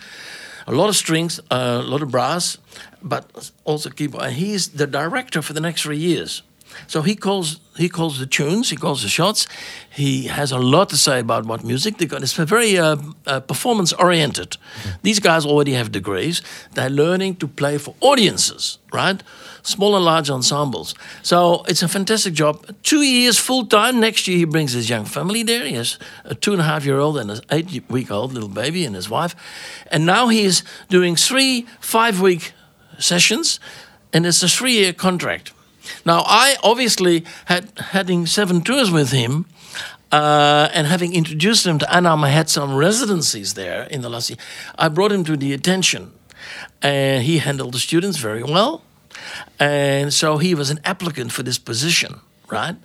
A 0.67 0.71
lot 0.71 0.89
of 0.89 0.95
strings, 0.95 1.39
uh, 1.49 1.81
a 1.83 1.87
lot 1.87 2.01
of 2.01 2.11
brass, 2.11 2.57
but 3.01 3.51
also 3.65 3.89
keyboard. 3.89 4.23
And 4.25 4.33
he's 4.33 4.69
the 4.69 4.87
director 4.87 5.41
for 5.41 5.53
the 5.53 5.59
next 5.59 5.81
three 5.81 5.97
years. 5.97 6.43
So 6.88 7.01
he 7.01 7.15
calls 7.15 7.59
he 7.78 7.89
calls 7.89 8.19
the 8.19 8.26
tunes, 8.26 8.69
he 8.69 8.76
calls 8.76 9.01
the 9.01 9.09
shots. 9.09 9.47
He 9.89 10.28
has 10.28 10.51
a 10.51 10.59
lot 10.59 10.89
to 10.89 10.97
say 10.97 11.19
about 11.19 11.45
what 11.45 11.63
music 11.63 11.97
they 11.97 12.05
got. 12.05 12.22
It's 12.22 12.34
very 12.34 12.78
uh, 12.78 12.97
uh, 13.26 13.39
performance 13.39 13.93
oriented. 13.93 14.57
These 15.03 15.19
guys 15.19 15.45
already 15.45 15.72
have 15.74 15.91
degrees. 15.91 16.41
They're 16.74 16.89
learning 16.89 17.38
to 17.38 17.47
play 17.47 17.78
for 17.78 17.95
audiences, 18.01 18.78
right? 18.93 19.24
Small 19.63 19.95
and 19.95 20.03
large 20.03 20.30
ensembles. 20.30 20.95
So 21.24 21.63
it's 21.67 21.82
a 21.82 21.88
fantastic 21.88 22.34
job. 22.34 22.65
Two 22.84 23.01
years 23.01 23.39
full 23.39 23.65
time. 23.65 23.99
Next 23.99 24.28
year 24.28 24.38
he 24.38 24.45
brings 24.45 24.74
his 24.74 24.89
young 24.89 25.05
family 25.05 25.43
there. 25.43 25.65
He 25.65 25.76
has 25.76 25.97
a 26.26 26.36
two 26.36 26.51
and 26.51 26.61
a 26.61 26.65
half 26.65 26.86
year 26.86 26.99
old 26.99 27.17
and 27.17 27.32
an 27.32 27.39
eight 27.51 27.89
week 27.89 28.11
old 28.11 28.34
little 28.34 28.49
baby 28.49 28.86
and 28.86 28.95
his 28.95 29.09
wife. 29.09 29.34
And 29.91 30.05
now 30.05 30.28
he 30.28 30.43
is 30.43 30.63
doing 30.89 31.15
three 31.15 31.65
five 31.80 32.19
week 32.19 32.53
sessions, 32.99 33.59
and 34.13 34.26
it's 34.26 34.43
a 34.43 34.49
three 34.49 34.74
year 34.74 34.93
contract. 34.93 35.53
Now, 36.05 36.23
I 36.25 36.55
obviously 36.63 37.23
had 37.45 37.71
having 37.77 38.25
seven 38.25 38.61
tours 38.61 38.91
with 38.91 39.11
him. 39.11 39.45
Uh, 40.11 40.67
and 40.73 40.88
having 40.88 41.15
introduced 41.15 41.65
him 41.65 41.79
to 41.79 41.86
ANAM, 41.86 42.21
I 42.25 42.32
had 42.32 42.49
some 42.49 42.75
residencies 42.75 43.53
there 43.53 43.84
in 43.84 44.01
the 44.01 44.09
last 44.09 44.29
year. 44.29 44.38
I 44.77 44.89
brought 44.89 45.13
him 45.13 45.23
to 45.23 45.38
the 45.38 45.53
attention, 45.53 46.11
and 46.82 47.23
he 47.23 47.38
handled 47.38 47.73
the 47.73 47.79
students 47.79 48.17
very 48.17 48.43
well. 48.43 48.82
And 49.57 50.13
so 50.13 50.38
he 50.38 50.53
was 50.53 50.69
an 50.69 50.79
applicant 50.84 51.32
for 51.32 51.43
this 51.43 51.57
position, 51.57 52.19
right? 52.49 52.75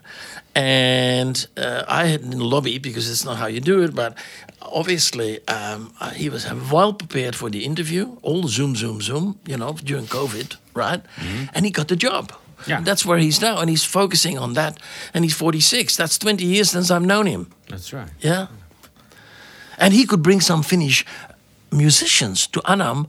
And 0.54 1.46
uh, 1.56 1.82
I 1.88 2.06
had 2.06 2.22
in 2.22 2.30
the 2.30 2.44
lobby 2.44 2.78
because 2.78 3.10
it's 3.10 3.24
not 3.24 3.36
how 3.36 3.46
you 3.46 3.60
do 3.60 3.82
it, 3.82 3.94
but 3.94 4.16
obviously 4.62 5.46
um, 5.48 5.92
uh, 6.00 6.10
he 6.10 6.28
was 6.30 6.50
well 6.72 6.92
prepared 6.92 7.34
for 7.36 7.50
the 7.50 7.64
interview, 7.64 8.16
all 8.22 8.48
Zoom, 8.48 8.74
Zoom, 8.76 9.00
Zoom, 9.02 9.38
you 9.46 9.56
know, 9.56 9.72
during 9.72 10.06
COVID, 10.06 10.56
right? 10.74 11.02
Mm-hmm. 11.16 11.44
And 11.54 11.64
he 11.64 11.70
got 11.70 11.88
the 11.88 11.96
job. 11.96 12.32
Yeah. 12.66 12.80
That's 12.80 13.04
where 13.04 13.18
he's 13.18 13.40
now, 13.40 13.58
and 13.60 13.70
he's 13.70 13.84
focusing 13.84 14.38
on 14.38 14.54
that. 14.54 14.80
And 15.12 15.24
he's 15.24 15.34
46. 15.34 15.96
That's 15.96 16.18
20 16.18 16.44
years 16.44 16.70
since 16.70 16.90
I've 16.90 17.04
known 17.04 17.26
him. 17.26 17.50
That's 17.68 17.92
right. 17.92 18.10
Yeah. 18.20 18.46
And 19.78 19.92
he 19.92 20.06
could 20.06 20.22
bring 20.22 20.40
some 20.40 20.62
Finnish 20.62 21.04
musicians 21.70 22.46
to 22.48 22.60
ANAM 22.64 23.06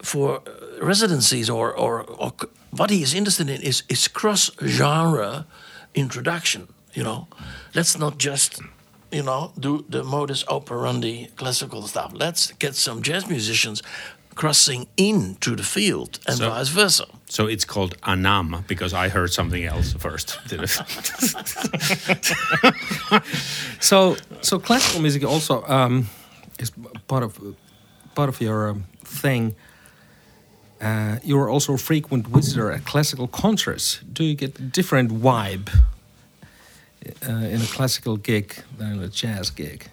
for 0.00 0.40
uh, 0.46 0.84
residencies 0.84 1.50
or, 1.50 1.72
or, 1.76 2.02
or 2.02 2.32
what 2.70 2.90
he 2.90 3.02
is 3.02 3.14
interested 3.14 3.48
in 3.48 3.60
is, 3.60 3.82
is 3.88 4.08
cross 4.08 4.50
genre 4.64 5.46
introduction. 5.94 6.68
You 6.94 7.04
know, 7.04 7.28
let's 7.74 7.98
not 7.98 8.18
just 8.18 8.60
you 9.10 9.22
know 9.22 9.52
do 9.58 9.84
the 9.88 10.02
modus 10.02 10.44
operandi 10.48 11.28
classical 11.36 11.82
stuff. 11.86 12.12
Let's 12.14 12.52
get 12.52 12.74
some 12.74 13.02
jazz 13.02 13.28
musicians 13.28 13.82
crossing 14.34 14.86
into 14.96 15.56
the 15.56 15.62
field 15.62 16.18
and 16.26 16.36
so, 16.36 16.50
vice 16.50 16.68
versa. 16.68 17.06
So 17.26 17.46
it's 17.46 17.64
called 17.64 17.96
ANAM 18.02 18.64
because 18.66 18.94
I 18.94 19.08
heard 19.08 19.32
something 19.32 19.64
else 19.64 19.92
first. 19.92 20.38
so 23.80 24.16
so 24.40 24.58
classical 24.58 25.00
music 25.00 25.24
also 25.24 25.64
um, 25.66 26.08
is 26.58 26.72
part 27.06 27.22
of 27.22 27.38
part 28.14 28.28
of 28.28 28.40
your 28.40 28.70
um, 28.70 28.84
thing. 29.04 29.54
Uh, 30.80 31.18
you 31.22 31.38
are 31.38 31.48
also 31.48 31.74
a 31.74 31.78
frequent 31.78 32.26
visitor 32.26 32.72
at 32.72 32.84
classical 32.84 33.28
concerts. 33.28 34.00
Do 34.12 34.24
you 34.24 34.34
get 34.34 34.58
a 34.58 34.62
different 34.62 35.12
vibe 35.12 35.68
uh, 37.28 37.32
in 37.32 37.60
a 37.60 37.66
classical 37.66 38.16
gig 38.16 38.56
than 38.78 39.02
a 39.02 39.08
jazz 39.08 39.50
gig? 39.50 39.88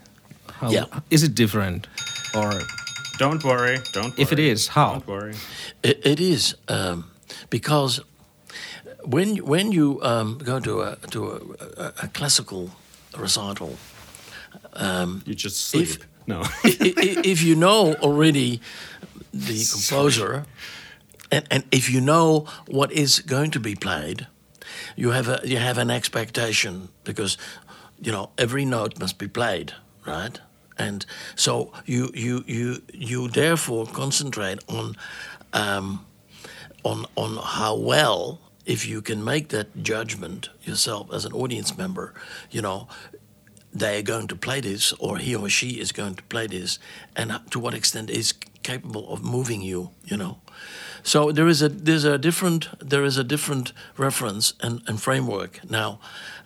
How, 0.51 0.71
yeah. 0.71 0.85
Is 1.09 1.23
it 1.23 1.35
different, 1.35 1.87
or 2.35 2.61
don't 3.19 3.43
worry. 3.43 3.77
Don't. 3.93 4.05
Worry. 4.05 4.21
If 4.23 4.31
it 4.31 4.39
is, 4.39 4.69
how? 4.69 4.93
Don't 4.93 5.07
worry. 5.07 5.35
it, 5.83 5.99
it 6.03 6.19
is 6.19 6.55
um, 6.67 7.11
because 7.49 8.01
when 9.03 9.37
when 9.45 9.71
you 9.71 9.99
um, 10.01 10.37
go 10.37 10.59
to 10.59 10.81
a 10.81 10.95
to 11.11 11.19
a, 11.29 11.83
a, 11.83 11.93
a 12.03 12.07
classical 12.07 12.71
recital, 13.17 13.77
um, 14.73 15.21
you 15.25 15.35
just 15.35 15.57
sleep. 15.69 15.89
If, 15.89 16.27
no. 16.27 16.41
if, 16.63 17.25
if 17.25 17.43
you 17.43 17.55
know 17.55 17.93
already 17.95 18.61
the 19.33 19.65
composer, 19.71 20.45
and, 21.31 21.45
and 21.51 21.63
if 21.71 21.89
you 21.89 22.01
know 22.01 22.47
what 22.67 22.91
is 22.91 23.19
going 23.19 23.51
to 23.51 23.59
be 23.59 23.75
played, 23.75 24.27
you 24.95 25.11
have 25.11 25.27
a 25.27 25.41
you 25.43 25.57
have 25.57 25.77
an 25.77 25.91
expectation 25.91 26.89
because 27.03 27.37
you 28.01 28.11
know 28.11 28.29
every 28.37 28.65
note 28.65 28.97
must 28.99 29.17
be 29.17 29.27
played, 29.27 29.73
right? 30.05 30.39
And 30.79 31.05
so 31.35 31.71
you 31.85 32.09
you 32.15 32.43
you 32.47 32.81
you 32.93 33.27
therefore 33.27 33.85
concentrate 33.85 34.59
on 34.67 34.95
um, 35.53 36.05
on 36.83 37.05
on 37.15 37.37
how 37.37 37.75
well 37.75 38.39
if 38.65 38.87
you 38.87 39.01
can 39.01 39.23
make 39.23 39.49
that 39.49 39.83
judgment 39.83 40.49
yourself 40.63 41.11
as 41.11 41.25
an 41.25 41.33
audience 41.33 41.75
member, 41.75 42.13
you 42.51 42.61
know, 42.61 42.87
they 43.73 43.97
are 43.97 44.03
going 44.03 44.27
to 44.27 44.35
play 44.35 44.61
this, 44.61 44.93
or 44.99 45.17
he 45.17 45.35
or 45.35 45.49
she 45.49 45.79
is 45.79 45.91
going 45.91 46.15
to 46.15 46.23
play 46.23 46.47
this, 46.47 46.79
and 47.15 47.39
to 47.49 47.59
what 47.59 47.73
extent 47.73 48.09
is 48.09 48.33
capable 48.63 49.11
of 49.11 49.23
moving 49.23 49.61
you, 49.61 49.89
you 50.05 50.17
know. 50.17 50.37
So 51.03 51.31
there 51.31 51.47
is 51.47 51.61
a 51.61 51.69
there's 51.69 52.05
a 52.05 52.17
different 52.17 52.69
there 52.79 53.03
is 53.03 53.17
a 53.17 53.23
different 53.23 53.73
reference 53.97 54.53
and, 54.61 54.81
and 54.87 55.01
framework 55.01 55.59
now. 55.69 55.99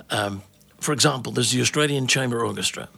Um, 0.09 0.41
for 0.79 0.93
example, 0.93 1.31
there's 1.31 1.51
the 1.51 1.61
Australian 1.61 2.07
Chamber 2.07 2.45
Orchestra 2.45 2.89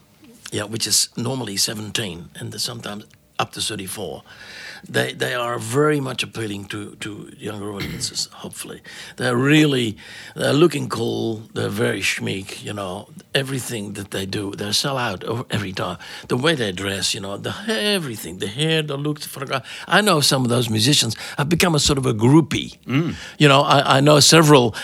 yeah, 0.52 0.64
which 0.64 0.88
is 0.88 1.10
normally 1.18 1.58
17 1.58 2.30
and 2.36 2.62
sometimes 2.62 3.06
up 3.38 3.52
to 3.52 3.62
34. 3.62 4.24
They, 4.88 5.14
they 5.14 5.34
are 5.34 5.58
very 5.58 6.00
much 6.00 6.24
appealing 6.24 6.66
to, 6.66 6.96
to 6.98 7.32
younger 7.38 7.74
audiences, 7.74 8.26
hopefully. 8.32 8.82
They're 9.18 9.36
really, 9.36 9.98
they're 10.36 10.54
looking 10.54 10.90
cool, 10.90 11.44
they're 11.54 11.70
very 11.70 12.02
schmeek, 12.02 12.64
you 12.64 12.74
know, 12.74 13.10
everything 13.34 13.94
that 13.94 14.12
they 14.12 14.26
do, 14.26 14.52
they 14.52 14.72
sell 14.72 14.98
out 14.98 15.24
every 15.52 15.74
time. 15.74 15.98
The 16.28 16.38
way 16.38 16.56
they 16.56 16.72
dress, 16.72 17.14
you 17.14 17.20
know, 17.20 17.38
the 17.38 17.54
everything, 17.68 18.38
the 18.38 18.48
hair, 18.48 18.84
the 18.84 18.98
look. 18.98 19.20
I 19.88 20.02
know 20.02 20.22
some 20.22 20.44
of 20.44 20.50
those 20.50 20.70
musicians 20.70 21.16
have 21.38 21.50
become 21.50 21.76
a 21.76 21.80
sort 21.80 21.98
of 21.98 22.06
a 22.06 22.14
groupie. 22.14 22.78
Mm. 22.86 23.16
You 23.40 23.48
know, 23.48 23.62
I, 23.62 23.98
I 23.98 24.02
know 24.02 24.20
several 24.20 24.76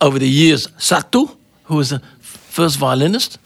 over 0.00 0.18
the 0.18 0.28
years. 0.28 0.66
Satu, 0.78 1.34
who 1.64 1.76
was 1.76 1.90
the 1.90 2.00
first 2.20 2.78
violinist. 2.78 3.38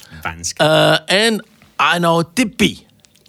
Uh, 0.61 0.99
and 1.09 1.41
I 1.81 1.99
know 1.99 2.23
Tippi. 2.23 2.85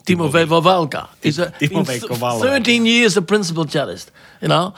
Timo 0.05 0.29
Veikko 0.29 0.61
Valve 0.61 1.09
is 1.21 1.39
a 1.39 1.47
Veikko 1.47 2.41
13 2.41 2.85
years 2.85 3.15
a 3.15 3.21
principal 3.21 3.65
cellist. 3.65 4.11
You 4.41 4.49
know, 4.49 4.73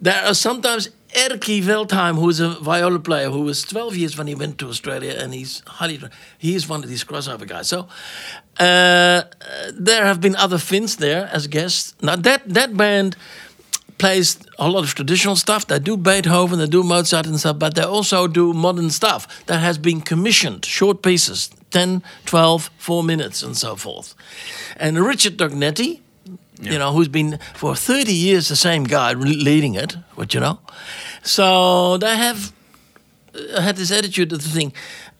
there 0.00 0.24
are 0.24 0.34
sometimes 0.34 0.88
Erkki 1.12 1.62
Veltheim, 1.62 2.14
who 2.14 2.28
is 2.30 2.40
a 2.40 2.48
viola 2.48 2.98
player 2.98 3.30
who 3.30 3.42
was 3.42 3.62
12 3.62 3.96
years 3.96 4.18
when 4.18 4.26
he 4.26 4.34
went 4.34 4.58
to 4.58 4.68
Australia, 4.68 5.16
and 5.18 5.34
he's 5.34 5.62
highly 5.66 6.00
he's 6.38 6.68
one 6.68 6.82
of 6.82 6.88
these 6.88 7.04
crossover 7.04 7.46
guys. 7.46 7.68
So 7.68 7.88
uh, 8.58 9.22
there 9.74 10.04
have 10.06 10.20
been 10.20 10.34
other 10.36 10.58
Finns 10.58 10.96
there 10.96 11.28
as 11.32 11.46
guests. 11.46 11.94
Now 12.00 12.16
that 12.16 12.48
that 12.48 12.76
band 12.76 13.16
plays 13.98 14.38
a 14.58 14.68
lot 14.68 14.84
of 14.84 14.94
traditional 14.94 15.36
stuff. 15.36 15.66
They 15.66 15.78
do 15.78 15.96
Beethoven, 15.96 16.58
they 16.58 16.66
do 16.66 16.82
Mozart 16.82 17.26
and 17.26 17.38
stuff, 17.38 17.58
but 17.58 17.74
they 17.74 17.82
also 17.82 18.26
do 18.26 18.52
modern 18.52 18.90
stuff 18.90 19.46
that 19.46 19.58
has 19.58 19.78
been 19.78 20.00
commissioned, 20.00 20.64
short 20.64 21.02
pieces, 21.02 21.50
10, 21.70 22.02
12, 22.24 22.70
4 22.78 23.04
minutes, 23.04 23.42
and 23.42 23.56
so 23.56 23.76
forth. 23.76 24.14
And 24.76 24.98
Richard 24.98 25.38
Tognetti, 25.38 26.00
yeah. 26.60 26.72
you 26.72 26.78
know, 26.78 26.92
who's 26.92 27.08
been 27.08 27.38
for 27.54 27.74
30 27.74 28.12
years 28.12 28.48
the 28.48 28.56
same 28.56 28.84
guy 28.84 29.12
leading 29.12 29.74
it, 29.74 29.96
what 30.14 30.34
you 30.34 30.40
know. 30.40 30.58
So 31.22 31.96
they 31.98 32.16
have 32.16 32.52
uh, 33.34 33.60
had 33.60 33.76
this 33.76 33.90
attitude 33.90 34.32
of 34.32 34.42
the 34.42 34.48
thing 34.48 34.72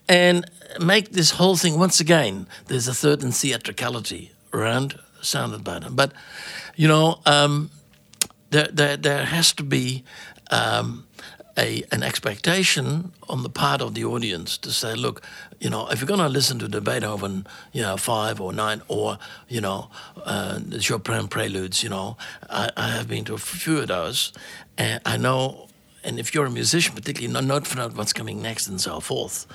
and 0.09 0.45
make 0.81 1.13
this 1.13 1.33
whole 1.33 1.57
thing 1.57 1.79
once 1.79 2.01
again. 2.01 2.47
There's 2.67 2.89
a 2.89 2.95
certain 2.95 3.33
theatricality 3.33 4.33
around 4.53 4.99
sounded 5.21 5.65
by 5.65 5.79
them. 5.79 5.95
But, 5.97 6.13
you 6.77 6.89
know, 6.89 7.21
um, 7.27 7.71
there, 8.55 8.69
there, 8.69 8.97
there 8.97 9.25
has 9.25 9.53
to 9.55 9.65
be 9.65 10.05
um, 10.51 11.07
a, 11.59 11.83
an 11.91 12.03
expectation 12.05 13.13
on 13.29 13.43
the 13.43 13.49
part 13.49 13.81
of 13.81 13.95
the 13.95 14.05
audience 14.05 14.57
to 14.59 14.71
say, 14.71 14.95
look, 14.95 15.23
you 15.59 15.69
know, 15.71 15.89
if 15.89 16.01
you're 16.01 16.07
going 16.07 16.21
to 16.21 16.29
listen 16.29 16.59
to 16.61 16.69
the 16.69 16.81
Beethoven, 16.81 17.47
you 17.73 17.83
know, 17.83 17.97
five 17.97 18.41
or 18.41 18.53
nine, 18.53 18.81
or 18.87 19.19
you 19.49 19.61
know, 19.61 19.91
uh, 20.25 20.61
Chopin 20.79 21.27
preludes, 21.27 21.83
you 21.83 21.89
know, 21.89 22.17
I, 22.49 22.71
I, 22.77 22.89
have 22.91 23.09
been 23.09 23.25
to 23.25 23.35
a 23.35 23.39
few 23.39 23.79
of 23.79 23.89
those, 23.89 24.33
and 24.79 25.01
I 25.05 25.17
know. 25.17 25.69
And 26.07 26.19
if 26.19 26.35
you're 26.35 26.45
a 26.45 26.51
musician, 26.51 26.95
particularly, 26.95 27.33
not 27.33 27.45
note 27.45 27.67
for 27.67 27.79
note 27.79 27.97
what's 27.97 28.13
coming 28.13 28.43
next 28.43 28.67
and 28.69 28.79
so 28.79 29.01
forth 29.01 29.47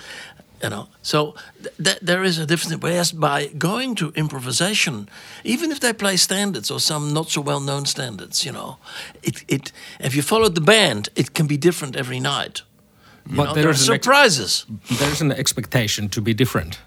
you 0.64 0.70
know 0.70 0.88
so 1.02 1.36
th- 1.64 1.76
th- 1.84 2.00
there 2.02 2.24
is 2.24 2.38
a 2.38 2.46
difference 2.46 2.82
whereas 2.82 3.12
by 3.12 3.48
going 3.58 3.96
to 3.96 4.12
improvisation 4.16 5.10
even 5.44 5.72
if 5.72 5.80
they 5.80 5.94
play 5.94 6.18
standards 6.18 6.72
or 6.72 6.80
some 6.80 7.14
not 7.14 7.30
so 7.30 7.42
well 7.42 7.60
known 7.60 7.86
standards 7.86 8.46
you 8.46 8.52
know 8.52 8.78
it, 9.24 9.44
it 9.48 9.72
if 10.00 10.16
you 10.16 10.22
follow 10.22 10.50
the 10.50 10.62
band 10.62 11.10
it 11.16 11.34
can 11.34 11.48
be 11.48 11.58
different 11.58 11.96
every 11.96 12.20
night 12.20 12.62
you 13.30 13.38
but 13.38 13.46
know, 13.46 13.54
there 13.54 13.70
are 13.70 13.74
surprises 13.74 14.66
ex- 14.90 15.00
there's 15.00 15.22
an 15.22 15.32
expectation 15.32 16.10
to 16.10 16.22
be 16.22 16.34
different 16.34 16.80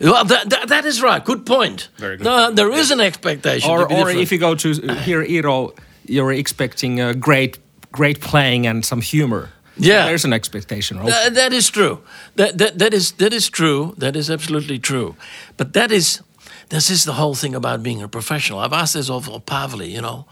well, 0.00 0.24
that, 0.24 0.50
that, 0.50 0.68
that 0.68 0.84
is 0.84 1.02
right. 1.02 1.24
Good 1.24 1.44
point. 1.46 1.88
Very 1.96 2.16
good. 2.16 2.24
No, 2.24 2.50
there 2.50 2.72
is 2.72 2.90
an 2.90 3.00
expectation. 3.00 3.70
Or, 3.70 3.90
or 3.92 4.10
if 4.10 4.32
you 4.32 4.38
go 4.38 4.54
to 4.54 4.70
uh, 4.70 4.94
hear 4.94 5.24
Eero, 5.24 5.76
you're 6.06 6.32
expecting 6.32 7.00
a 7.00 7.14
great, 7.14 7.58
great 7.92 8.20
playing 8.20 8.66
and 8.66 8.84
some 8.84 9.00
humor. 9.00 9.50
Yeah. 9.76 10.06
there's 10.06 10.24
an 10.24 10.32
expectation. 10.32 11.00
Th- 11.00 11.32
that 11.32 11.52
is 11.52 11.70
true. 11.70 12.00
That, 12.36 12.58
that 12.58 12.78
that 12.78 12.94
is 12.94 13.12
that 13.12 13.32
is 13.32 13.48
true. 13.48 13.94
That 13.98 14.16
is 14.16 14.30
absolutely 14.30 14.78
true. 14.78 15.16
But 15.56 15.72
that 15.72 15.90
is 15.90 16.22
this 16.68 16.90
is 16.90 17.04
the 17.04 17.14
whole 17.14 17.34
thing 17.34 17.54
about 17.54 17.82
being 17.82 18.02
a 18.02 18.08
professional. 18.08 18.58
I've 18.58 18.72
asked 18.72 18.94
this 18.94 19.10
of 19.10 19.26
Paavali, 19.44 19.90
you 19.90 20.00
know, 20.00 20.26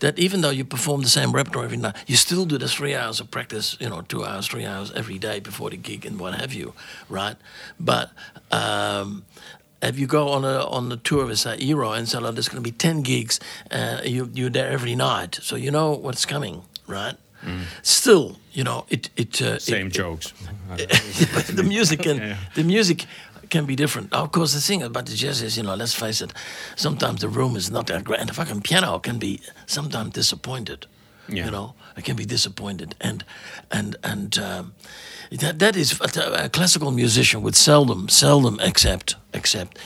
that 0.00 0.18
even 0.18 0.40
though 0.40 0.50
you 0.50 0.64
perform 0.64 1.02
the 1.02 1.08
same 1.08 1.32
repertoire 1.32 1.64
every 1.64 1.76
night, 1.76 1.96
you 2.06 2.16
still 2.16 2.46
do 2.46 2.58
the 2.58 2.68
three 2.68 2.94
hours 2.94 3.20
of 3.20 3.30
practice, 3.30 3.76
you 3.80 3.88
know, 3.88 4.02
two 4.02 4.24
hours, 4.24 4.46
three 4.46 4.64
hours 4.64 4.90
every 4.92 5.18
day 5.18 5.40
before 5.40 5.70
the 5.70 5.76
gig 5.76 6.06
and 6.06 6.18
what 6.18 6.34
have 6.34 6.52
you, 6.52 6.72
right? 7.08 7.36
But 7.78 8.10
um, 8.50 9.24
if 9.82 9.98
you 9.98 10.06
go 10.06 10.28
on 10.30 10.44
a 10.44 10.64
on 10.66 10.88
the 10.88 10.96
tour 10.96 11.26
with 11.26 11.38
say 11.38 11.58
Eero 11.58 11.96
and 11.96 12.08
say, 12.08 12.18
oh, 12.18 12.30
there's 12.30 12.48
going 12.48 12.62
to 12.62 12.70
be 12.70 12.76
ten 12.76 13.02
gigs, 13.02 13.38
uh, 13.70 14.00
you 14.04 14.30
you're 14.32 14.50
there 14.50 14.70
every 14.70 14.94
night, 14.94 15.38
so 15.42 15.56
you 15.56 15.70
know 15.70 15.92
what's 15.92 16.24
coming, 16.24 16.62
right? 16.86 17.14
Still, 17.82 18.36
you 18.52 18.64
know, 18.64 18.84
it 18.88 19.10
it 19.16 19.40
uh, 19.42 19.58
Same 19.58 19.86
it, 19.86 19.92
jokes. 19.92 20.32
but 20.68 21.46
the 21.56 21.62
music 21.62 22.02
can 22.02 22.36
the 22.54 22.64
music 22.64 23.06
can 23.50 23.66
be 23.66 23.76
different. 23.76 24.12
Of 24.12 24.30
course, 24.32 24.52
the 24.54 24.60
thing 24.60 24.82
about 24.82 25.06
the 25.06 25.14
jazz 25.14 25.42
is, 25.42 25.56
you 25.56 25.62
know, 25.62 25.74
let's 25.76 25.94
face 25.94 26.20
it, 26.24 26.32
sometimes 26.76 27.20
the 27.20 27.28
room 27.28 27.56
is 27.56 27.70
not 27.70 27.86
that 27.86 28.04
great. 28.04 28.20
And 28.20 28.28
the 28.28 28.34
fucking 28.34 28.62
piano 28.62 28.98
can 28.98 29.18
be 29.18 29.40
sometimes 29.66 30.12
disappointed. 30.12 30.86
Yeah. 31.28 31.46
You 31.46 31.50
know, 31.50 31.74
it 31.96 32.04
can 32.04 32.16
be 32.16 32.26
disappointed, 32.26 32.94
and 33.00 33.24
and 33.70 33.96
and 34.02 34.38
um, 34.38 34.74
that 35.30 35.58
that 35.58 35.76
is 35.76 35.98
a 36.16 36.48
classical 36.50 36.90
musician 36.90 37.42
would 37.42 37.56
seldom 37.56 38.08
seldom 38.08 38.58
accept 38.60 39.16
accept 39.32 39.78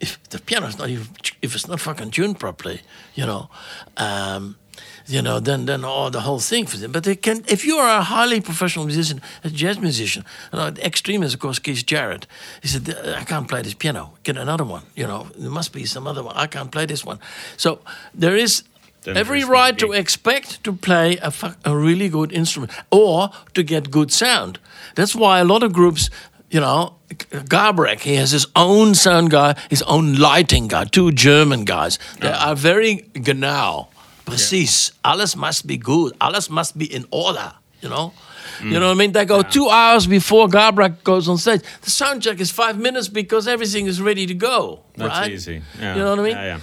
if 0.00 0.18
the 0.30 0.38
piano 0.38 0.66
is 0.66 0.78
not 0.78 0.88
even 0.88 1.06
if 1.42 1.54
it's 1.54 1.68
not 1.68 1.80
fucking 1.80 2.10
tuned 2.10 2.38
properly. 2.38 2.80
You 3.14 3.26
know. 3.26 3.50
Um, 3.98 4.56
you 5.08 5.22
know, 5.22 5.40
then 5.40 5.66
then 5.66 5.84
all 5.84 6.10
the 6.10 6.20
whole 6.20 6.38
thing 6.38 6.66
for 6.66 6.76
them. 6.76 6.92
But 6.92 7.04
they 7.04 7.16
can, 7.16 7.42
if 7.48 7.64
you 7.64 7.78
are 7.78 7.98
a 7.98 8.02
highly 8.02 8.40
professional 8.40 8.84
musician, 8.84 9.20
a 9.42 9.48
jazz 9.48 9.78
musician, 9.78 10.24
you 10.52 10.58
know, 10.58 10.66
extreme 10.84 11.22
is 11.22 11.34
of 11.34 11.40
course 11.40 11.58
Keith 11.58 11.86
Jarrett. 11.86 12.26
He 12.62 12.68
said, 12.68 12.88
"I 13.16 13.24
can't 13.24 13.48
play 13.48 13.62
this 13.62 13.74
piano. 13.74 14.10
Get 14.22 14.36
another 14.36 14.64
one. 14.64 14.82
You 14.94 15.06
know, 15.06 15.26
there 15.38 15.50
must 15.50 15.72
be 15.72 15.86
some 15.86 16.06
other 16.06 16.22
one. 16.22 16.36
I 16.36 16.46
can't 16.46 16.70
play 16.70 16.86
this 16.86 17.04
one." 17.04 17.18
So 17.56 17.80
there 18.14 18.36
is. 18.36 18.62
Then 19.04 19.16
Every 19.16 19.44
right 19.44 19.78
to 19.78 19.92
expect 19.92 20.62
to 20.64 20.72
play 20.72 21.18
a, 21.22 21.32
a 21.64 21.76
really 21.76 22.08
good 22.08 22.32
instrument 22.32 22.72
or 22.90 23.30
to 23.54 23.62
get 23.62 23.90
good 23.90 24.10
sound. 24.10 24.58
That's 24.96 25.14
why 25.14 25.38
a 25.38 25.44
lot 25.44 25.62
of 25.62 25.72
groups, 25.72 26.10
you 26.50 26.60
know, 26.60 26.96
Garbarek, 27.30 28.00
he 28.00 28.16
has 28.16 28.32
his 28.32 28.46
own 28.54 28.94
sound 28.94 29.30
guy, 29.30 29.54
his 29.70 29.82
own 29.82 30.16
lighting 30.16 30.68
guy, 30.68 30.84
two 30.84 31.12
German 31.12 31.64
guys. 31.64 31.98
They 32.20 32.32
are 32.32 32.56
very 32.56 33.08
genau. 33.14 33.88
Precies. 34.30 34.92
Alles 35.04 35.36
must 35.36 35.66
be 35.66 35.76
good. 35.76 36.12
Alles 36.20 36.50
must 36.50 36.76
be 36.76 36.92
in 36.92 37.04
order, 37.10 37.52
you 37.80 37.88
know? 37.88 38.12
You 38.62 38.80
know 38.80 38.88
what 38.88 38.96
I 38.96 38.98
mean? 38.98 39.12
They 39.12 39.24
go 39.24 39.42
two 39.42 39.68
hours 39.68 40.06
before 40.06 40.48
Garbarek 40.48 41.04
goes 41.04 41.28
on 41.28 41.38
stage. 41.38 41.62
The 41.82 41.90
sound 41.90 42.22
check 42.22 42.40
is 42.40 42.50
five 42.50 42.78
minutes 42.78 43.08
because 43.08 43.46
everything 43.46 43.86
is 43.86 44.00
ready 44.02 44.26
to 44.26 44.34
go. 44.34 44.80
That's 44.96 45.18
right? 45.20 45.30
easy. 45.30 45.62
Yeah. 45.78 45.94
You 45.94 46.00
know 46.02 46.10
what 46.10 46.18
I 46.18 46.22
mean? 46.22 46.32
Yeah, 46.32 46.56
yeah. 46.56 46.60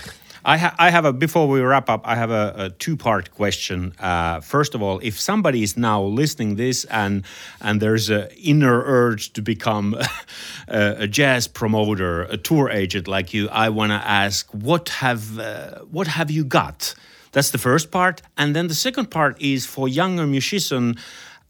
I, 0.47 0.57
ha- 0.57 0.75
I 0.77 0.91
have 0.91 1.05
a 1.05 1.13
before 1.13 1.47
we 1.47 1.59
wrap 1.61 1.89
up. 1.89 2.01
I 2.05 2.15
have 2.15 2.29
a, 2.29 2.53
a 2.55 2.69
two-part 2.69 3.31
question. 3.31 3.95
Uh, 3.99 4.41
first 4.41 4.75
of 4.75 4.81
all, 4.83 4.99
if 5.01 5.19
somebody 5.19 5.63
is 5.63 5.75
now 5.75 6.03
listening 6.03 6.55
this 6.55 6.85
and 6.85 7.25
and 7.61 7.81
there's 7.81 8.11
an 8.11 8.27
inner 8.37 8.83
urge 8.85 9.33
to 9.33 9.41
become 9.41 9.95
a, 10.67 10.95
a 10.99 11.07
jazz 11.07 11.47
promoter, 11.47 12.23
a 12.23 12.37
tour 12.37 12.69
agent 12.69 13.07
like 13.07 13.33
you, 13.33 13.49
I 13.49 13.69
want 13.69 13.91
to 13.91 13.95
ask, 14.07 14.47
what 14.51 14.89
have 14.89 15.39
uh, 15.39 15.79
what 15.89 16.07
have 16.07 16.29
you 16.29 16.43
got? 16.45 16.93
That's 17.35 17.49
the 17.49 17.57
first 17.57 17.91
part, 17.91 18.21
and 18.37 18.55
then 18.55 18.69
the 18.69 18.73
second 18.73 19.11
part 19.11 19.41
is 19.41 19.65
for 19.65 19.89
younger 19.89 20.25
musician. 20.25 20.95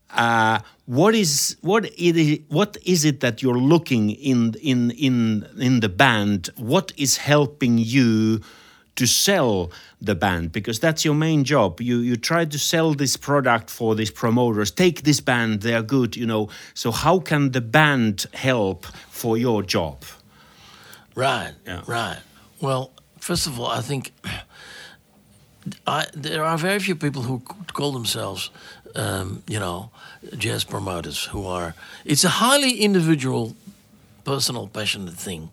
Uh, 0.09 0.57
what 0.87 1.13
is 1.13 1.57
what 1.61 1.85
it 1.85 2.17
is, 2.17 2.39
what 2.47 2.75
is 2.83 3.05
it 3.05 3.19
that 3.19 3.43
you're 3.43 3.59
looking 3.59 4.09
in 4.09 4.55
in 4.63 4.89
in 4.89 5.45
in 5.59 5.81
the 5.81 5.89
band? 5.89 6.49
What 6.57 6.91
is 6.97 7.17
helping 7.17 7.77
you 7.77 8.41
to 8.95 9.05
sell 9.05 9.71
the 10.01 10.15
band? 10.15 10.51
Because 10.51 10.79
that's 10.79 11.05
your 11.05 11.13
main 11.13 11.43
job. 11.43 11.79
You 11.79 11.99
you 11.99 12.15
try 12.15 12.45
to 12.45 12.57
sell 12.57 12.95
this 12.95 13.15
product 13.15 13.69
for 13.69 13.93
these 13.93 14.09
promoters. 14.09 14.71
Take 14.71 15.03
this 15.03 15.21
band; 15.21 15.61
they 15.61 15.75
are 15.75 15.83
good, 15.83 16.15
you 16.15 16.25
know. 16.25 16.49
So 16.73 16.91
how 16.91 17.19
can 17.19 17.51
the 17.51 17.61
band 17.61 18.25
help 18.33 18.87
for 19.11 19.37
your 19.37 19.61
job? 19.61 20.03
Right. 21.13 21.53
Yeah. 21.67 21.83
Right. 21.85 22.21
Well, 22.59 22.91
first 23.19 23.45
of 23.45 23.59
all, 23.59 23.67
I 23.67 23.81
think 23.81 24.13
I, 25.87 26.05
there 26.13 26.43
are 26.43 26.57
very 26.57 26.79
few 26.79 26.95
people 26.95 27.23
who 27.23 27.39
call 27.73 27.91
themselves, 27.91 28.51
um, 28.95 29.43
you 29.47 29.59
know, 29.59 29.89
jazz 30.37 30.63
promoters 30.63 31.25
who 31.25 31.45
are. 31.47 31.73
It's 32.05 32.23
a 32.23 32.29
highly 32.29 32.81
individual, 32.81 33.55
personal, 34.23 34.67
passionate 34.67 35.15
thing. 35.15 35.49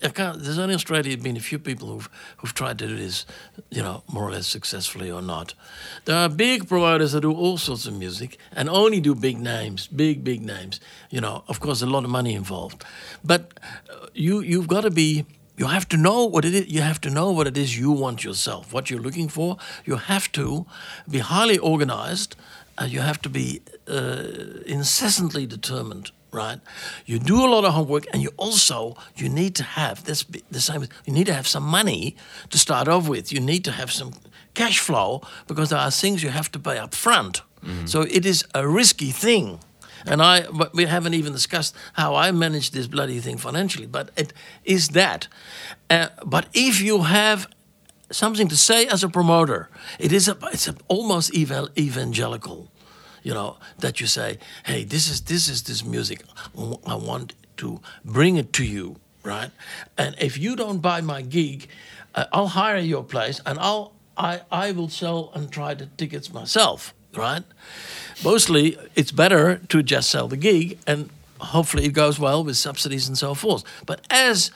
There's 0.00 0.58
only 0.58 0.74
Australia 0.74 1.16
been 1.16 1.36
a 1.36 1.40
few 1.40 1.60
people 1.60 1.86
who've 1.88 2.08
who've 2.38 2.52
tried 2.52 2.78
to 2.80 2.88
do 2.88 2.96
this, 2.96 3.24
you 3.70 3.82
know, 3.82 4.02
more 4.12 4.24
or 4.26 4.32
less 4.32 4.48
successfully 4.48 5.12
or 5.12 5.22
not. 5.22 5.54
There 6.06 6.16
are 6.16 6.28
big 6.28 6.68
promoters 6.68 7.12
that 7.12 7.20
do 7.20 7.32
all 7.32 7.56
sorts 7.56 7.86
of 7.86 7.94
music 7.94 8.36
and 8.56 8.68
only 8.68 9.00
do 9.00 9.14
big 9.14 9.38
names, 9.38 9.86
big 9.86 10.24
big 10.24 10.42
names. 10.42 10.80
You 11.10 11.20
know, 11.20 11.44
of 11.46 11.60
course, 11.60 11.82
a 11.82 11.86
lot 11.86 12.02
of 12.02 12.10
money 12.10 12.34
involved, 12.34 12.84
but 13.22 13.60
uh, 13.88 14.06
you 14.12 14.40
you've 14.40 14.66
got 14.66 14.80
to 14.82 14.90
be. 14.90 15.24
You 15.56 15.66
have 15.66 15.88
to 15.88 15.96
know 15.96 16.24
what 16.24 16.44
it 16.44 16.54
is. 16.54 16.68
You 16.68 16.80
have 16.82 17.00
to 17.02 17.10
know 17.10 17.30
what 17.30 17.46
it 17.46 17.56
is 17.56 17.78
you 17.78 17.90
want 17.90 18.24
yourself, 18.24 18.72
what 18.72 18.90
you're 18.90 19.00
looking 19.02 19.28
for. 19.28 19.58
You 19.84 19.96
have 19.96 20.32
to 20.32 20.66
be 21.08 21.18
highly 21.18 21.58
organized. 21.58 22.36
Uh, 22.80 22.86
you 22.86 23.00
have 23.00 23.20
to 23.22 23.28
be 23.28 23.60
uh, 23.86 24.24
incessantly 24.66 25.46
determined 25.46 26.10
right? 26.32 26.60
You 27.04 27.18
do 27.18 27.44
a 27.44 27.48
lot 27.48 27.64
of 27.64 27.74
homework, 27.74 28.06
and 28.12 28.22
you 28.22 28.30
also 28.38 28.96
you 29.16 29.28
need 29.28 29.54
to 29.56 29.62
have 29.62 30.04
this. 30.04 30.24
The 30.50 30.60
same. 30.60 30.86
You 31.04 31.12
need 31.12 31.26
to 31.26 31.34
have 31.34 31.46
some 31.46 31.62
money 31.62 32.16
to 32.50 32.58
start 32.58 32.88
off 32.88 33.06
with. 33.06 33.32
You 33.32 33.40
need 33.40 33.64
to 33.64 33.72
have 33.72 33.92
some 33.92 34.12
cash 34.54 34.78
flow 34.78 35.20
because 35.46 35.68
there 35.68 35.78
are 35.78 35.90
things 35.90 36.22
you 36.22 36.30
have 36.30 36.50
to 36.52 36.58
pay 36.58 36.78
up 36.78 36.94
front. 36.94 37.42
So 37.84 38.00
it 38.02 38.26
is 38.26 38.44
a 38.54 38.66
risky 38.66 39.12
thing. 39.12 39.60
And 40.06 40.22
I, 40.22 40.44
we 40.72 40.86
haven't 40.86 41.14
even 41.14 41.32
discussed 41.32 41.74
how 41.94 42.14
I 42.14 42.30
manage 42.32 42.70
this 42.70 42.86
bloody 42.86 43.20
thing 43.20 43.38
financially. 43.38 43.86
But 43.86 44.10
it 44.16 44.32
is 44.64 44.88
that. 44.90 45.28
Uh, 45.88 46.08
but 46.24 46.46
if 46.54 46.80
you 46.80 47.02
have 47.02 47.48
something 48.10 48.48
to 48.48 48.56
say 48.56 48.86
as 48.86 49.02
a 49.02 49.08
promoter, 49.08 49.68
it 49.98 50.12
is 50.12 50.28
a, 50.28 50.36
it's 50.52 50.68
a, 50.68 50.74
almost 50.88 51.36
eval, 51.36 51.68
evangelical 51.78 52.72
you 53.22 53.32
know 53.32 53.56
that 53.78 54.00
you 54.00 54.06
say 54.06 54.38
hey 54.64 54.84
this 54.84 55.08
is 55.08 55.22
this 55.22 55.48
is 55.48 55.62
this 55.62 55.84
music 55.84 56.22
i 56.86 56.94
want 56.94 57.34
to 57.56 57.80
bring 58.04 58.36
it 58.36 58.52
to 58.52 58.64
you 58.64 58.96
right 59.22 59.50
and 59.96 60.14
if 60.18 60.36
you 60.36 60.56
don't 60.56 60.78
buy 60.78 61.00
my 61.00 61.22
gig 61.22 61.68
uh, 62.14 62.24
i'll 62.32 62.48
hire 62.48 62.78
your 62.78 63.04
place 63.04 63.40
and 63.46 63.58
i'll 63.58 63.92
i 64.16 64.40
i 64.50 64.72
will 64.72 64.88
sell 64.88 65.30
and 65.34 65.50
try 65.52 65.74
the 65.74 65.86
tickets 65.96 66.32
myself 66.32 66.94
right 67.16 67.44
mostly 68.24 68.76
it's 68.94 69.12
better 69.12 69.60
to 69.68 69.82
just 69.82 70.10
sell 70.10 70.28
the 70.28 70.36
gig 70.36 70.78
and 70.86 71.10
hopefully 71.40 71.84
it 71.84 71.92
goes 71.92 72.18
well 72.18 72.44
with 72.44 72.56
subsidies 72.56 73.08
and 73.08 73.18
so 73.18 73.34
forth. 73.34 73.64
But 73.86 74.00
as 74.10 74.50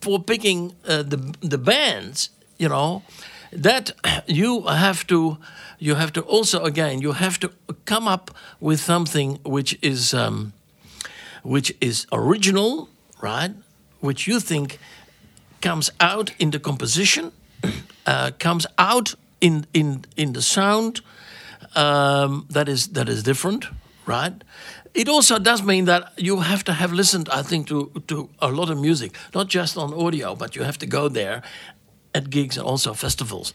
for 0.00 0.22
picking 0.22 0.74
uh, 0.86 1.02
the 1.02 1.34
the 1.40 1.58
bands 1.58 2.30
you 2.58 2.68
know 2.68 3.02
that 3.52 3.92
you 4.26 4.62
have 4.62 5.06
to 5.06 5.38
you 5.78 5.94
have 5.94 6.12
to 6.12 6.20
also 6.22 6.64
again 6.64 7.00
you 7.00 7.12
have 7.12 7.38
to 7.40 7.50
come 7.84 8.08
up 8.08 8.30
with 8.60 8.80
something 8.80 9.38
which 9.44 9.78
is 9.82 10.14
um, 10.14 10.52
which 11.42 11.72
is 11.80 12.06
original 12.12 12.88
right? 13.20 13.52
Which 14.00 14.26
you 14.26 14.40
think 14.40 14.78
comes 15.60 15.90
out 16.00 16.32
in 16.38 16.50
the 16.50 16.60
composition 16.60 17.32
uh, 18.06 18.30
comes 18.38 18.66
out 18.78 19.14
in 19.40 19.66
in 19.72 20.04
in 20.16 20.32
the 20.32 20.42
sound 20.42 21.00
um, 21.76 22.46
that 22.50 22.68
is 22.68 22.88
that 22.88 23.08
is 23.08 23.22
different 23.22 23.66
right 24.06 24.44
it 24.94 25.08
also 25.08 25.38
does 25.38 25.62
mean 25.62 25.84
that 25.84 26.12
you 26.16 26.40
have 26.40 26.64
to 26.64 26.72
have 26.72 26.92
listened 26.92 27.28
i 27.30 27.42
think 27.42 27.66
to 27.66 27.90
to 28.06 28.28
a 28.38 28.48
lot 28.48 28.70
of 28.70 28.78
music 28.78 29.16
not 29.34 29.48
just 29.48 29.76
on 29.76 29.92
audio 29.94 30.34
but 30.34 30.56
you 30.56 30.64
have 30.64 30.78
to 30.78 30.86
go 30.86 31.08
there 31.08 31.42
at 32.14 32.30
gigs 32.30 32.58
and 32.58 32.66
also 32.66 32.94
festivals. 32.94 33.54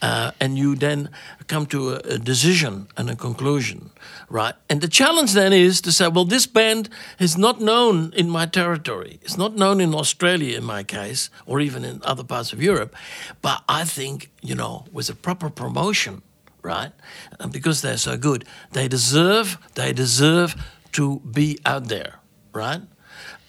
Uh, 0.00 0.32
and 0.40 0.58
you 0.58 0.74
then 0.74 1.08
come 1.46 1.64
to 1.64 1.90
a, 1.90 1.96
a, 2.14 2.18
decision 2.18 2.88
and 2.96 3.08
a 3.08 3.14
conclusion, 3.14 3.90
right? 4.28 4.54
And 4.68 4.80
the 4.80 4.88
challenge 4.88 5.32
then 5.32 5.52
is 5.52 5.80
to 5.82 5.92
say, 5.92 6.08
well, 6.08 6.24
this 6.24 6.44
band 6.44 6.88
is 7.20 7.38
not 7.38 7.60
known 7.60 8.12
in 8.16 8.28
my 8.28 8.46
territory. 8.46 9.20
It's 9.22 9.36
not 9.36 9.54
known 9.54 9.80
in 9.80 9.94
Australia, 9.94 10.58
in 10.58 10.64
my 10.64 10.82
case, 10.82 11.30
or 11.46 11.60
even 11.60 11.84
in 11.84 12.00
other 12.02 12.24
parts 12.24 12.52
of 12.52 12.60
Europe. 12.60 12.96
But 13.42 13.62
I 13.68 13.84
think, 13.84 14.30
you 14.40 14.56
know, 14.56 14.86
with 14.90 15.08
a 15.08 15.14
proper 15.14 15.48
promotion, 15.48 16.22
right? 16.62 16.92
And 17.40 17.52
because 17.52 17.82
they're 17.82 17.96
so 17.98 18.16
good, 18.16 18.44
they 18.72 18.88
deserve, 18.88 19.58
they 19.74 19.92
deserve 19.92 20.54
to 20.92 21.20
be 21.20 21.58
out 21.66 21.88
there, 21.88 22.14
right? 22.52 22.82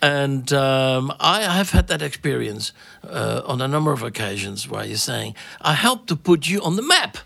And 0.01 0.51
um, 0.51 1.14
I 1.20 1.43
have 1.43 1.70
had 1.72 1.88
that 1.88 2.01
experience 2.01 2.74
uh, 3.07 3.41
on 3.45 3.61
a 3.61 3.68
number 3.68 3.93
of 3.93 4.03
occasions 4.03 4.68
where 4.68 4.84
you're 4.86 4.97
saying, 4.97 5.36
I 5.61 5.74
helped 5.74 6.07
to 6.07 6.16
put 6.16 6.47
you 6.47 6.61
on 6.61 6.76
the 6.76 6.82
map. 6.82 7.18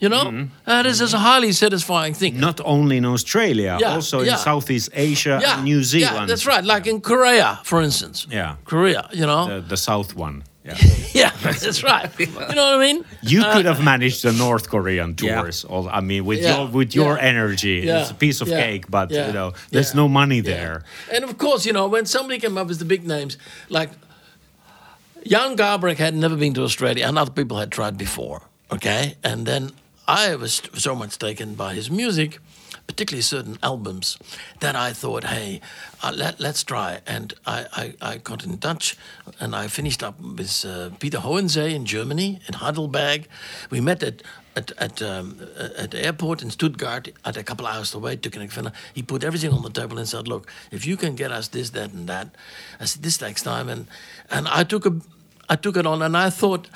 You 0.00 0.08
know, 0.10 0.24
Mm-hmm. 0.24 0.44
that 0.66 0.86
is 0.86 1.00
a 1.14 1.18
highly 1.18 1.52
satisfying 1.52 2.14
thing. 2.14 2.40
Not 2.40 2.60
only 2.64 2.96
in 2.96 3.04
Australia, 3.04 3.78
Yeah, 3.80 3.94
also 3.94 4.20
in. 4.20 4.36
Southeast 4.36 4.90
Asia 4.92 5.38
yeah, 5.40 5.54
and 5.54 5.64
New 5.64 5.82
Zealand. 5.84 6.16
Yeah, 6.16 6.26
that's 6.26 6.46
right. 6.46 6.64
Like 6.64 6.86
in 6.90 7.00
Korea, 7.00 7.60
for 7.64 7.80
instance. 7.80 8.26
Yeah. 8.30 8.56
Korea. 8.64 9.08
You 9.12 9.26
know. 9.26 9.46
The, 9.46 9.60
the 9.68 9.76
South 9.76 10.14
one. 10.16 10.42
Yeah. 10.64 10.76
yeah, 11.12 11.30
that's 11.42 11.82
right. 11.82 12.10
You 12.18 12.26
know 12.26 12.76
what 12.78 12.80
I 12.80 12.92
mean? 12.92 13.04
You 13.22 13.42
uh, 13.42 13.52
could 13.52 13.66
have 13.66 13.84
managed 13.84 14.22
the 14.22 14.32
North 14.32 14.70
Korean 14.70 15.14
tours. 15.14 15.64
All, 15.64 15.88
I 15.88 16.00
mean, 16.00 16.24
with 16.24 16.40
Yeah, 16.40 16.56
your 16.56 16.68
with 16.68 16.94
your 16.94 17.16
yeah, 17.16 17.22
energy, 17.32 17.82
yeah, 17.84 18.00
it's 18.00 18.10
a 18.10 18.14
piece 18.14 18.40
of 18.40 18.48
yeah, 18.48 18.62
cake. 18.64 18.90
But 18.90 19.10
yeah, 19.10 19.26
you 19.26 19.32
know, 19.32 19.52
there's 19.70 19.90
yeah, 19.92 20.00
no 20.02 20.08
money 20.08 20.36
Yeah. 20.36 20.54
there. 20.54 20.82
And 21.12 21.24
of 21.24 21.36
course, 21.36 21.66
you 21.66 21.72
know, 21.74 21.86
when 21.86 22.06
somebody 22.06 22.38
came 22.40 22.56
up 22.56 22.68
with 22.68 22.78
the 22.78 22.84
big 22.86 23.04
names, 23.06 23.36
like 23.68 23.90
Jan 25.26 25.56
Garbarek 25.56 25.96
had 25.98 26.14
never 26.14 26.36
been 26.36 26.54
to 26.54 26.62
Australia, 26.62 27.06
and 27.06 27.18
other 27.18 27.30
people 27.32 27.58
had 27.58 27.70
tried 27.70 27.96
before. 27.98 28.40
Okay, 28.70 29.16
and 29.22 29.46
then 29.46 29.70
I 30.08 30.34
was 30.36 30.62
so 30.74 30.94
much 30.94 31.18
taken 31.18 31.54
by 31.54 31.74
his 31.74 31.90
music, 31.90 32.38
particularly 32.86 33.22
certain 33.22 33.58
albums, 33.62 34.18
that 34.60 34.76
I 34.76 34.92
thought, 34.92 35.24
hey, 35.24 35.60
uh, 36.02 36.12
let, 36.14 36.38
let's 36.38 36.62
try. 36.62 37.00
And 37.06 37.34
I, 37.46 37.66
I, 37.72 37.94
I 38.12 38.18
got 38.18 38.44
in 38.44 38.58
touch, 38.58 38.96
and 39.40 39.54
I 39.54 39.68
finished 39.68 40.02
up 40.02 40.20
with 40.20 40.64
uh, 40.64 40.90
Peter 40.98 41.18
Hohensee 41.18 41.74
in 41.74 41.86
Germany, 41.86 42.40
in 42.46 42.54
Heidelberg. 42.54 43.26
We 43.70 43.80
met 43.80 44.02
at 44.02 44.22
at 44.56 44.70
at, 44.78 45.02
um, 45.02 45.40
at 45.76 45.90
the 45.90 46.04
airport 46.04 46.42
in 46.42 46.50
Stuttgart, 46.50 47.08
at 47.24 47.36
a 47.36 47.42
couple 47.42 47.66
hours 47.66 47.94
away, 47.94 48.18
an 48.34 48.48
fella. 48.48 48.72
He 48.92 49.02
put 49.02 49.24
everything 49.24 49.52
on 49.52 49.62
the 49.62 49.70
table 49.70 49.98
and 49.98 50.08
said, 50.08 50.28
"Look, 50.28 50.50
if 50.70 50.86
you 50.86 50.96
can 50.96 51.14
get 51.16 51.32
us 51.32 51.48
this, 51.48 51.70
that, 51.70 51.92
and 51.92 52.08
that," 52.08 52.34
I 52.80 52.84
said, 52.84 53.02
"This 53.02 53.18
takes 53.18 53.42
time." 53.42 53.68
And 53.68 53.86
and 54.30 54.46
I 54.48 54.64
took 54.64 54.86
a, 54.86 54.92
I 55.48 55.56
took 55.56 55.76
it 55.76 55.86
on, 55.86 56.02
and 56.02 56.16
I 56.16 56.30
thought 56.30 56.68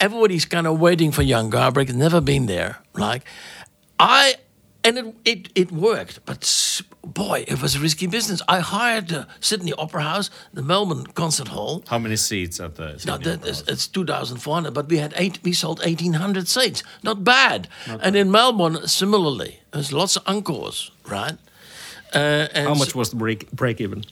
everybody's 0.00 0.44
kind 0.44 0.66
of 0.66 0.80
waiting 0.80 1.12
for 1.12 1.24
Jan 1.24 1.50
Garbarek. 1.50 1.94
Never 1.94 2.20
been 2.20 2.46
there, 2.46 2.78
like 2.94 3.22
I. 3.98 4.36
And 4.86 4.98
it, 4.98 5.14
it, 5.24 5.48
it 5.54 5.72
worked, 5.72 6.20
but 6.26 6.82
boy, 7.02 7.44
it 7.48 7.62
was 7.62 7.74
a 7.74 7.80
risky 7.80 8.06
business. 8.06 8.42
I 8.46 8.60
hired 8.60 9.08
the 9.08 9.26
Sydney 9.40 9.72
Opera 9.78 10.02
House, 10.02 10.30
the 10.52 10.62
Melbourne 10.62 11.06
Concert 11.14 11.48
Hall, 11.48 11.82
How 11.88 11.98
many 11.98 12.16
seats 12.16 12.60
at 12.60 12.74
the? 12.76 13.02
no, 13.06 13.16
that 13.16 13.46
House? 13.46 13.62
it's 13.66 13.86
2,400, 13.88 14.74
but 14.74 14.88
we 14.90 14.98
had 14.98 15.14
eight. 15.16 15.38
We 15.42 15.54
sold 15.54 15.78
1,800 15.80 16.48
seats. 16.48 16.82
Not 17.02 17.24
bad. 17.24 17.68
and 17.86 18.14
in 18.14 18.30
Melbourne, 18.30 18.86
similarly, 18.86 19.60
there's 19.70 19.90
lots 19.92 20.16
of 20.16 20.22
encores, 20.26 20.90
right? 21.08 21.38
Uh, 22.14 22.46
and 22.54 22.68
How 22.68 22.74
much 22.74 22.94
was 22.94 23.08
the 23.10 23.16
break 23.16 23.50
break 23.52 23.80
even? 23.80 24.04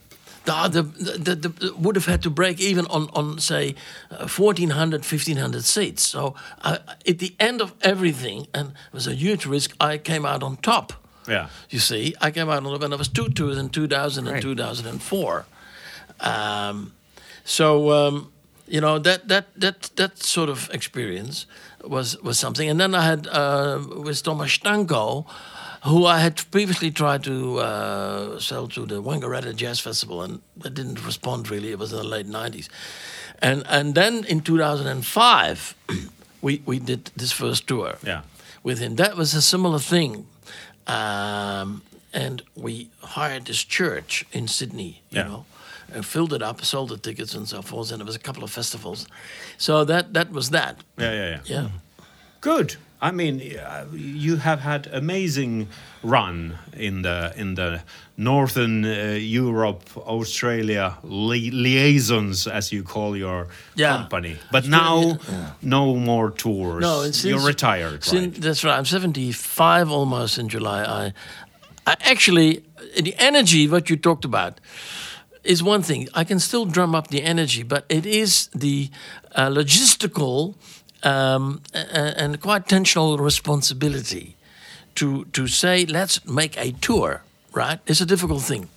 The, 0.44 0.82
the, 0.82 1.34
the, 1.34 1.74
would 1.76 1.96
have 1.96 2.06
had 2.06 2.22
to 2.22 2.30
break 2.30 2.60
even 2.60 2.86
on, 2.86 3.08
on 3.12 3.38
say, 3.38 3.74
uh, 4.10 4.26
1,400, 4.26 5.00
1,500 5.00 5.64
seats. 5.64 6.02
So 6.02 6.34
uh, 6.62 6.78
at 7.06 7.18
the 7.18 7.34
end 7.38 7.60
of 7.60 7.74
everything, 7.82 8.48
and 8.52 8.70
it 8.70 8.92
was 8.92 9.06
a 9.06 9.14
huge 9.14 9.46
risk, 9.46 9.74
I 9.80 9.98
came 9.98 10.26
out 10.26 10.42
on 10.42 10.56
top. 10.56 10.92
Yeah. 11.28 11.48
You 11.70 11.78
see, 11.78 12.14
I 12.20 12.30
came 12.30 12.48
out 12.48 12.64
on 12.64 12.72
top, 12.72 12.82
and 12.82 12.92
there 12.92 12.98
was 12.98 13.08
two 13.08 13.28
2 13.28 13.52
in 13.52 13.68
2000 13.68 14.26
and 14.26 14.42
2004. 14.42 15.46
Um, 16.20 16.92
so 17.44 17.90
um, 17.90 18.32
you 18.66 18.80
know 18.80 18.98
that 18.98 19.28
that 19.28 19.46
that 19.56 19.90
that 19.96 20.18
sort 20.18 20.48
of 20.48 20.70
experience 20.72 21.46
was 21.84 22.20
was 22.22 22.38
something. 22.38 22.68
And 22.68 22.80
then 22.80 22.94
I 22.94 23.02
had 23.02 23.26
uh, 23.26 23.80
with 24.04 24.22
Tomasz 24.22 24.60
Stańko, 24.60 25.26
who 25.84 26.06
I 26.06 26.18
had 26.20 26.36
previously 26.50 26.90
tried 26.92 27.24
to 27.24 27.58
uh, 27.58 28.38
sell 28.38 28.68
to 28.68 28.86
the 28.86 29.02
Wangaratta 29.02 29.54
Jazz 29.54 29.80
Festival, 29.80 30.22
and 30.22 30.40
that 30.56 30.74
didn't 30.74 31.04
respond 31.04 31.50
really. 31.50 31.70
It 31.70 31.78
was 31.78 31.92
in 31.92 31.98
the 31.98 32.04
late 32.04 32.26
'90s, 32.28 32.68
and 33.40 33.64
and 33.68 33.94
then 33.94 34.24
in 34.24 34.40
2005, 34.40 35.74
we 36.42 36.62
we 36.66 36.78
did 36.78 37.10
this 37.16 37.32
first 37.32 37.66
tour 37.66 37.96
Yeah. 38.02 38.22
with 38.62 38.78
him. 38.78 38.96
That 38.96 39.16
was 39.16 39.34
a 39.34 39.42
similar 39.42 39.78
thing. 39.80 40.26
Um, 40.86 41.82
and 42.12 42.42
we 42.54 42.88
hired 43.00 43.44
this 43.46 43.64
church 43.64 44.24
in 44.32 44.48
Sydney, 44.48 45.02
you 45.10 45.18
Yeah. 45.20 45.28
know, 45.28 45.44
and 45.94 46.04
filled 46.04 46.32
it 46.32 46.42
up, 46.42 46.64
sold 46.64 46.88
the 46.90 46.96
tickets 46.98 47.34
and 47.34 47.48
so 47.48 47.62
forth. 47.62 47.90
And 47.90 48.00
there 48.00 48.06
was 48.06 48.16
a 48.16 48.18
couple 48.18 48.42
of 48.44 48.50
festivals. 48.50 49.06
So 49.58 49.84
that 49.84 50.12
that 50.14 50.30
was 50.32 50.50
that. 50.50 50.76
Yeah, 50.98 51.12
yeah, 51.12 51.28
yeah. 51.30 51.38
Yeah. 51.44 51.68
Good. 52.40 52.76
I 53.02 53.10
mean, 53.10 53.40
uh, 53.58 53.84
you 53.92 54.36
have 54.36 54.60
had 54.60 54.86
amazing 54.92 55.66
run 56.04 56.58
in 56.76 57.02
the 57.02 57.32
in 57.36 57.54
the 57.54 57.80
northern 58.16 58.84
uh, 58.84 59.18
Europe, 59.18 59.82
Australia 59.96 60.92
li- 61.02 61.50
liaisons, 61.50 62.46
as 62.46 62.70
you 62.72 62.82
call 62.84 63.16
your 63.16 63.46
Yeah. 63.74 63.96
company. 63.96 64.36
But 64.52 64.66
now, 64.66 64.96
really- 65.00 65.18
no 65.62 65.96
more 65.96 66.30
tours. 66.30 66.82
No, 66.82 67.02
since, 67.02 67.24
you're 67.24 67.46
retired, 67.46 68.04
since- 68.04 68.34
right? 68.36 68.42
That's 68.42 68.62
right. 68.64 68.78
I'm 68.78 68.84
75 68.84 69.90
almost 69.90 70.38
in 70.38 70.48
July. 70.48 70.84
I, 70.84 71.12
I 71.90 71.96
actually, 72.12 72.62
the 73.02 73.14
energy, 73.18 73.66
what 73.68 73.90
you 73.90 73.96
talked 73.96 74.24
about, 74.24 74.60
is 75.44 75.60
one 75.62 75.82
thing. 75.82 76.08
I 76.14 76.24
can 76.24 76.38
still 76.38 76.66
drum 76.66 76.94
up 76.94 77.08
the 77.08 77.22
energy, 77.22 77.64
but 77.64 77.84
it 77.88 78.06
is 78.06 78.48
the 78.54 78.90
uh, 79.34 79.48
logistical 79.50 80.54
um, 81.02 81.60
and 82.18 82.40
quite 82.40 82.66
tensional 82.68 83.18
responsibility 83.18 84.36
to 84.94 85.24
to 85.32 85.46
say, 85.46 85.86
let's 85.86 86.20
make 86.24 86.56
a 86.58 86.72
tour. 86.80 87.22
Right, 87.54 87.80
it's 87.86 88.00
a 88.00 88.06
difficult 88.06 88.42
thing, 88.42 88.68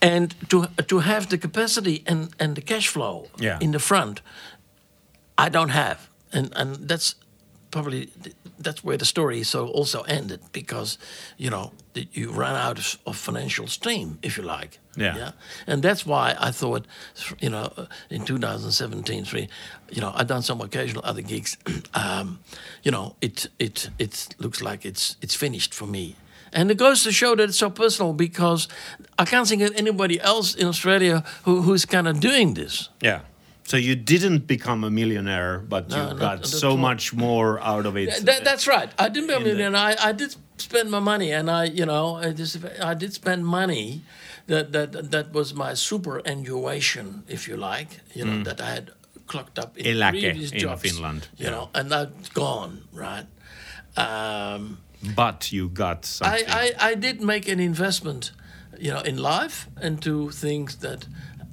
and 0.00 0.34
to 0.48 0.66
to 0.86 0.98
have 1.00 1.26
the 1.28 1.38
capacity 1.38 2.02
and 2.06 2.28
and 2.38 2.54
the 2.56 2.62
cash 2.62 2.88
flow 2.88 3.26
Yeah. 3.40 3.58
in 3.60 3.72
the 3.72 3.78
front 3.80 4.20
I 5.38 5.48
don't 5.50 5.70
have, 5.72 5.96
and 6.32 6.52
and 6.56 6.88
that's 6.88 7.14
probably 7.70 8.08
that's 8.64 8.82
where 8.84 8.96
the 8.98 9.04
story 9.04 9.42
so 9.44 9.66
also 9.68 10.02
ended 10.02 10.40
because 10.52 10.98
you 11.36 11.50
know 11.50 11.72
you 12.12 12.30
run 12.30 12.54
out 12.54 12.78
of, 12.78 12.98
of 13.04 13.16
financial 13.16 13.66
steam, 13.66 14.18
if 14.22 14.36
you 14.38 14.44
like. 14.58 14.78
Yeah. 14.96 15.32
and 15.66 15.82
that's 15.82 16.04
why 16.06 16.34
I 16.38 16.50
thought, 16.52 16.86
you 17.40 17.50
know, 17.50 17.70
in 18.10 18.24
2017, 18.24 19.24
three, 19.24 19.48
you 19.90 20.00
know, 20.00 20.12
I've 20.14 20.26
done 20.26 20.42
some 20.42 20.60
occasional 20.60 21.02
other 21.04 21.22
gigs. 21.22 21.56
um, 21.94 22.38
you 22.82 22.90
know, 22.90 23.14
it 23.20 23.46
it 23.58 23.90
it 23.98 24.34
looks 24.38 24.60
like 24.62 24.84
it's 24.84 25.16
it's 25.22 25.34
finished 25.36 25.74
for 25.74 25.86
me. 25.86 26.14
And 26.52 26.70
it 26.70 26.78
goes 26.78 27.02
to 27.04 27.12
show 27.12 27.34
that 27.36 27.48
it's 27.48 27.58
so 27.58 27.70
personal 27.70 28.12
because 28.14 28.68
I 29.18 29.24
can't 29.24 29.46
think 29.48 29.62
of 29.62 29.72
anybody 29.76 30.18
else 30.20 30.54
in 30.54 30.66
Australia 30.66 31.22
who, 31.44 31.60
who's 31.62 31.84
kind 31.84 32.08
of 32.08 32.20
doing 32.20 32.54
this. 32.54 32.88
Yeah. 33.02 33.20
So 33.64 33.76
you 33.76 33.96
didn't 33.96 34.46
become 34.46 34.84
a 34.86 34.90
millionaire, 34.90 35.58
but 35.58 35.88
No, 35.90 35.96
you 35.96 36.02
not- 36.10 36.18
got 36.18 36.36
not 36.38 36.46
so 36.46 36.70
all. 36.70 36.76
much 36.76 37.12
more 37.12 37.60
out 37.60 37.84
of 37.84 37.96
it. 37.96 38.24
That, 38.24 38.44
that's 38.44 38.66
right. 38.68 38.88
I 38.96 39.08
didn't 39.08 39.26
become 39.26 39.44
the- 39.44 39.64
and 39.66 39.76
I, 39.76 39.96
I 40.00 40.12
did 40.12 40.36
spend 40.56 40.88
my 40.90 41.00
money, 41.00 41.32
and 41.32 41.50
I, 41.50 41.64
you 41.64 41.84
know, 41.84 42.14
I 42.16 42.32
just 42.32 42.56
I 42.80 42.94
did 42.94 43.12
spend 43.12 43.44
money. 43.44 44.02
That 44.46 44.72
that 44.72 45.10
that 45.10 45.32
was 45.32 45.54
my 45.54 45.74
superannuation, 45.74 47.24
if 47.28 47.48
you 47.48 47.56
like. 47.56 47.88
You 48.14 48.24
know 48.24 48.42
that 48.44 48.60
I 48.60 48.70
had 48.74 48.90
clocked 49.26 49.58
up 49.58 49.76
in 49.76 49.84
Eläke 49.96 50.10
previous 50.20 50.52
in 50.52 50.58
jobs. 50.60 50.82
Finland, 50.82 51.28
You 51.36 51.46
yeah. 51.46 51.50
know, 51.50 51.68
and 51.74 51.90
that's 51.90 52.28
gone, 52.28 52.82
right? 52.92 53.26
Um, 53.96 54.78
but 55.14 55.52
you 55.52 55.68
got 55.68 55.98
I, 55.98 56.06
something. 56.06 56.48
I, 56.48 56.72
I 56.90 56.94
did 56.94 57.20
make 57.20 57.48
an 57.48 57.60
investment, 57.60 58.32
you 58.78 58.92
know, 58.92 59.00
in 59.00 59.16
life 59.16 59.66
into 59.82 60.30
things 60.30 60.76
that 60.76 61.06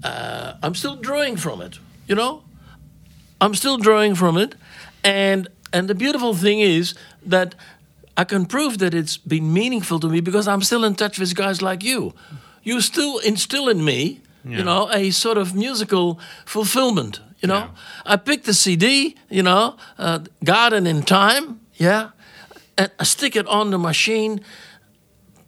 uh, 0.04 0.54
I'm 0.62 0.76
still 0.76 0.96
drawing 0.96 1.38
from 1.38 1.62
it. 1.62 1.80
You 2.08 2.16
know, 2.16 2.44
I'm 3.42 3.56
still 3.56 3.78
drawing 3.78 4.16
from 4.16 4.38
it, 4.38 4.56
and 5.04 5.48
and 5.72 5.88
the 5.88 5.96
beautiful 5.96 6.34
thing 6.36 6.60
is 6.60 6.94
that 7.30 7.56
I 8.18 8.24
can 8.26 8.46
prove 8.46 8.78
that 8.78 8.94
it's 8.94 9.18
been 9.18 9.52
meaningful 9.54 10.00
to 10.00 10.08
me 10.10 10.22
because 10.22 10.48
I'm 10.48 10.62
still 10.62 10.84
in 10.84 10.96
touch 10.96 11.18
with 11.20 11.34
guys 11.36 11.62
like 11.62 11.84
you. 11.84 12.14
You 12.64 12.82
still 12.82 13.20
instill 13.20 13.70
in 13.70 13.84
me, 13.84 14.22
you 14.46 14.64
know, 14.64 14.90
a 14.92 15.12
sort 15.12 15.38
of 15.38 15.56
musical 15.56 16.20
fulfillment. 16.46 17.20
You 17.42 17.48
know, 17.48 17.72
I 18.06 18.16
picked 18.16 18.46
the 18.46 18.54
CD, 18.54 19.16
you 19.30 19.44
know, 19.44 19.76
uh, 19.98 20.20
Garden 20.44 20.88
in 20.88 21.04
Time, 21.04 21.60
yeah, 21.76 22.12
and 22.78 22.90
I 23.00 23.04
stick 23.04 23.36
it 23.36 23.48
on 23.48 23.72
the 23.72 23.78
machine. 23.78 24.42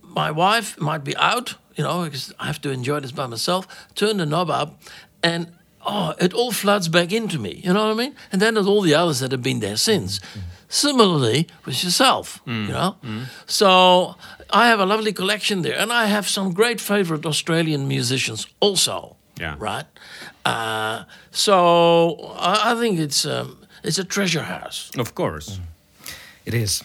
My 0.02 0.30
wife 0.30 0.80
might 0.80 1.04
be 1.04 1.16
out, 1.16 1.56
you 1.76 1.84
know, 1.84 2.04
because 2.04 2.34
I 2.38 2.48
have 2.48 2.62
to 2.62 2.70
enjoy 2.72 3.00
this 3.00 3.12
by 3.12 3.28
myself. 3.28 3.88
Turn 3.96 4.18
the 4.18 4.26
knob 4.26 4.50
up, 4.50 4.82
and 5.24 5.54
oh, 5.86 6.14
it 6.20 6.34
all 6.34 6.52
floods 6.52 6.90
back 6.90 7.12
into 7.14 7.40
me. 7.40 7.62
You 7.64 7.74
know 7.74 7.88
what 7.88 7.92
I 7.92 7.98
mean? 7.98 8.16
And 8.32 8.42
then 8.42 8.56
there's 8.56 8.68
all 8.68 8.82
the 8.82 8.96
others 8.96 9.20
that 9.20 9.32
have 9.32 9.42
been 9.42 9.60
there 9.60 9.78
since. 9.78 10.20
Mm-hmm. 10.20 10.40
Similarly 10.68 11.48
with 11.66 11.84
yourself, 11.84 12.42
mm. 12.46 12.68
you 12.68 12.74
know. 12.74 12.98
Mm. 13.04 13.26
So 13.46 14.16
I 14.50 14.68
have 14.68 14.80
a 14.80 14.86
lovely 14.86 15.14
collection 15.14 15.62
there, 15.62 15.78
and 15.78 15.92
I 15.92 16.06
have 16.08 16.28
some 16.28 16.54
great 16.54 16.82
favorite 16.82 17.26
Australian 17.26 17.88
musicians 17.88 18.48
also. 18.60 19.16
Yeah. 19.40 19.56
Right. 19.60 19.86
Uh, 20.46 21.04
so 21.32 22.36
I, 22.40 22.72
I 22.72 22.80
think 22.80 23.00
it's 23.00 23.26
um, 23.26 23.58
it's 23.84 24.00
a 24.00 24.04
treasure 24.04 24.44
house. 24.44 24.92
of 24.98 25.14
course. 25.14 25.60
It 26.46 26.54
is. 26.54 26.84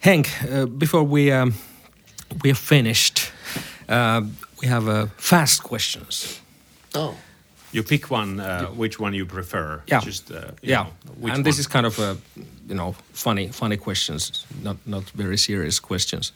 Hank, 0.00 0.28
uh, 0.50 0.66
before 0.66 1.04
we 1.04 1.32
um, 1.32 1.54
we 2.42 2.50
are 2.50 2.56
finished, 2.56 3.32
uh, 3.88 4.22
we 4.60 4.68
have 4.68 4.88
uh, 4.88 5.06
fast 5.16 5.62
questions. 5.62 6.40
Oh. 6.94 7.14
You 7.72 7.82
pick 7.82 8.10
one, 8.10 8.40
uh, 8.40 8.66
which 8.76 9.00
one 9.00 9.14
you 9.16 9.26
prefer. 9.26 9.82
Yeah. 9.86 10.00
Just, 10.00 10.30
uh, 10.30 10.36
you 10.62 10.70
yeah. 10.70 10.82
know, 10.82 10.90
which 11.20 11.34
and 11.34 11.44
this 11.44 11.56
one. 11.56 11.60
is 11.60 11.66
kind 11.66 11.86
of 11.86 11.98
a, 11.98 12.16
you 12.68 12.74
know, 12.74 12.94
funny, 13.12 13.48
funny 13.48 13.76
questions, 13.76 14.46
not 14.62 14.76
not 14.86 15.02
very 15.14 15.36
serious 15.36 15.80
questions. 15.80 16.32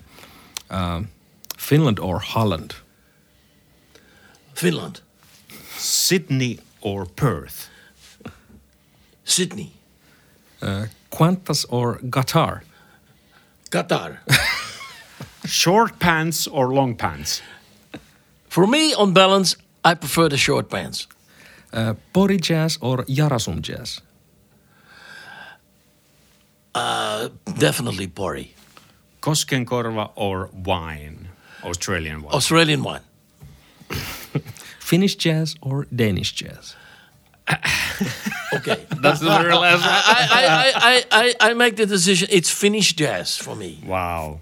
Um, 0.71 1.09
Finland 1.57 1.99
or 1.99 2.19
Holland? 2.21 2.75
Finland, 4.55 5.01
Sydney 5.77 6.59
or 6.81 7.07
Perth. 7.07 7.69
Sydney, 9.25 9.73
Uh, 10.63 10.87
Qantas 11.11 11.65
or 11.69 11.99
Qatar? 12.11 12.61
Qatar. 13.71 14.19
Short 15.47 15.99
pants 15.99 16.49
or 16.49 16.75
long 16.75 16.97
pants. 16.97 17.43
For 18.49 18.67
me, 18.67 18.95
on 18.95 19.13
balance, 19.13 19.57
I 19.85 19.95
prefer 19.95 20.29
the 20.29 20.37
short 20.37 20.69
pants. 20.69 21.07
Uh, 21.73 21.95
Pori 22.13 22.39
Jazz 22.41 22.79
or 22.81 23.05
Jarasum 23.07 23.61
Jazz? 23.61 24.01
Definitely 27.59 28.09
Pori. 28.09 28.49
Koskenkorva 29.29 30.11
or 30.15 30.51
wine. 30.53 31.29
Australian 31.63 32.23
wine. 32.23 32.35
Australian 32.35 32.83
wine. 32.83 33.03
Finnish 34.81 35.17
Jazz 35.17 35.57
or 35.61 35.87
Danish 35.95 36.33
Jazz? 36.33 36.77
Okay, 38.51 38.87
that's 39.03 39.21
the 39.21 39.29
very 39.29 39.55
last 39.55 39.81
one. 39.81 39.91
I, 39.93 40.29
I, 40.31 40.45
I, 40.47 40.73
I, 40.73 41.05
I, 41.11 41.51
I 41.51 41.55
make 41.55 41.77
the 41.77 41.85
decision. 41.85 42.29
It's 42.31 42.51
Finnish 42.51 42.95
jazz 42.95 43.37
for 43.37 43.55
me. 43.55 43.79
Wow. 43.85 44.41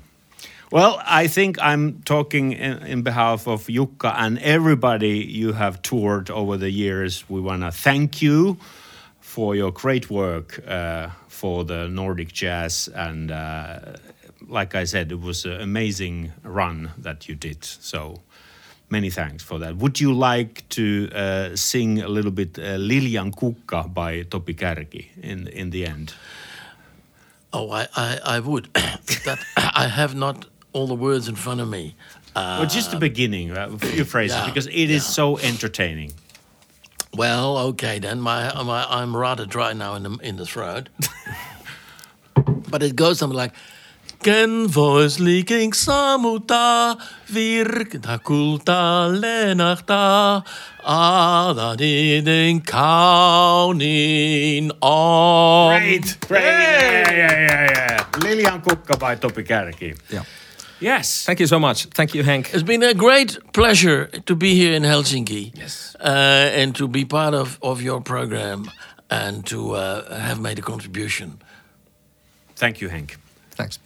Well, 0.70 1.02
I 1.04 1.26
think 1.26 1.60
I'm 1.60 2.02
talking 2.02 2.52
in, 2.52 2.78
in 2.86 3.02
behalf 3.02 3.48
of 3.48 3.66
Jukka 3.66 4.14
and 4.16 4.38
everybody 4.38 5.18
you 5.18 5.54
have 5.54 5.82
toured 5.82 6.30
over 6.30 6.56
the 6.56 6.70
years. 6.70 7.28
We 7.28 7.40
want 7.40 7.62
to 7.62 7.72
thank 7.72 8.22
you 8.22 8.58
for 9.20 9.56
your 9.56 9.72
great 9.72 10.08
work 10.08 10.60
uh, 10.66 11.08
for 11.28 11.64
the 11.64 11.88
Nordic 11.88 12.32
jazz. 12.32 12.88
And 12.94 13.32
uh, 13.32 13.96
like 14.48 14.74
I 14.74 14.84
said, 14.84 15.12
it 15.12 15.20
was 15.20 15.44
an 15.44 15.60
amazing 15.60 16.32
run 16.42 16.90
that 16.98 17.28
you 17.28 17.34
did. 17.34 17.64
So 17.64 18.22
many 18.90 19.10
thanks 19.10 19.42
for 19.42 19.58
that. 19.58 19.76
Would 19.76 20.00
you 20.00 20.12
like 20.12 20.68
to 20.70 21.10
uh, 21.12 21.56
sing 21.56 22.00
a 22.02 22.08
little 22.08 22.30
bit 22.30 22.58
uh, 22.58 22.76
Lilian 22.76 23.32
Kukka 23.32 23.92
by 23.92 24.22
Topi 24.22 24.54
Kärki 24.54 25.06
in, 25.22 25.48
in 25.48 25.70
the 25.70 25.86
end? 25.86 26.14
Oh, 27.52 27.70
I, 27.70 27.88
I, 27.96 28.18
I 28.24 28.40
would. 28.40 28.68
that 28.74 29.38
I 29.56 29.88
have 29.88 30.14
not 30.14 30.46
all 30.72 30.86
the 30.86 30.94
words 30.94 31.28
in 31.28 31.34
front 31.36 31.60
of 31.60 31.68
me. 31.68 31.94
Uh, 32.34 32.58
Well, 32.60 32.68
just 32.68 32.90
the 32.90 32.98
beginning, 32.98 33.50
uh, 33.56 33.70
a 33.72 33.78
few 33.78 34.04
phrases, 34.04 34.36
yeah, 34.36 34.46
because 34.46 34.66
it 34.66 34.90
is 34.90 35.06
so 35.06 35.38
entertaining. 35.38 36.12
well, 37.16 37.56
okay 37.58 37.98
then. 37.98 38.20
My, 38.20 38.52
my 38.62 38.84
I'm 38.88 39.16
rather 39.16 39.46
dry 39.46 39.72
now 39.72 39.94
in 39.94 40.02
the 40.02 40.18
in 40.22 40.36
the 40.36 40.44
throat. 40.44 40.90
but 42.70 42.82
it 42.82 42.94
goes 42.94 43.18
something 43.18 43.36
like. 43.36 43.52
Ken 44.22 44.68
voice 44.68 45.20
leaking 45.20 45.74
samuta, 45.74 46.96
virkta 47.34 48.18
kulta 48.18 49.08
lenahta, 49.20 50.42
adadiden 50.84 52.62
kaunin 52.62 54.72
on. 54.80 55.80
Great, 55.80 56.16
great, 56.28 56.42
yeah, 56.42 57.12
yeah, 57.12 57.32
yeah, 57.32 57.70
yeah. 57.70 58.04
Lilian 58.22 58.62
Kukka 58.62 58.98
by 58.98 59.16
Topi 59.16 59.42
Kärki. 59.42 59.96
Yeah. 60.10 60.24
Yes. 60.80 61.24
Thank 61.24 61.40
you 61.40 61.46
so 61.46 61.58
much. 61.58 61.86
Thank 61.86 62.14
you, 62.14 62.22
Hank. 62.22 62.52
It's 62.52 62.62
been 62.62 62.82
a 62.82 62.94
great 62.94 63.38
pleasure 63.52 64.06
to 64.26 64.36
be 64.36 64.54
here 64.54 64.74
in 64.74 64.82
Helsinki. 64.82 65.52
Yes. 65.54 65.96
Uh, 65.98 66.50
and 66.54 66.74
to 66.76 66.86
be 66.88 67.04
part 67.04 67.34
of, 67.34 67.58
of 67.62 67.80
your 67.80 68.00
program 68.02 68.70
and 69.10 69.46
to 69.46 69.72
uh, 69.72 70.18
have 70.18 70.40
made 70.40 70.58
a 70.58 70.62
contribution. 70.62 71.40
Thank 72.56 72.80
you, 72.80 72.88
Hank. 72.88 73.16
Thanks. 73.52 73.78